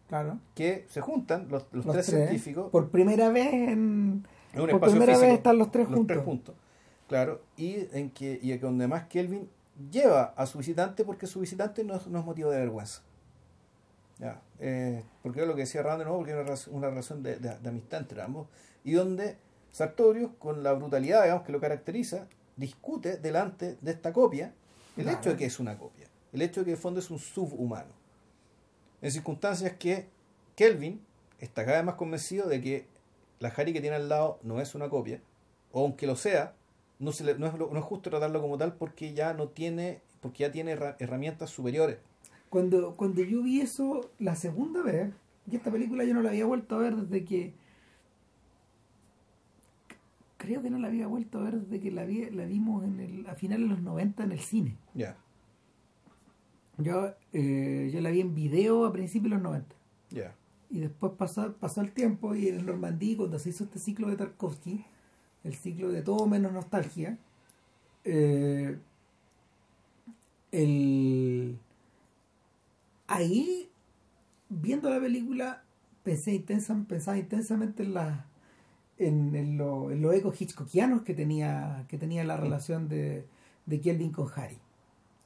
[0.08, 0.40] Claro.
[0.56, 4.70] que se juntan los, los Los tres, tres, científicos Por primera vez en, en un
[4.70, 6.16] por primera físico, vez están los tres los juntos.
[6.16, 6.56] tres juntos.
[7.08, 9.50] Claro, y en que, y donde más Kelvin
[9.90, 13.02] lleva a su visitante porque su visitante no es, no es motivo de vergüenza.
[14.20, 17.38] Ya, eh, porque es lo que decía Rand de nuevo, porque relación- una relación de,
[17.40, 18.48] de- de amistad entre ambos,
[18.84, 19.38] y donde
[19.72, 22.28] Sartorius, con la brutalidad digamos, que lo caracteriza,
[22.58, 24.54] discute delante de esta copia
[24.98, 25.18] El Claro.
[25.20, 26.08] hecho de que es una copia.
[26.34, 27.92] El hecho de que en el fondo es un subhumano.
[29.02, 30.08] En circunstancias que
[30.56, 31.02] Kelvin
[31.40, 32.86] está cada vez más convencido de que
[33.40, 35.22] la Harry que tiene al lado no es una copia,
[35.72, 36.54] o aunque lo sea,
[37.00, 40.02] no, se le- no, es, no es justo tratarlo como tal porque ya no tiene,
[40.22, 41.98] porque ya tiene herra- herramientas superiores.
[42.50, 45.10] Cuando, cuando yo vi eso la segunda vez,
[45.50, 47.54] y esta película yo no la había vuelto a ver desde que.
[50.42, 53.00] Creo que no la había vuelto a ver desde que la, vi, la vimos en
[53.00, 54.76] el, a finales de los 90 en el cine.
[54.96, 55.16] Ya,
[56.80, 59.76] Yo, eh, yo la vi en video a principios de los 90.
[60.10, 60.36] ya.
[60.72, 64.16] Y después pasó, pasó el tiempo y en Normandía, cuando se hizo este ciclo de
[64.16, 64.84] Tarkovsky,
[65.44, 67.20] el ciclo de todo menos nostalgia,
[68.04, 68.80] eh,
[70.52, 71.60] el,
[73.06, 73.70] ahí,
[74.50, 75.64] viendo la película,
[76.02, 78.26] pensé intensa, pensaba intensamente en, la,
[79.08, 83.26] en, en, lo- en los ecos hitchcockianos que tenía, que tenía la relación de,
[83.66, 84.58] de Kelvin con Harry.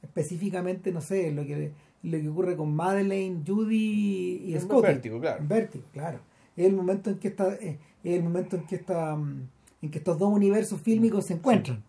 [0.02, 1.72] Específicamente, no sé, lo que,
[2.02, 4.82] lo que ocurre con Madeleine, Judy y Scott.
[4.84, 5.44] Vértigo, claro.
[5.46, 6.20] Vértigo, claro.
[6.56, 9.48] Es el momento en que está, eh, es el momento en que está, mm,
[9.82, 11.82] en que estos dos universos fílmicos se encuentran.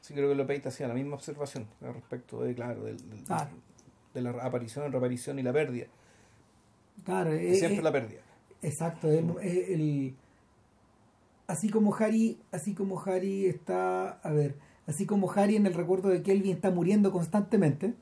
[0.00, 3.50] Sí, creo que López hacía la misma observación respecto de, claro, del- del- Claro.
[4.14, 5.86] de la aparición, reaparición y la pérdida.
[7.04, 8.20] Claro, eh, siempre la pérdida.
[8.62, 10.14] Exacto, el- el-
[11.48, 14.54] así como Harry, así como Harry está, a ver,
[14.86, 17.94] así como Harry en el recuerdo de Kelvin está muriendo constantemente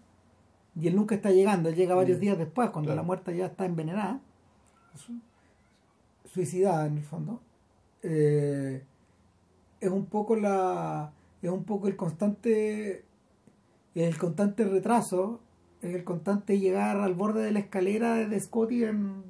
[0.78, 2.20] y él nunca está llegando, él llega varios Mm.
[2.20, 3.01] días después cuando Claro.
[3.02, 4.20] la muerta ya está envenenada,
[4.94, 5.20] su-
[6.24, 7.40] suicidada en el fondo.
[8.09, 8.85] eh,
[9.81, 11.12] es un poco la,
[11.43, 13.05] es un poco el constante,
[13.94, 15.40] el constante retraso,
[15.82, 19.24] es el constante llegar al borde de la escalera de Scotty en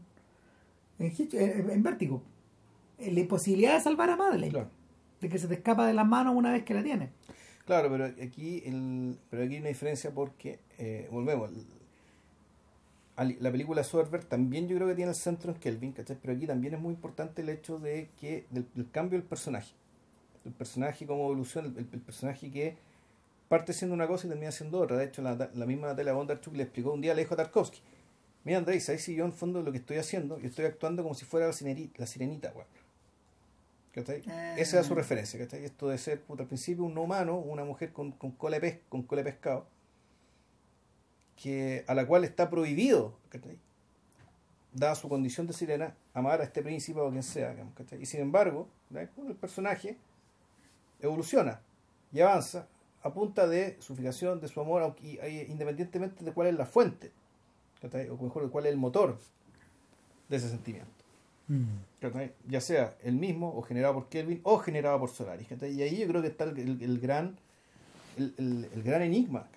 [0.99, 2.23] en, en Vértigo.
[2.99, 4.53] Eh, La imposibilidad de salvar a Madeleine.
[4.53, 4.71] Claro.
[5.21, 7.11] De que se te escapa de las manos una vez que la tiene.
[7.65, 11.67] Claro, pero aquí, el, pero aquí hay una diferencia porque, eh, volvemos, el-
[13.41, 16.19] la película Soderbergh también yo creo que tiene el centro en Kelvin, ¿cachai?
[16.21, 19.73] Pero aquí también es muy importante el hecho de que del, del cambio del personaje.
[20.45, 22.77] El personaje como evolución, el, el personaje que
[23.49, 24.97] parte siendo una cosa y termina siendo otra.
[24.99, 27.81] De hecho, la, la misma Natalia Bondarchuk le explicó un día, le dijo a Tarkovsky,
[28.45, 31.15] mira Andrés, ahí si yo en fondo lo que estoy haciendo, yo estoy actuando como
[31.15, 32.67] si fuera la, sirenita, la sirenita, weón.
[33.97, 34.23] ¿Cachai?
[34.29, 34.55] Ah.
[34.59, 35.65] Esa es su referencia, ¿cachai?
[35.65, 38.61] Esto de ser, puta, al principio un no humano, una mujer con, con cola de
[38.61, 39.67] pez, con cola de pescado,
[41.35, 43.59] que, a la cual está prohibido, ¿cachai?
[44.75, 47.57] Dada su condición de sirena, amar a este príncipe o quien sea.
[47.99, 49.97] Y sin embargo, el personaje
[51.01, 51.63] evoluciona
[52.13, 52.69] y avanza
[53.03, 57.13] a punta de su fijación, de su amor, independientemente de cuál es la fuente,
[57.81, 58.11] ¿cachai?
[58.11, 59.19] o mejor, de cuál es el motor
[60.29, 60.96] de ese sentimiento.
[62.01, 62.33] ¿Cachai?
[62.49, 66.09] ya sea el mismo o generado por Kelvin o generado por Solaris y ahí yo
[66.09, 67.37] creo que está el, el- gran
[68.17, 68.35] el,
[68.75, 69.49] el- gran enigma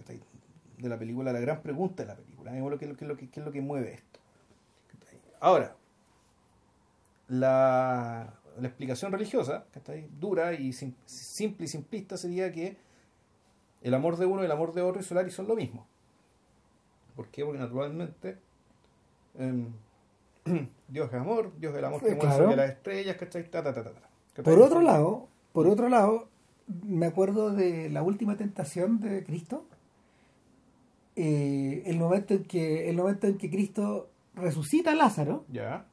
[0.78, 2.52] de la película la gran pregunta de la película.
[2.52, 4.20] ¿Qué es lo que, lo que- qué es lo que mueve esto
[5.42, 5.76] ahora
[7.28, 10.08] la, la explicación religiosa ¿cachai?
[10.20, 12.78] dura y sim- simple y simplista sería que
[13.82, 15.88] el amor de uno el amor de otro y Solaris son lo mismo
[17.16, 17.44] ¿por qué?
[17.46, 18.38] porque naturalmente
[19.38, 19.68] em,
[20.88, 22.56] Dios es amor, Dios es el amor que mueve claro.
[22.56, 23.50] las estrellas, ¿cachai?
[23.50, 24.10] Ta, ta, ta, ta, ta.
[24.34, 24.44] ¿Cachai?
[24.54, 26.28] Por otro lado, por otro lado,
[26.84, 29.66] me acuerdo de la última tentación de Cristo.
[31.16, 35.86] Eh, el momento en que el momento en que Cristo resucita a Lázaro, Ya,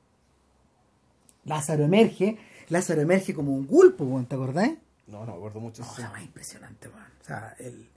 [1.44, 2.38] Lázaro emerge,
[2.68, 4.70] Lázaro emerge como un gulpo, ¿te acordás?
[5.06, 5.82] no, no me acuerdo mucho.
[5.82, 7.06] No, de o esa sea, más impresionante, weón.
[7.20, 7.88] O sea, el,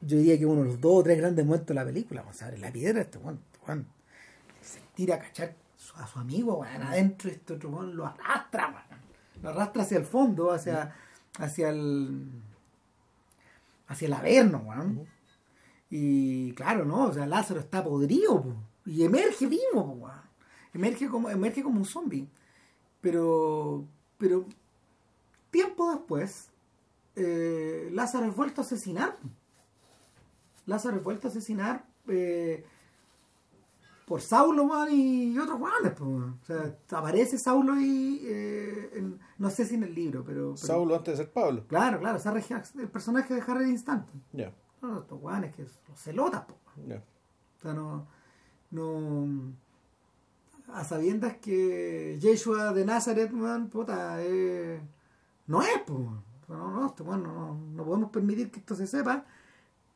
[0.00, 2.42] yo diría que uno de los dos o tres grandes momentos de la película, vamos
[2.42, 3.40] a ver, la piedra, este weón,
[4.62, 5.54] se tira a cachar
[5.96, 9.02] a su amigo, weón, adentro, y este otro weón lo arrastra, weón.
[9.42, 10.94] Lo arrastra hacia el fondo, hacia,
[11.38, 12.30] hacia el
[13.88, 15.06] hacia el averno, weón.
[15.90, 17.04] Y claro, ¿no?
[17.04, 18.54] O sea, Lázaro está podrido, po,
[18.86, 20.22] y emerge vivo, weón.
[20.74, 22.26] Emerge como, emerge como un zombie.
[23.00, 23.84] Pero,
[24.16, 24.46] pero
[25.50, 26.50] tiempo después,
[27.16, 29.18] eh, Lázaro es vuelto a asesinar.
[30.64, 32.64] Lázaro es vuelto a asesinar eh,
[34.12, 35.92] por Saulo man, y otros guanes.
[35.96, 36.10] pues.
[36.10, 40.52] O sea, aparece Saulo y eh, en- no sé si en el libro, pero...
[40.54, 41.64] pero- Saulo antes de ser Pablo.
[41.66, 42.34] Claro, claro, o sea,
[42.78, 44.22] el personaje de Harry Stanton.
[44.34, 44.52] Ya,
[44.82, 46.44] No, estos guanes que son celotas,
[46.86, 46.96] ya.
[47.56, 48.06] O sea, no,
[48.70, 49.54] no.
[50.74, 54.78] A sabiendas que Yeshua de Nazaret, man, puta, eh,
[55.46, 56.00] no es, pues.
[56.48, 59.24] No, no, este weón, no, no, podemos permitir que esto se sepa.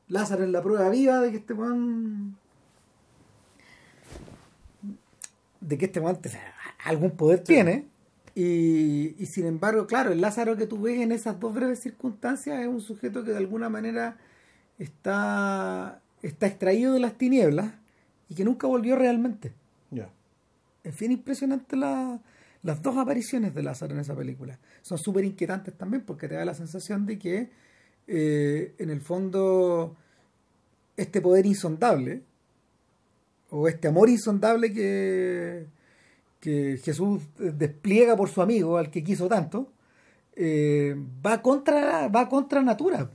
[0.09, 2.39] Lázaro es la prueba viva de que este weón.
[5.67, 6.31] De que este weón te-
[6.85, 7.87] algún poder tiene.
[8.35, 12.61] Y, y sin embargo, claro, el Lázaro que tú ves en esas dos breves circunstancias
[12.61, 14.19] es un sujeto que de alguna manera
[14.79, 17.73] está, está extraído de las tinieblas
[18.29, 19.53] y que nunca volvió realmente.
[19.91, 20.11] Ya.
[20.85, 22.21] Es bien impresionante la-
[22.63, 24.59] las dos apariciones de Lázaro en esa película.
[24.83, 27.51] Son súper inquietantes también porque te da la sensación de que
[28.09, 29.97] eh, en el fondo
[30.97, 32.23] este poder insondable
[33.51, 35.67] o este amor insondable que,
[36.41, 39.73] que Jesús despliega por su amigo al que quiso tanto
[40.35, 40.95] eh,
[41.25, 43.11] va contra va contra natura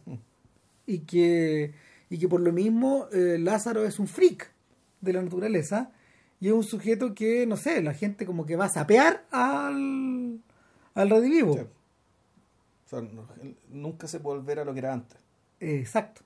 [0.88, 1.74] y que
[2.10, 4.52] y que por lo mismo eh, Lázaro es un freak
[5.02, 5.91] de la naturaleza
[6.40, 10.40] y es un sujeto que no sé la gente como que va a sapear al
[10.95, 11.60] al redivivo Sí.
[12.86, 13.28] O sea, no-
[13.70, 15.18] nunca se puede volver a lo que era antes.
[15.62, 16.22] Exacto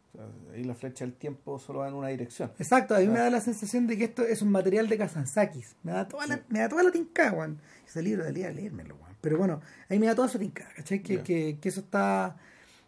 [0.54, 2.52] ahí la flecha del tiempo solo va en una dirección.
[2.60, 3.24] Exacto, a mí me Ah.
[3.24, 5.76] da la sensación de que esto es un material de Kazantzakis.
[5.84, 7.60] Me da toda la, me da toda la tinca, weón.
[7.88, 9.16] Ese libro debería leérmelo, weón.
[9.22, 11.02] Pero bueno, ahí me da toda esa tinca, ¿cachai?
[11.02, 12.38] Que, que, que eso está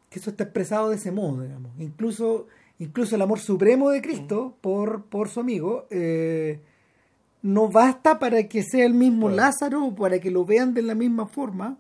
[0.10, 1.72] que eso está expresado de ese modo, digamos.
[1.80, 2.48] Incluso,
[2.80, 6.62] incluso el amor supremo de Cristo por, por su amigo eh,
[7.42, 9.28] no basta para que sea el mismo.
[9.28, 11.78] Lázaro o para que lo vean de la misma forma.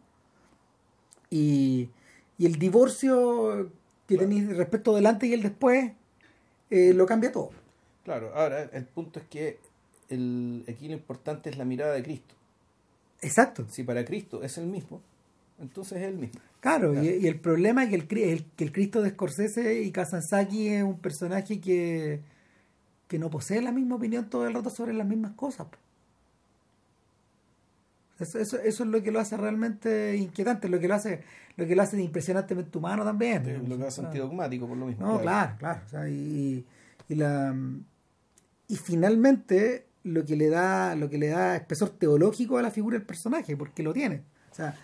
[1.29, 1.89] Y,
[2.37, 3.71] y el divorcio
[4.07, 4.29] que Claro.
[4.29, 5.91] tenéis respecto del antes y el después
[6.69, 7.51] eh, lo cambia todo.
[8.03, 9.59] Claro, ahora el punto es que
[10.09, 12.35] el, aquí lo importante es la mirada de Cristo.
[13.21, 13.65] Exacto.
[13.69, 15.01] Si para Cristo es el mismo,
[15.59, 16.39] entonces es el mismo.
[16.61, 17.05] Claro, Claro.
[17.05, 17.95] Y, y el problema es que
[18.31, 22.21] el, que el Cristo de Scorsese y Kazantzaki es un personaje que,
[23.07, 25.67] que no posee la misma opinión todo el rato sobre las mismas cosas.
[25.67, 25.77] po.
[28.19, 31.21] Eso, eso, eso es lo que lo hace realmente inquietante, lo que lo hace,
[31.55, 33.67] lo que lo hace impresionantemente humano también.
[33.69, 34.05] Lo que hace Ah.
[34.05, 35.05] antidogmático por lo mismo.
[35.05, 35.81] No, claro, claro.
[35.85, 36.65] o sea, y,
[37.09, 37.55] y la
[38.69, 42.97] y finalmente lo que le da, lo que le da espesor teológico a la figura
[42.97, 44.23] del personaje, porque lo tiene.
[44.51, 44.75] O sea,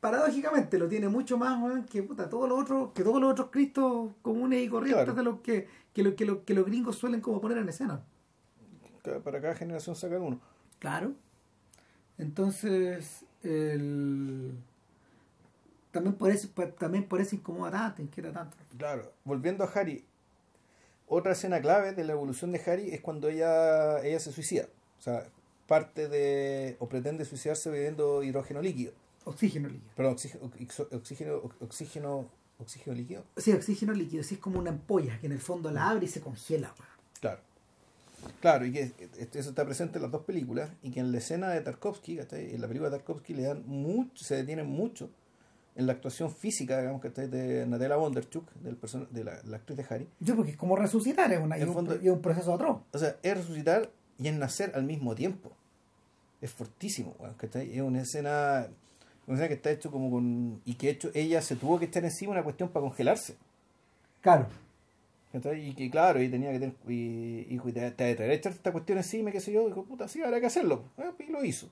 [0.00, 4.10] paradójicamente lo tiene mucho más que puta, todos los otros, que todos los otros cristos
[4.22, 5.14] comunes y corrientes Claro.
[5.18, 8.00] de los que, que, lo, que, lo- que los gringos suelen como poner en escena.
[9.24, 10.40] Para cada generación sacan uno.
[10.78, 11.12] Claro.
[12.18, 14.52] Entonces, el...
[15.90, 16.48] también por eso,
[16.78, 18.56] también por eso incomoda tanto, inquieta tanto.
[18.76, 20.04] Claro, volviendo a Harry,
[21.06, 24.68] otra escena clave de la evolución de Harry es cuando ella, ella se suicida.
[24.98, 25.26] O sea,
[25.66, 28.92] parte de, o pretende suicidarse bebiendo hidrógeno líquido.
[29.24, 29.90] Oxígeno líquido.
[29.94, 30.50] Perdón, oxígeno,
[30.92, 32.28] oxígeno, oxígeno,
[32.58, 33.24] oxígeno líquido.
[33.36, 36.08] Sí, oxígeno líquido, sí es como una ampolla que en el fondo la abre y
[36.08, 36.74] se congela.
[38.40, 38.66] Claro.
[38.66, 38.92] Y que
[39.34, 42.54] eso está presente en las dos películas y que en la escena de Tarkovsky, ¿cachai?
[42.54, 45.10] en la película de Tarkovsky le dan mucho, se detienen mucho
[45.74, 47.28] en la actuación física, digamos, ¿cachai?
[47.28, 48.78] de Natalia Wonderchuk, del
[49.10, 50.08] de la, la actriz de Harry.
[50.20, 52.82] Yo porque es como resucitar, es, una, y un, y un proceso atroz.
[52.92, 55.52] O sea, es resucitar y es nacer al mismo tiempo.
[56.40, 57.72] Es fortísimo, ¿cachai?
[57.74, 58.66] Es una escena,
[59.26, 60.60] una escena que está hecho como con...
[60.64, 63.36] Y que hecho ella se tuvo que echar encima una cuestión para congelarse.
[64.20, 64.46] Claro.
[65.34, 66.74] Y que claro, y tenía que tener...
[66.88, 69.66] Y, y, y te, te, te echarte esta cuestión encima, qué sé yo.
[69.66, 70.84] Dijo, puta, sí, habrá que hacerlo.
[70.98, 71.68] Ah, Y lo hizo.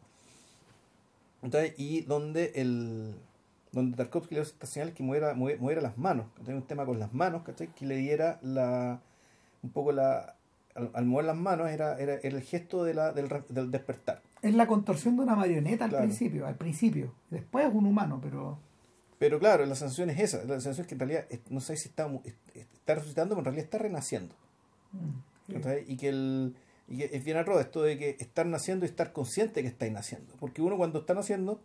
[1.43, 1.75] ¿cachai?
[1.77, 3.15] Y donde el...
[3.73, 6.27] Donde Tarkovsky le hace esta señal que moviera, moviera, las manos.
[6.39, 6.55] ¿cachai?
[6.55, 7.69] Un tema con las manos, ¿cachai?
[7.69, 9.01] Que le diera la...
[9.63, 10.35] Un poco la...
[10.75, 14.23] Al, al mover las manos era, era, era el gesto de la, del, del despertar.
[14.41, 16.05] Es la contorsión de una marioneta al Claro.
[16.07, 17.13] principio, al principio.
[17.29, 18.59] Después es un humano, pero...
[19.21, 20.39] Pero claro, la sensación es esa.
[20.39, 22.11] La sensación es que en realidad, no sé si está,
[22.73, 24.35] está resucitando, pero en realidad está renaciendo.
[24.93, 25.85] mm, ¿cachai?
[25.87, 26.57] Y que el
[26.89, 29.93] y que es bien arroz esto de que estar naciendo y estar consciente que estáis
[29.93, 30.35] naciendo.
[30.41, 31.61] Porque uno cuando está naciendo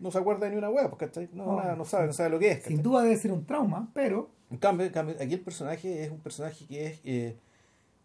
[0.00, 1.30] no se acuerda de ni una hueá, ¿cachai?
[1.32, 2.56] No, No, nada, no sabe, no sabe lo que es.
[2.64, 2.82] Sin ¿cachai?
[2.82, 4.28] duda debe ser un trauma, pero...
[4.50, 7.36] En cambio, en cambio, aquí el personaje es un personaje que es eh,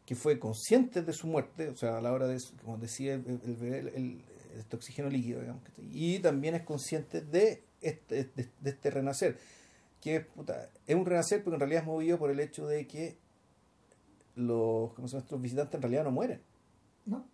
[0.06, 3.26] que fue consciente de su muerte, o sea, a la hora de, como decía, el,
[3.44, 4.22] el- el-
[4.58, 5.62] este oxígeno líquido, digamos,
[5.92, 9.38] y también es consciente de este, de, de este renacer,
[10.02, 13.18] que puta, es un renacer porque en realidad es movido por el hecho de que
[14.36, 15.20] los, ¿cómo se llama?
[15.22, 16.40] nuestros visitantes en realidad no mueren
[17.06, 17.26] ¿no?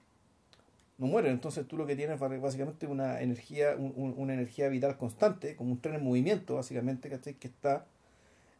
[0.97, 1.33] no mueren.
[1.33, 5.55] Entonces tú lo que tienes es básicamente una energía, un- un- una energía vital constante,
[5.57, 7.33] como un tren en movimiento, básicamente, ¿cachai?
[7.35, 7.85] que está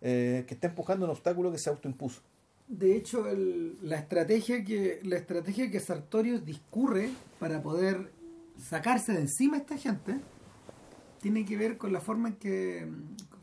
[0.01, 2.21] eh, que está empujando un obstáculo que se autoimpuso.
[2.67, 7.09] De hecho, el- la estrategia que la estrategia que Sartorius discurre
[7.39, 8.11] para poder
[8.57, 10.19] sacarse de encima a esta gente
[11.21, 12.87] tiene que ver con la forma en que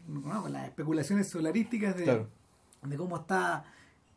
[0.08, 2.28] no, con las especulaciones solarísticas de, Claro.
[2.82, 3.64] de cómo está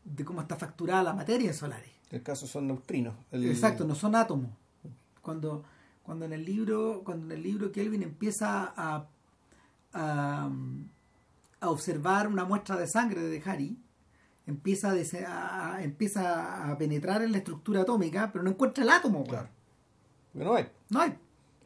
[0.03, 1.91] de cómo está facturada la materia en Solaris.
[2.11, 3.15] El caso son neutrinos.
[3.31, 4.51] El- Exacto, no son átomos.
[5.23, 5.63] Cuando,
[6.03, 9.07] cuando en el libro, cuando en el libro Kelvin empieza a,
[9.93, 10.49] a,
[11.61, 13.79] a observar una muestra de sangre de Harry,
[14.45, 19.23] empieza a, a- empieza a penetrar en la estructura atómica, pero no encuentra el átomo.
[19.23, 19.47] Claro.
[20.33, 20.67] Porque no hay.
[20.89, 21.15] No hay.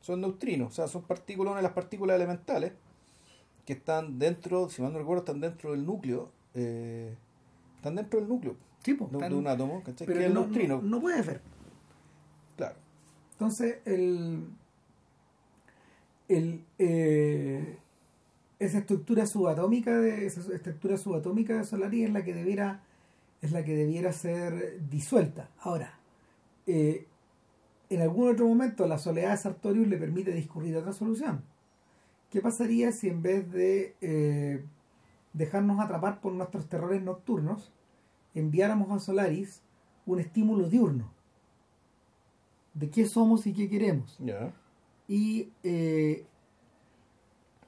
[0.02, 2.72] Son neutrinos, o sea, son partículas, una de las partículas elementales
[3.66, 7.16] que están dentro, si mal no recuerdo, están dentro del núcleo eh,
[7.76, 10.08] están dentro del núcleo Sí, de, están- de un átomo, ¿cachai?
[10.08, 10.82] pero que es el neutrino.
[10.82, 11.42] no, no puede ver.
[12.58, 12.76] Claro.
[13.34, 14.46] Entonces, el,
[16.28, 17.78] el, eh,
[18.60, 22.84] esa estructura subatómica de esa estructura subatómica de Solaris es la que debiera
[23.42, 25.50] es la que debiera ser disuelta.
[25.60, 25.98] Ahora,
[26.68, 27.06] eh,
[27.90, 31.42] en algún otro momento la soledad de Sartorius le permite discurrir otra solución.
[32.30, 34.64] ¿Qué pasaría si en vez de eh,
[35.34, 37.72] dejarnos atrapar por nuestros terrores nocturnos,
[38.36, 39.62] enviáramos a Solaris
[40.06, 41.12] un estímulo diurno?
[42.76, 44.16] De qué somos y qué queremos.
[45.08, 46.26] Y eh,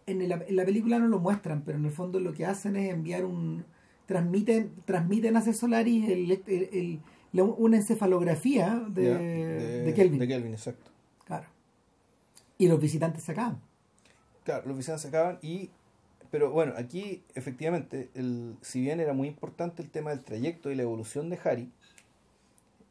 [0.06, 2.76] en, el- en la película no lo muestran, pero en el fondo lo que hacen
[2.76, 3.65] es enviar un.
[4.06, 6.99] transmiten transmiten hacia Solaris el, el- el-
[7.33, 10.19] la- una encefalografía de, de Kelvin.
[10.19, 10.91] De Kelvin, exacto.
[11.25, 11.47] Claro.
[12.57, 13.59] Y los visitantes se acaban.
[14.43, 15.69] Claro, los visitantes se acaban y...
[16.29, 20.75] Pero bueno, aquí efectivamente, el, si bien era muy importante el tema del trayecto y
[20.75, 21.69] la evolución de Harry,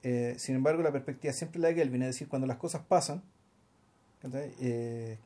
[0.02, 2.82] eh, sin embargo la perspectiva siempre es la de Kelvin, es decir, cuando las cosas
[2.86, 3.22] pasan.
[4.34, 5.16] Eh,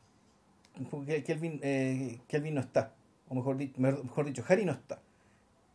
[1.25, 2.95] Kelvin, eh, Kelvin no está,
[3.29, 5.01] o mejor, mejor dicho, Harry no está.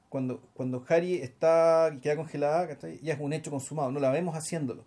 [0.09, 2.99] Cuando, cuando Harry está queda congelada, ¿cachai?
[3.01, 4.83] ya es un hecho consumado, no la vemos haciéndolo.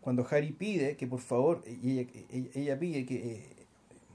[0.00, 3.46] Cuando Harry pide que por favor, y ella, ella- ella pide que eh,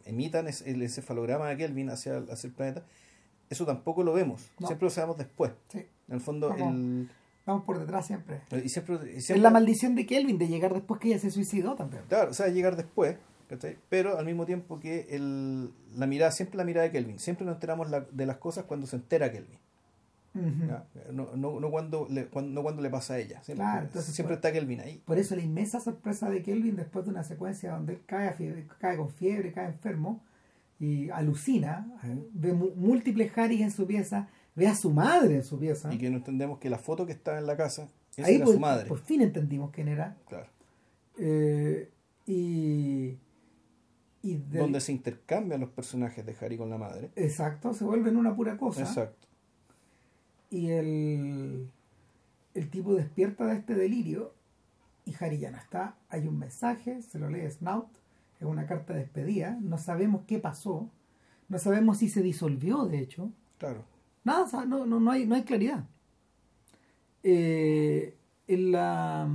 [0.06, 2.84] emitan el encefalograma de Kelvin hacia, el- hacia el planeta,
[3.50, 4.68] eso tampoco lo vemos, No.
[4.68, 5.54] siempre lo sabemos después.
[5.70, 5.80] Sí.
[6.10, 6.74] En el fondo, Vamos.
[6.76, 7.10] el,
[7.46, 8.42] Vamos por detrás siempre.
[8.62, 11.76] y siempre, y Es la maldición de Kelvin de llegar después que ella se suicidó
[11.76, 12.04] también.
[12.10, 13.16] Claro, o sea, llegar después,
[13.48, 13.78] ¿cachai?
[13.88, 17.56] pero al mismo tiempo que el, la mirada, siempre la mirada de Kelvin, siempre nos
[17.56, 19.58] enteramos la- de las cosas cuando se entera Kelvin,
[21.12, 24.14] No, no, no cuando le, cuando, no cuando le pasa a ella, siempre, Claro, entonces,
[24.14, 25.02] siempre está Kelvin ahí.
[25.06, 28.68] Por eso la inmensa sorpresa de Kelvin después de una secuencia donde él cae, fiebre-
[28.80, 30.24] cae con fiebre, cae enfermo
[30.80, 32.18] y alucina, ¿eh?
[32.34, 35.92] ve múltiples Harry en su pieza, ve a su madre en su pieza.
[35.94, 38.46] Y que no entendemos que la foto que está en la casa, esa Ahí era
[38.46, 38.88] por, su madre.
[38.88, 40.16] por fin entendimos quién era.
[40.28, 40.48] claro.
[41.20, 41.90] Eh,
[42.28, 43.18] y,
[44.22, 47.10] y del- Donde se intercambian los personajes de Harry con la madre.
[47.16, 48.82] exacto, se vuelven una pura cosa.
[48.82, 49.27] Exacto.
[50.50, 51.70] Y el,
[52.54, 54.34] el tipo despierta de este delirio
[55.06, 55.96] y Harry ya no está.
[56.10, 57.88] Hay un mensaje, se lo lee Snout,
[58.40, 59.58] es una carta de despedida.
[59.62, 60.90] No sabemos qué pasó.
[61.50, 63.32] No sabemos si se disolvió, de hecho.
[63.58, 63.84] Claro.
[64.24, 65.86] Nada, no, no, no, hay, no hay claridad.
[67.24, 68.16] Eh,
[68.48, 69.30] en la,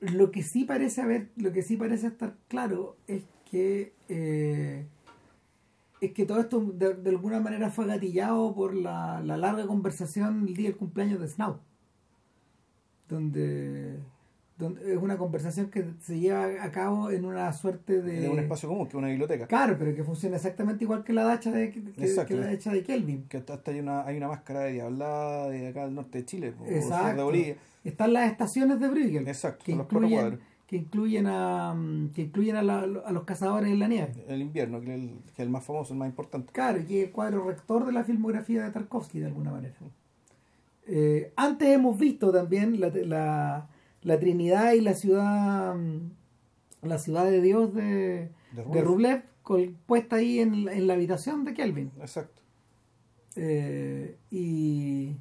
[0.00, 4.86] lo que sí parece haber, lo que sí parece estar claro es que eh,
[6.02, 10.48] es que todo esto de, de alguna manera fue gatillado por la, la larga conversación
[10.48, 11.60] el día del cumpleaños de Snow.
[13.08, 14.00] Donde,
[14.58, 18.40] donde es una conversación que se lleva a cabo en una suerte de De un
[18.40, 19.46] espacio común, que es una biblioteca.
[19.46, 22.36] Claro, pero que funciona exactamente igual que la dacha de, que, Exacto.
[22.36, 23.28] la dacha de Kelvin.
[23.28, 26.52] Que hasta hay una, hay una máscara de diablada de acá del norte de Chile,
[26.58, 27.24] o sur de Exacto.
[27.24, 27.56] Bolivia.
[27.84, 29.28] Están las estaciones de Bruegel.
[29.28, 30.40] Exacto, que son los incluyen, cuadros.
[30.72, 34.12] Que incluyen a mm, que incluyen a, la- a los cazadores en la nieve.
[34.26, 36.50] El invierno, que es el, que es el más famoso, el más importante.
[36.50, 39.74] Claro, y que es el cuadro rector de la filmografía de Tarkovsky de alguna manera.
[40.86, 43.68] Eh, antes hemos visto también la, la,
[44.00, 46.10] la Trinidad y la ciudad mm,
[46.86, 49.24] la ciudad de Dios de, De de Rublev.
[49.86, 51.90] Puesta ahí en, en la habitación de Kelvin.
[52.00, 52.40] Exacto.
[53.36, 55.16] Eh, y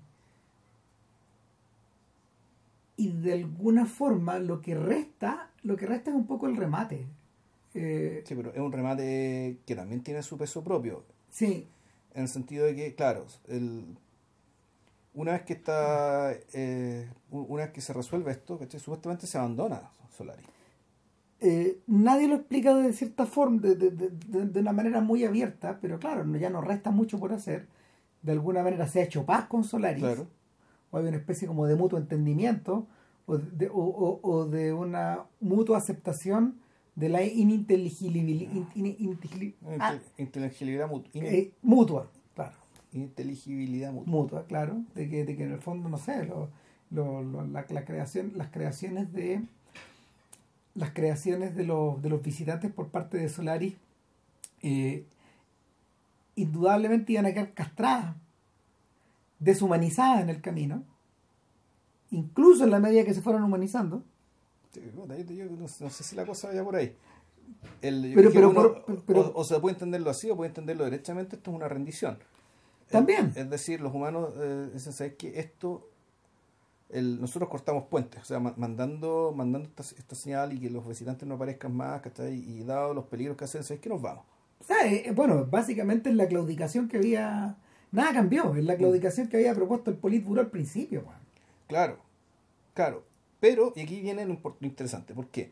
[3.03, 7.05] y de alguna forma lo que resta lo que resta es un poco el remate
[7.73, 11.03] Eh, Sí, pero es un remate que también tiene su peso propio.
[11.29, 11.67] sí
[12.13, 13.95] En el sentido de que, claro, el,
[15.13, 18.79] una vez que está, eh, una vez que se resuelve esto, ¿cachai?
[18.79, 20.43] supuestamente se abandona Solari.
[21.39, 25.79] eh, nadie lo explica de cierta forma de, de- de- de- una manera muy abierta
[25.81, 27.67] pero claro ya nos resta mucho por hacer
[28.21, 30.27] de alguna manera se ha hecho paz con Solaris Claro.
[30.91, 32.85] O hay una especie como de mutuo entendimiento
[33.25, 36.55] o de, o- o- o de una mutua aceptación
[36.95, 41.11] de la ininteligibilidad Inte- Inteligibilidad mutua.
[41.15, 42.55] eh, mutua claro
[42.93, 44.11] Inteligibilidad mutua.
[44.11, 46.49] mutua, claro, de que, de que en el fondo, no sé, lo,
[46.89, 49.41] lo- lo- la, la creación, las creaciones de
[50.75, 53.75] las creaciones de los, de los visitantes por parte de Solaris
[54.61, 55.05] eh,
[56.35, 58.15] indudablemente iban a quedar castradas,
[59.41, 60.83] deshumanizadas en el camino,
[62.11, 64.03] incluso en la medida que se fueron humanizando.
[64.73, 66.95] Yo- no, sé si la cosa vaya por ahí.
[67.81, 70.85] El- Pero- pero uno- por- pero- o, o se puede entenderlo así o puede entenderlo
[70.85, 72.17] derechamente, esto es una rendición.
[72.89, 73.27] También.
[73.27, 75.39] Es, es decir, los humanos eh, dicen, ¿sabes qué?
[75.39, 75.89] Esto,
[76.89, 80.85] el, nosotros cortamos puentes, o sea, ma- mandando mandando esta, esta señal y que los
[80.87, 82.33] visitantes no aparezcan más, ¿cachai?
[82.35, 83.89] Y dado los peligros que hacen, ¿sabes qué?
[83.89, 84.23] Nos vamos.
[84.59, 87.57] O sea, eh, bueno, básicamente es la claudicación que había.
[87.91, 91.19] Nada cambió, es la claudicación que había propuesto el Politburo al principio, weón.
[91.67, 91.97] Claro,
[92.73, 93.03] claro.
[93.39, 95.51] Pero, y aquí viene lo interesante, ¿por qué?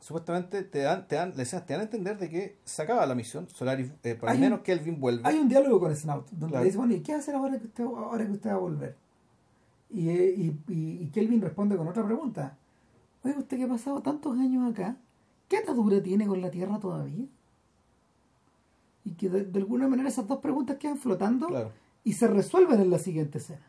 [0.00, 3.48] Supuestamente te dan, te dan, te dan a entender de que se acaba la misión,
[3.48, 5.26] Solaris, eh, por lo Hay un- menos Kelvin vuelve.
[5.26, 6.60] Hay un diálogo con Snout donde Claro.
[6.62, 8.54] le dice, bueno, ¿y qué va a hacer ahora que usted, ahora que usted va
[8.54, 8.96] a volver?
[9.90, 10.42] Y, eh, y,
[10.72, 12.56] y- y Kelvin responde con otra pregunta.
[13.22, 14.96] Oye, usted que ha pasado tantos años acá,
[15.48, 17.24] ¿qué atadura tiene con la Tierra todavía?
[19.04, 21.70] Y que de, de alguna manera esas dos preguntas quedan flotando Claro.
[22.04, 23.66] y se resuelven en la siguiente escena.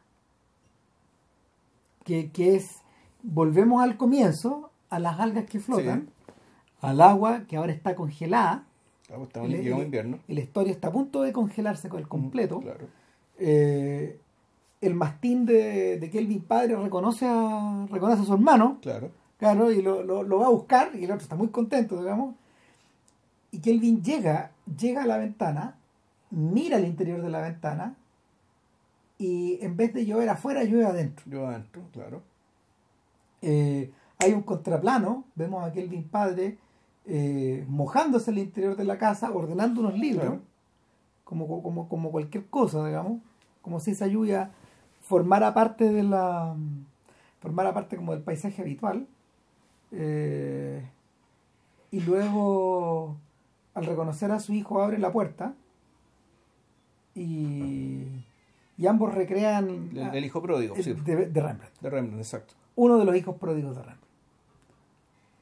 [2.04, 2.82] Que, que es,
[3.24, 6.34] volvemos al comienzo, a las algas que flotan, Sí.
[6.82, 8.66] al agua que ahora está congelada,
[9.10, 10.20] Ah, pues estamos- el, el- invierno.
[10.28, 12.60] el historia está a punto de congelarse con el completo.
[12.60, 12.86] Claro.
[13.38, 14.20] Eh,
[14.82, 19.10] el mastín de, de Kelvin padre reconoce a, reconoce a su hermano, Claro.
[19.40, 22.36] claro, y lo, lo- lo va a buscar, y el otro está muy contento, digamos.
[23.52, 25.76] Y Kelvin llega, llega a la ventana,
[26.32, 27.96] mira el interior de la ventana,
[29.18, 31.26] y en vez de llover afuera, llueve adentro.
[31.30, 32.22] Yo adentro, claro.
[33.42, 36.58] Eh, hay un contraplano, vemos a Kelvin padre
[37.06, 40.42] eh, mojándose en el interior de la casa, ordenando unos libros, Claro.
[41.24, 43.22] como, como, como cualquier cosa, digamos,
[43.62, 44.52] como si esa lluvia
[45.02, 46.56] formara parte de la
[47.40, 49.08] formara parte como del paisaje habitual.
[49.92, 50.84] Eh,
[51.92, 53.18] y luego,
[53.76, 55.54] al reconocer a su hijo, abre la puerta
[57.14, 58.04] y,
[58.78, 60.94] y ambos recrean El, el hijo pródigo, sí.
[60.94, 62.54] de, de Rembrandt De Rembrandt, exacto.
[62.76, 64.02] uno de los hijos pródigos de Rembrandt.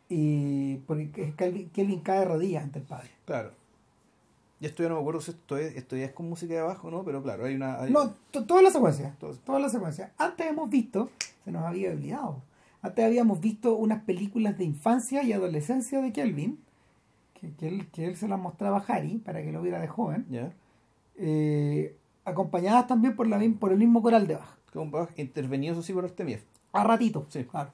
[0.10, 3.10] Y porque Kelvin, cae de rodillas ante el padre.
[3.26, 3.52] Claro.
[4.60, 6.60] Y esto ya no me acuerdo si esto es, esto ya es con música de
[6.60, 7.04] abajo, ¿no?
[7.04, 7.82] Pero claro, hay una.
[7.82, 9.16] hay- No, to- toda la secuencia.
[9.44, 10.12] Toda la secuencia.
[10.18, 11.10] Antes hemos visto,
[11.44, 12.42] se nos había olvidado,
[12.82, 16.60] antes habíamos visto unas películas de infancia y adolescencia de Kelvin,
[17.44, 19.88] que, que él, que él se las mostraba a Harry para que lo viera de
[19.88, 20.52] joven, ¿Ya?
[21.18, 21.96] eh,
[22.26, 24.58] acompañadas también por, la, por el mismo coral de Bach.
[24.72, 26.42] Con Bach intervenido, eso sí, por Artemiev.
[26.72, 27.44] A ratito, Sí.
[27.44, 27.72] claro.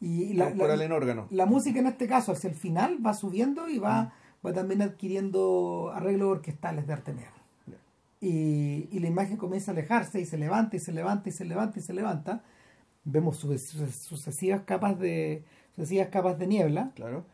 [0.00, 1.26] Y la, la- coral en órgano.
[1.30, 4.12] la música en este caso hacia el final va subiendo y va,
[4.44, 7.24] va también adquiriendo arreglos orquestales de Artemio.
[7.66, 7.76] Ya.
[8.20, 11.44] Y, y la imagen comienza a alejarse y se levanta y se levanta y se
[11.46, 12.42] levanta y se levanta.
[13.04, 17.24] Vemos su- su- sucesivas capas de sucesivas capas de niebla Claro.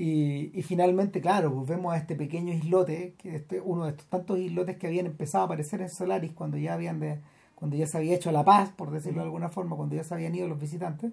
[0.00, 4.06] Y, y finalmente, claro, pues vemos a este pequeño islote, que este, uno de estos
[4.06, 7.18] tantos islotes que habían empezado a aparecer en Solaris cuando ya habían de,
[7.56, 10.14] cuando ya se había hecho la paz, por decirlo de alguna forma, cuando ya se
[10.14, 11.12] habían ido los visitantes.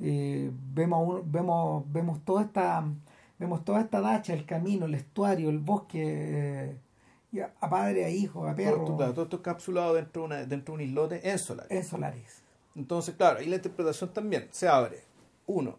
[0.00, 2.84] Eh, vemos, un- vemos, vemos toda esta
[3.38, 6.76] vemos toda esta dacha, el camino, el estuario, el bosque, eh,
[7.32, 10.26] y a, a padre, a hijo, a Todo, perro, claro, todo esto encapsulado dentro de,
[10.26, 11.66] una- dentro de un islote en solar.
[11.68, 12.42] en Solaris.
[12.76, 15.00] Entonces, claro, ahí la interpretación también se abre.
[15.46, 15.78] Uno,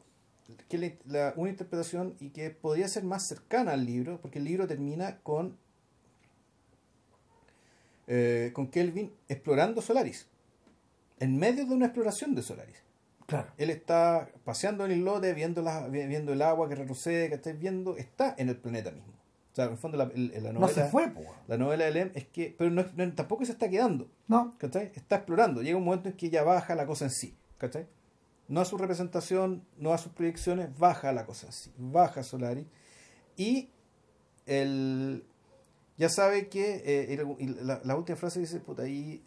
[0.69, 4.45] que la- la- una interpretación y que podría ser más cercana al libro, porque el
[4.45, 5.57] libro termina con
[8.07, 10.27] eh, con Kelvin explorando Solaris,
[11.19, 12.83] en medio de una exploración de Solaris.
[13.25, 13.51] Claro.
[13.57, 17.35] Él está paseando en el islote, viendo, la, vi- viendo el agua que retrocede, que
[17.35, 19.13] estáis viendo, está en el planeta mismo.
[19.51, 21.11] O sea, en el fondo la, la No novela, se fue,
[21.47, 24.07] la novela de Lem es que, pero no, no- tampoco se está quedando.
[24.27, 24.91] No, ¿cachai?
[24.93, 25.63] Está explorando.
[25.63, 27.35] Llega un momento en que ya baja la cosa en sí.
[27.57, 27.87] ¿cachai?
[28.47, 31.47] No a su representación, no a sus proyecciones, baja la cosa.
[31.77, 32.67] Baja Solari.
[33.37, 33.69] Y
[34.45, 35.23] el,
[35.97, 37.25] ya sabe que eh,
[37.83, 39.23] la, última frase dice, puta, ahí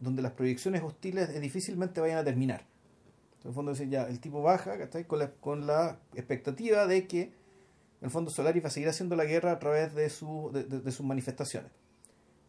[0.00, 2.66] donde las proyecciones hostiles difícilmente vayan a terminar.
[3.42, 5.04] En el fondo dice ya, el tipo baja ¿cachai?
[5.04, 7.32] Con, la, con la expectativa de que en
[8.04, 10.92] el fondo Solaris va a seguir haciendo la guerra a través de, su, de, de-
[10.92, 11.70] sus manifestaciones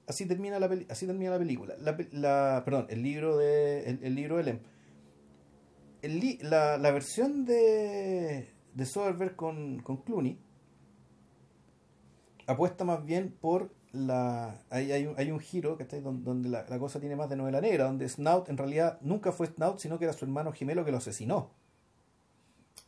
[0.07, 3.99] así termina la así termina la película la, pe- la- perdón el libro de el,
[4.03, 4.59] el libro de
[6.01, 10.39] El la, la versión de de Soderbergh con, con Clooney
[12.47, 16.65] apuesta más bien por la hay, hay, un, hay un giro que donde, donde la,
[16.67, 19.97] la cosa tiene más de novela negra donde Snout en realidad nunca fue Snout sino
[19.97, 21.51] que era su hermano gemelo que lo asesinó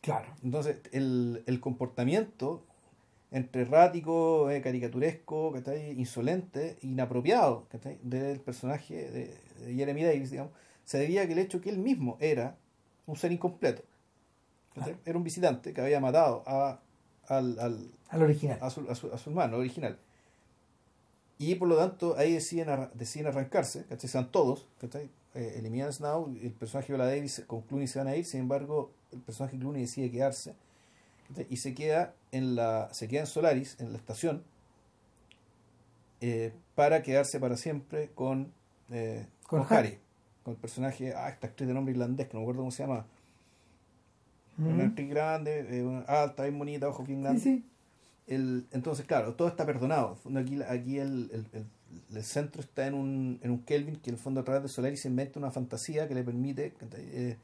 [0.00, 0.34] claro.
[0.42, 2.64] entonces, el, el comportamiento
[3.32, 5.92] entre errático, eh, caricaturesco, ¿cachai?
[5.92, 7.98] insolente, inapropiado ¿cachai?
[8.02, 10.52] del personaje de, de Jeremy Davis, digamos,
[10.84, 12.58] se debía a que el hecho que él mismo era
[13.06, 13.82] un ser incompleto.
[14.74, 14.96] ¿cachai?
[15.04, 16.80] Era un visitante que había matado a,
[17.28, 18.58] al, al- Al original.
[18.60, 19.98] a, su, a, su, a su hermano original.
[21.38, 24.08] Y por lo tanto, ahí deciden, arra- deciden arrancarse, ¿cachai?
[24.08, 25.10] Se van todos, ¿cachai?
[25.34, 28.40] Eh, eliminan Snow, el personaje de Viola Davis con Clooney se van a ir, sin
[28.40, 30.54] embargo, el personaje Clooney decide quedarse
[31.28, 31.46] ¿cachai?
[31.48, 34.44] y se queda en la se queda en Solaris, en la estación,
[36.20, 38.52] eh, para quedarse para siempre con,
[38.90, 39.88] eh, Con con, Harry.
[39.88, 39.98] Harry.
[40.42, 42.82] Con el personaje, ah, esta actriz de nombre irlandés, que no me acuerdo cómo se
[42.82, 43.06] llama,
[44.58, 44.68] Ujú.
[44.68, 47.42] una actriz grande, eh, una- alta, bien bonita, ojos bien grandes.
[47.42, 47.64] sí.
[48.28, 50.16] el, entonces, claro, todo está perdonado.
[50.36, 51.66] Aquí, aquí el, el, el,
[52.16, 54.68] el centro está en un, en un Kelvin que en el fondo a través de
[54.68, 57.36] Solaris se inventa una fantasía que le permite eh,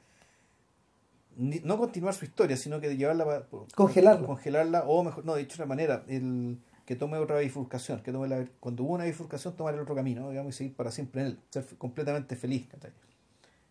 [1.37, 4.27] ni- no continuar su historia, sino que llevarla pa- Congelarla.
[4.27, 6.59] congelarla o mejor, no, de otra manera, el
[6.89, 10.31] que tome otra bifurcación, que tome la, cuando hubo una bifurcación tomar el otro camino,
[10.31, 12.93] digamos, y seguir para siempre en él, ser completamente feliz, ¿cachai?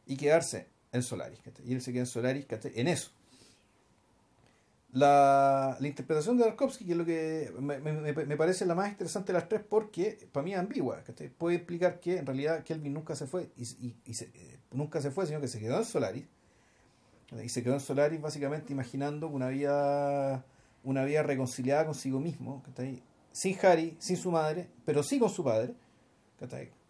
[0.06, 1.68] y quedarse en Solaris, ¿cachai?
[1.68, 2.74] y él se queda en Solaris, ¿cachai?
[2.76, 3.10] en eso.
[4.94, 8.90] La, la interpretación de Tarkovsky, que es lo que me, me- me- parece la más
[8.90, 11.04] interesante de las tres, porque para mí es ambigua.
[11.04, 11.30] ¿cachai?
[11.30, 15.10] Puede explicar que en realidad Kelvin nunca se fue, y, y- se- eh, nunca se
[15.12, 16.26] fue, sino que se quedó en Solaris.
[17.44, 20.46] Y se quedó en Solaris básicamente imaginando una vida,
[20.90, 23.02] una vida reconciliada consigo mismo, ¿cachai?
[23.32, 25.74] sin Harry, sin su madre, pero sí con su padre,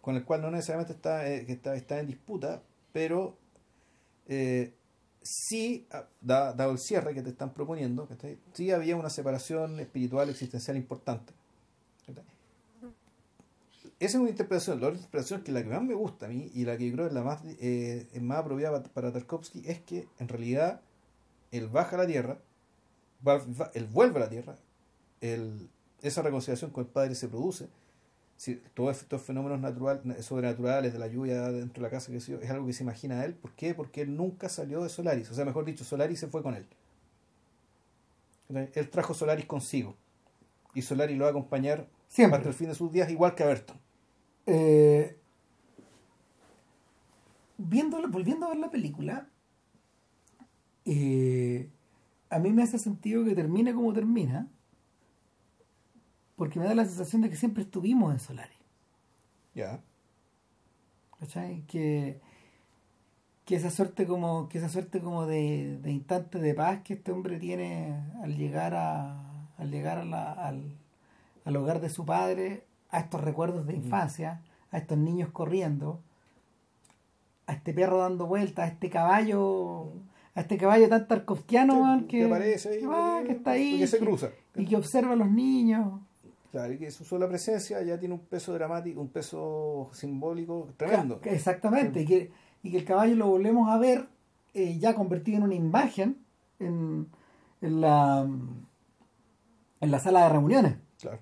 [0.00, 2.62] con el cual no necesariamente está, eh, está, está en disputa,
[2.92, 3.36] pero
[4.28, 4.72] eh,
[5.22, 8.38] sí, ah, da- dado el cierre que te están proponiendo, ¿cachai?
[8.54, 11.32] sí había una separación espiritual existencial importante.
[14.00, 14.80] Esa es una interpretación.
[14.80, 16.94] La otra interpretación que la que más me gusta a mí y la que yo
[16.94, 20.80] creo es la más, eh, más apropiada pa- para Tarkovsky es que en realidad
[21.50, 22.38] él baja a la tierra,
[23.74, 24.56] él vuelve a la tierra,
[25.20, 25.68] él-
[26.02, 27.68] esa reconciliación con el padre se produce.
[28.36, 32.50] Si, todos estos fenómenos natural, sobrenaturales de la lluvia dentro de la casa que es
[32.50, 33.34] algo que se imagina a él.
[33.34, 33.74] ¿Por qué?
[33.74, 35.28] Porque él nunca salió de Solaris.
[35.30, 36.64] O sea, mejor dicho, Solaris se fue con él.
[38.74, 39.96] Él trajo Solaris consigo.
[40.72, 42.36] Y Solaris lo va a acompañar Siempre.
[42.38, 43.76] hasta el fin de sus días, igual que a Berton.
[44.46, 45.16] Eh,
[47.58, 49.28] viéndola- volviendo a ver la película,
[50.84, 51.68] eh,
[52.30, 54.46] a mí me hace sentido que termine como termina,
[56.36, 58.58] porque me da la sensación de que siempre estuvimos en Solaris.
[59.54, 59.80] Ya.
[61.18, 61.62] ¿cachai?
[61.66, 62.20] Que,
[63.44, 67.10] que esa suerte como, que esa suerte como de, de instante de paz que este
[67.10, 69.20] hombre tiene al llegar a,
[69.56, 70.76] al llegar a la- al,
[71.44, 76.00] al hogar de su padre, a estos recuerdos de infancia, a estos niños corriendo,
[77.48, 79.92] a este perro dando vueltas, a este caballo,
[80.38, 83.78] a este caballo tan tarkovskiano Sí, que que, aparece que va, que- que está ahí,
[83.80, 84.30] que se cruza.
[84.54, 86.00] y que observa a los niños.
[86.52, 91.20] Claro, y que su sola presencia ya tiene un peso dramático, un peso simbólico tremendo.
[91.24, 92.30] Exactamente, y que,
[92.62, 94.08] y que el caballo lo volvemos a ver
[94.54, 96.16] eh, ya convertido en una imagen
[96.58, 97.06] en,
[97.60, 98.26] en la
[99.80, 100.74] en la sala de reuniones.
[101.00, 101.18] Claro.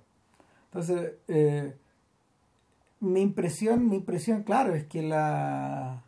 [0.67, 1.75] Entonces, eh,
[3.01, 6.03] mi impresión, mi impresión, claro, es que la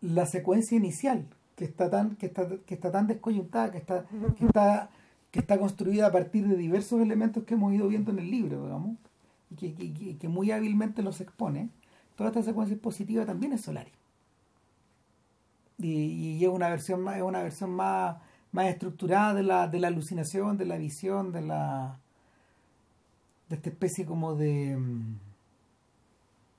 [0.00, 4.04] la secuencia inicial que está tan que está, que está tan descoyuntada, que está
[4.38, 4.90] que está
[5.30, 8.64] que está construida a partir de diversos elementos que hemos ido viendo en el libro,
[8.64, 8.96] digamos,
[9.50, 11.68] y que, que- que- que muy hábilmente los expone.
[12.16, 13.92] Toda esta secuencia positiva también es Solari.
[15.78, 18.16] Y, y es una versión más, es una versión más,
[18.52, 21.98] más estructurada de la, de la alucinación, de la visión, de la
[23.48, 24.78] de esta especie como de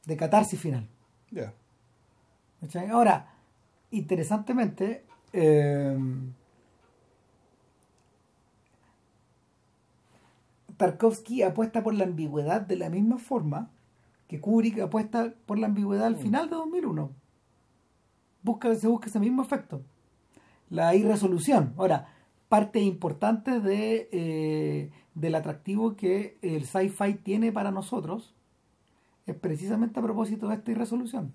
[0.06, 0.88] de catarsis final.
[1.32, 1.54] Ya.
[2.92, 3.31] Ahora,
[3.92, 5.98] interesantemente, eh,
[10.78, 13.70] Tarkovsky apuesta por la ambigüedad de la misma forma
[14.28, 17.12] que Kubrick apuesta por la ambigüedad al final de 2001.
[18.42, 19.84] Busca, se busca ese mismo efecto.
[20.70, 21.74] La irresolución.
[21.78, 22.08] Ahora,
[22.50, 28.34] parte importante de, eh, del atractivo que el sci-fi tiene para nosotros
[29.28, 31.34] es precisamente a propósito de esta irresolución.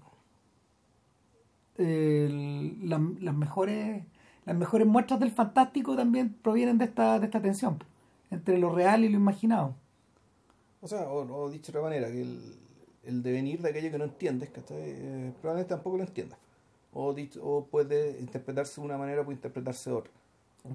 [1.78, 4.02] La- las mejores
[4.44, 7.78] las mejores muestras del fantástico también provienen de esta de esta tensión
[8.30, 9.74] entre lo real y lo imaginado
[10.80, 12.40] O sea, o, o dicho de otra manera, que el,
[13.04, 14.78] el devenir de aquello que no entiendes, ¿cachai?
[14.82, 16.38] Eh, probablemente tampoco lo entiendas.
[16.92, 20.12] O, dicho, o puede interpretarse de una manera o puede interpretarse de otra.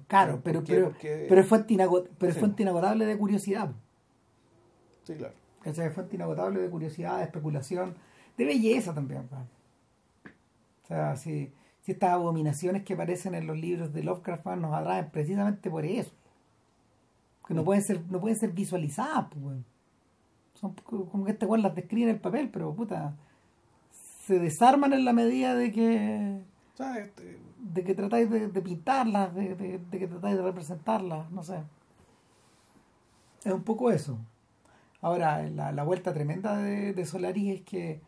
[0.07, 1.75] claro ¿Por pero pero Porque- pero es fuente,
[2.19, 2.39] pero Sí.
[2.39, 3.71] fuente inagotable de curiosidad
[5.03, 5.33] Sí, claro.
[5.61, 5.87] ¿cachai?
[5.87, 7.95] Es fuente inagotable de curiosidad de especulación
[8.37, 9.27] de belleza también
[10.91, 11.51] sea si,
[11.81, 16.11] si estas abominaciones que aparecen en los libros de Lovecraft nos atraen precisamente por eso.
[17.47, 19.57] Que no pueden ser no pueden ser visualizadas pues,
[20.53, 23.15] son co- como que este weón las describe en el papel pero puta
[23.91, 26.39] se desarman en la medida de que
[26.95, 31.43] este, de que tratáis de, de pintarlas de, de- de que tratáis de representarlas no
[31.43, 31.57] sé.
[33.43, 34.19] Es un poco eso.
[35.01, 37.99] Ahora la, la vuelta tremenda de, de Solaris es que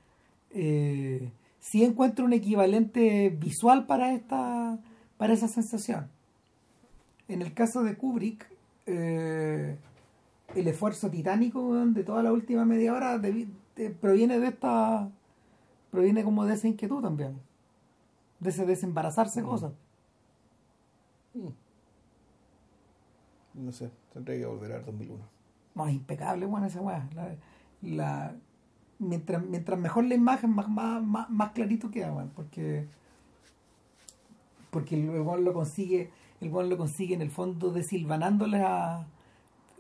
[0.52, 1.32] eh,
[1.64, 4.78] sí encuentro un equivalente visual para esta
[5.18, 6.10] para esa sensación
[7.30, 8.46] en el caso de Kubrick
[8.86, 9.78] eh,
[10.56, 13.48] el esfuerzo titánico de toda la última media hora de-
[14.02, 15.10] proviene de esta
[15.90, 17.40] proviene como de esa inquietud también
[18.42, 19.46] de ese desembarazarse Mm.
[19.46, 19.72] cosas
[21.34, 21.48] mm.
[23.66, 25.24] No sé, tendría que volver al 2001.
[25.76, 27.08] No, es impecable, bueno, esa weá.
[27.14, 27.36] La,
[27.84, 28.36] la-
[29.08, 32.88] mientras, mientras mejor la imagen, más, más, más, más clarito queda, porque
[34.70, 36.10] porque el weón lo consigue,
[36.42, 39.06] el weón lo consigue en el fondo desilvanando la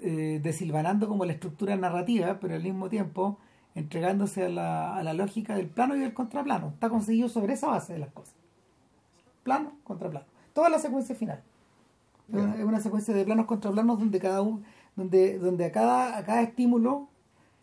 [0.01, 3.37] eh, desilvanando como la estructura narrativa, pero al mismo tiempo
[3.75, 6.69] entregándose a la, a la lógica del plano y del contraplano.
[6.69, 8.35] Está conseguido sobre esa base de las cosas.
[9.43, 10.25] Plano, contraplano.
[10.53, 11.41] Toda la secuencia final.
[12.31, 14.61] Es una, secuencia de planos contra planos donde cada uno,
[14.95, 17.07] donde, donde a cada, a cada estímulo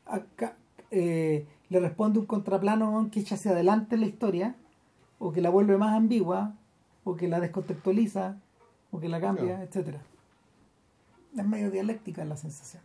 [0.07, 0.57] a ca-
[0.91, 4.55] eh, le responde un contraplano que echa hacia adelante la historia,
[5.19, 6.55] o que la vuelve más ambigua,
[7.05, 8.37] o que la descontextualiza,
[8.91, 10.01] o que la cambia, etcétera.
[11.37, 12.83] Es medio dialéctica la sensación.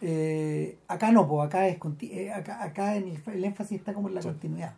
[0.00, 4.08] Eh, acá no, pues acá es eh, acá, acá en el, el énfasis está como
[4.08, 4.28] en la Sí.
[4.28, 4.74] continuidad.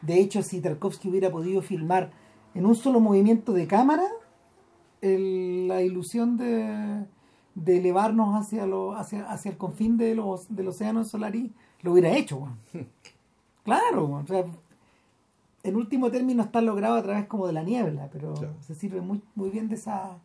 [0.00, 2.10] De hecho, si Tarkovsky hubiera podido filmar
[2.54, 4.04] en un solo movimiento de cámara,
[5.02, 7.04] el- la ilusión de,
[7.56, 11.50] de elevarnos hacia, lo, hacia, hacia el confín de los, del océano Solaris,
[11.82, 12.36] lo hubiera hecho.
[12.36, 12.58] weón.
[13.64, 14.44] claro, o sea,
[15.64, 18.54] en último término está logrado a través como de la niebla, pero Claro.
[18.60, 20.18] se sirve muy, muy bien de esa,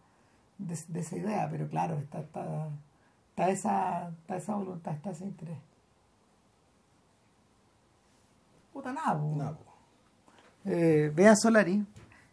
[0.59, 2.67] de, de esa idea, pero claro, está, está,
[3.29, 5.57] está, esa, está esa voluntad, está ese interés.
[8.73, 9.63] Puta nada, po.
[10.65, 11.83] Eh, vean Solari,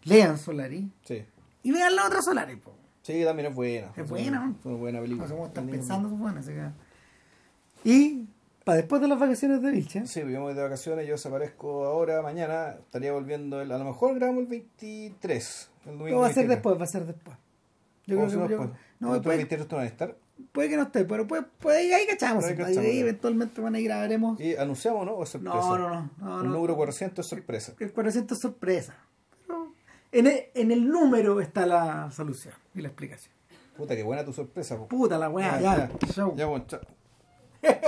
[0.04, 1.24] lean Solari Sí.
[1.62, 2.56] y vean la otra Solari.
[2.56, 2.72] Po.
[3.08, 3.88] Sí, también es buena.
[3.96, 4.54] Es buena, ¿no?
[4.62, 5.22] Fue una buena película.
[5.24, 8.26] No sé cómo están pensando, son buenas, así que- Y
[8.64, 12.76] para después de las vacaciones de Vilche, Sí, vivimos de vacaciones, yo desaparezco ahora, mañana,
[12.78, 15.70] estaría volviendo, el, a lo mejor grabamos el 23.
[15.86, 16.56] El domingo no va a ser 23.
[16.56, 17.36] después, va a ser después.
[18.06, 18.80] Yo ¿Cómo creo que yo- después?
[19.00, 20.16] no, ¿Los otros puede, 23 tú van a estar?
[20.52, 22.44] puede que no esté, pero puede, puede ir ahí cachamos.
[22.44, 24.38] Ahí cachamos, ahí eventualmente van a ir grabaremos.
[24.40, 25.12] ¿Y anunciamos, no?
[25.14, 25.56] ¿O es sorpresa?
[25.56, 26.10] No, no, no.
[26.18, 26.52] no, el no.
[26.52, 27.72] número 400 es sorpresa.
[27.80, 28.94] El 400 es sorpresa.
[30.12, 33.34] En el, en el número está la solución y la explicación.
[33.76, 34.76] Puta, qué buena tu sorpresa.
[34.76, 34.88] po.
[34.88, 35.90] Puta la weá, Ya, ya.
[36.14, 36.32] ya.
[36.34, 36.80] Ya, bueno, chao.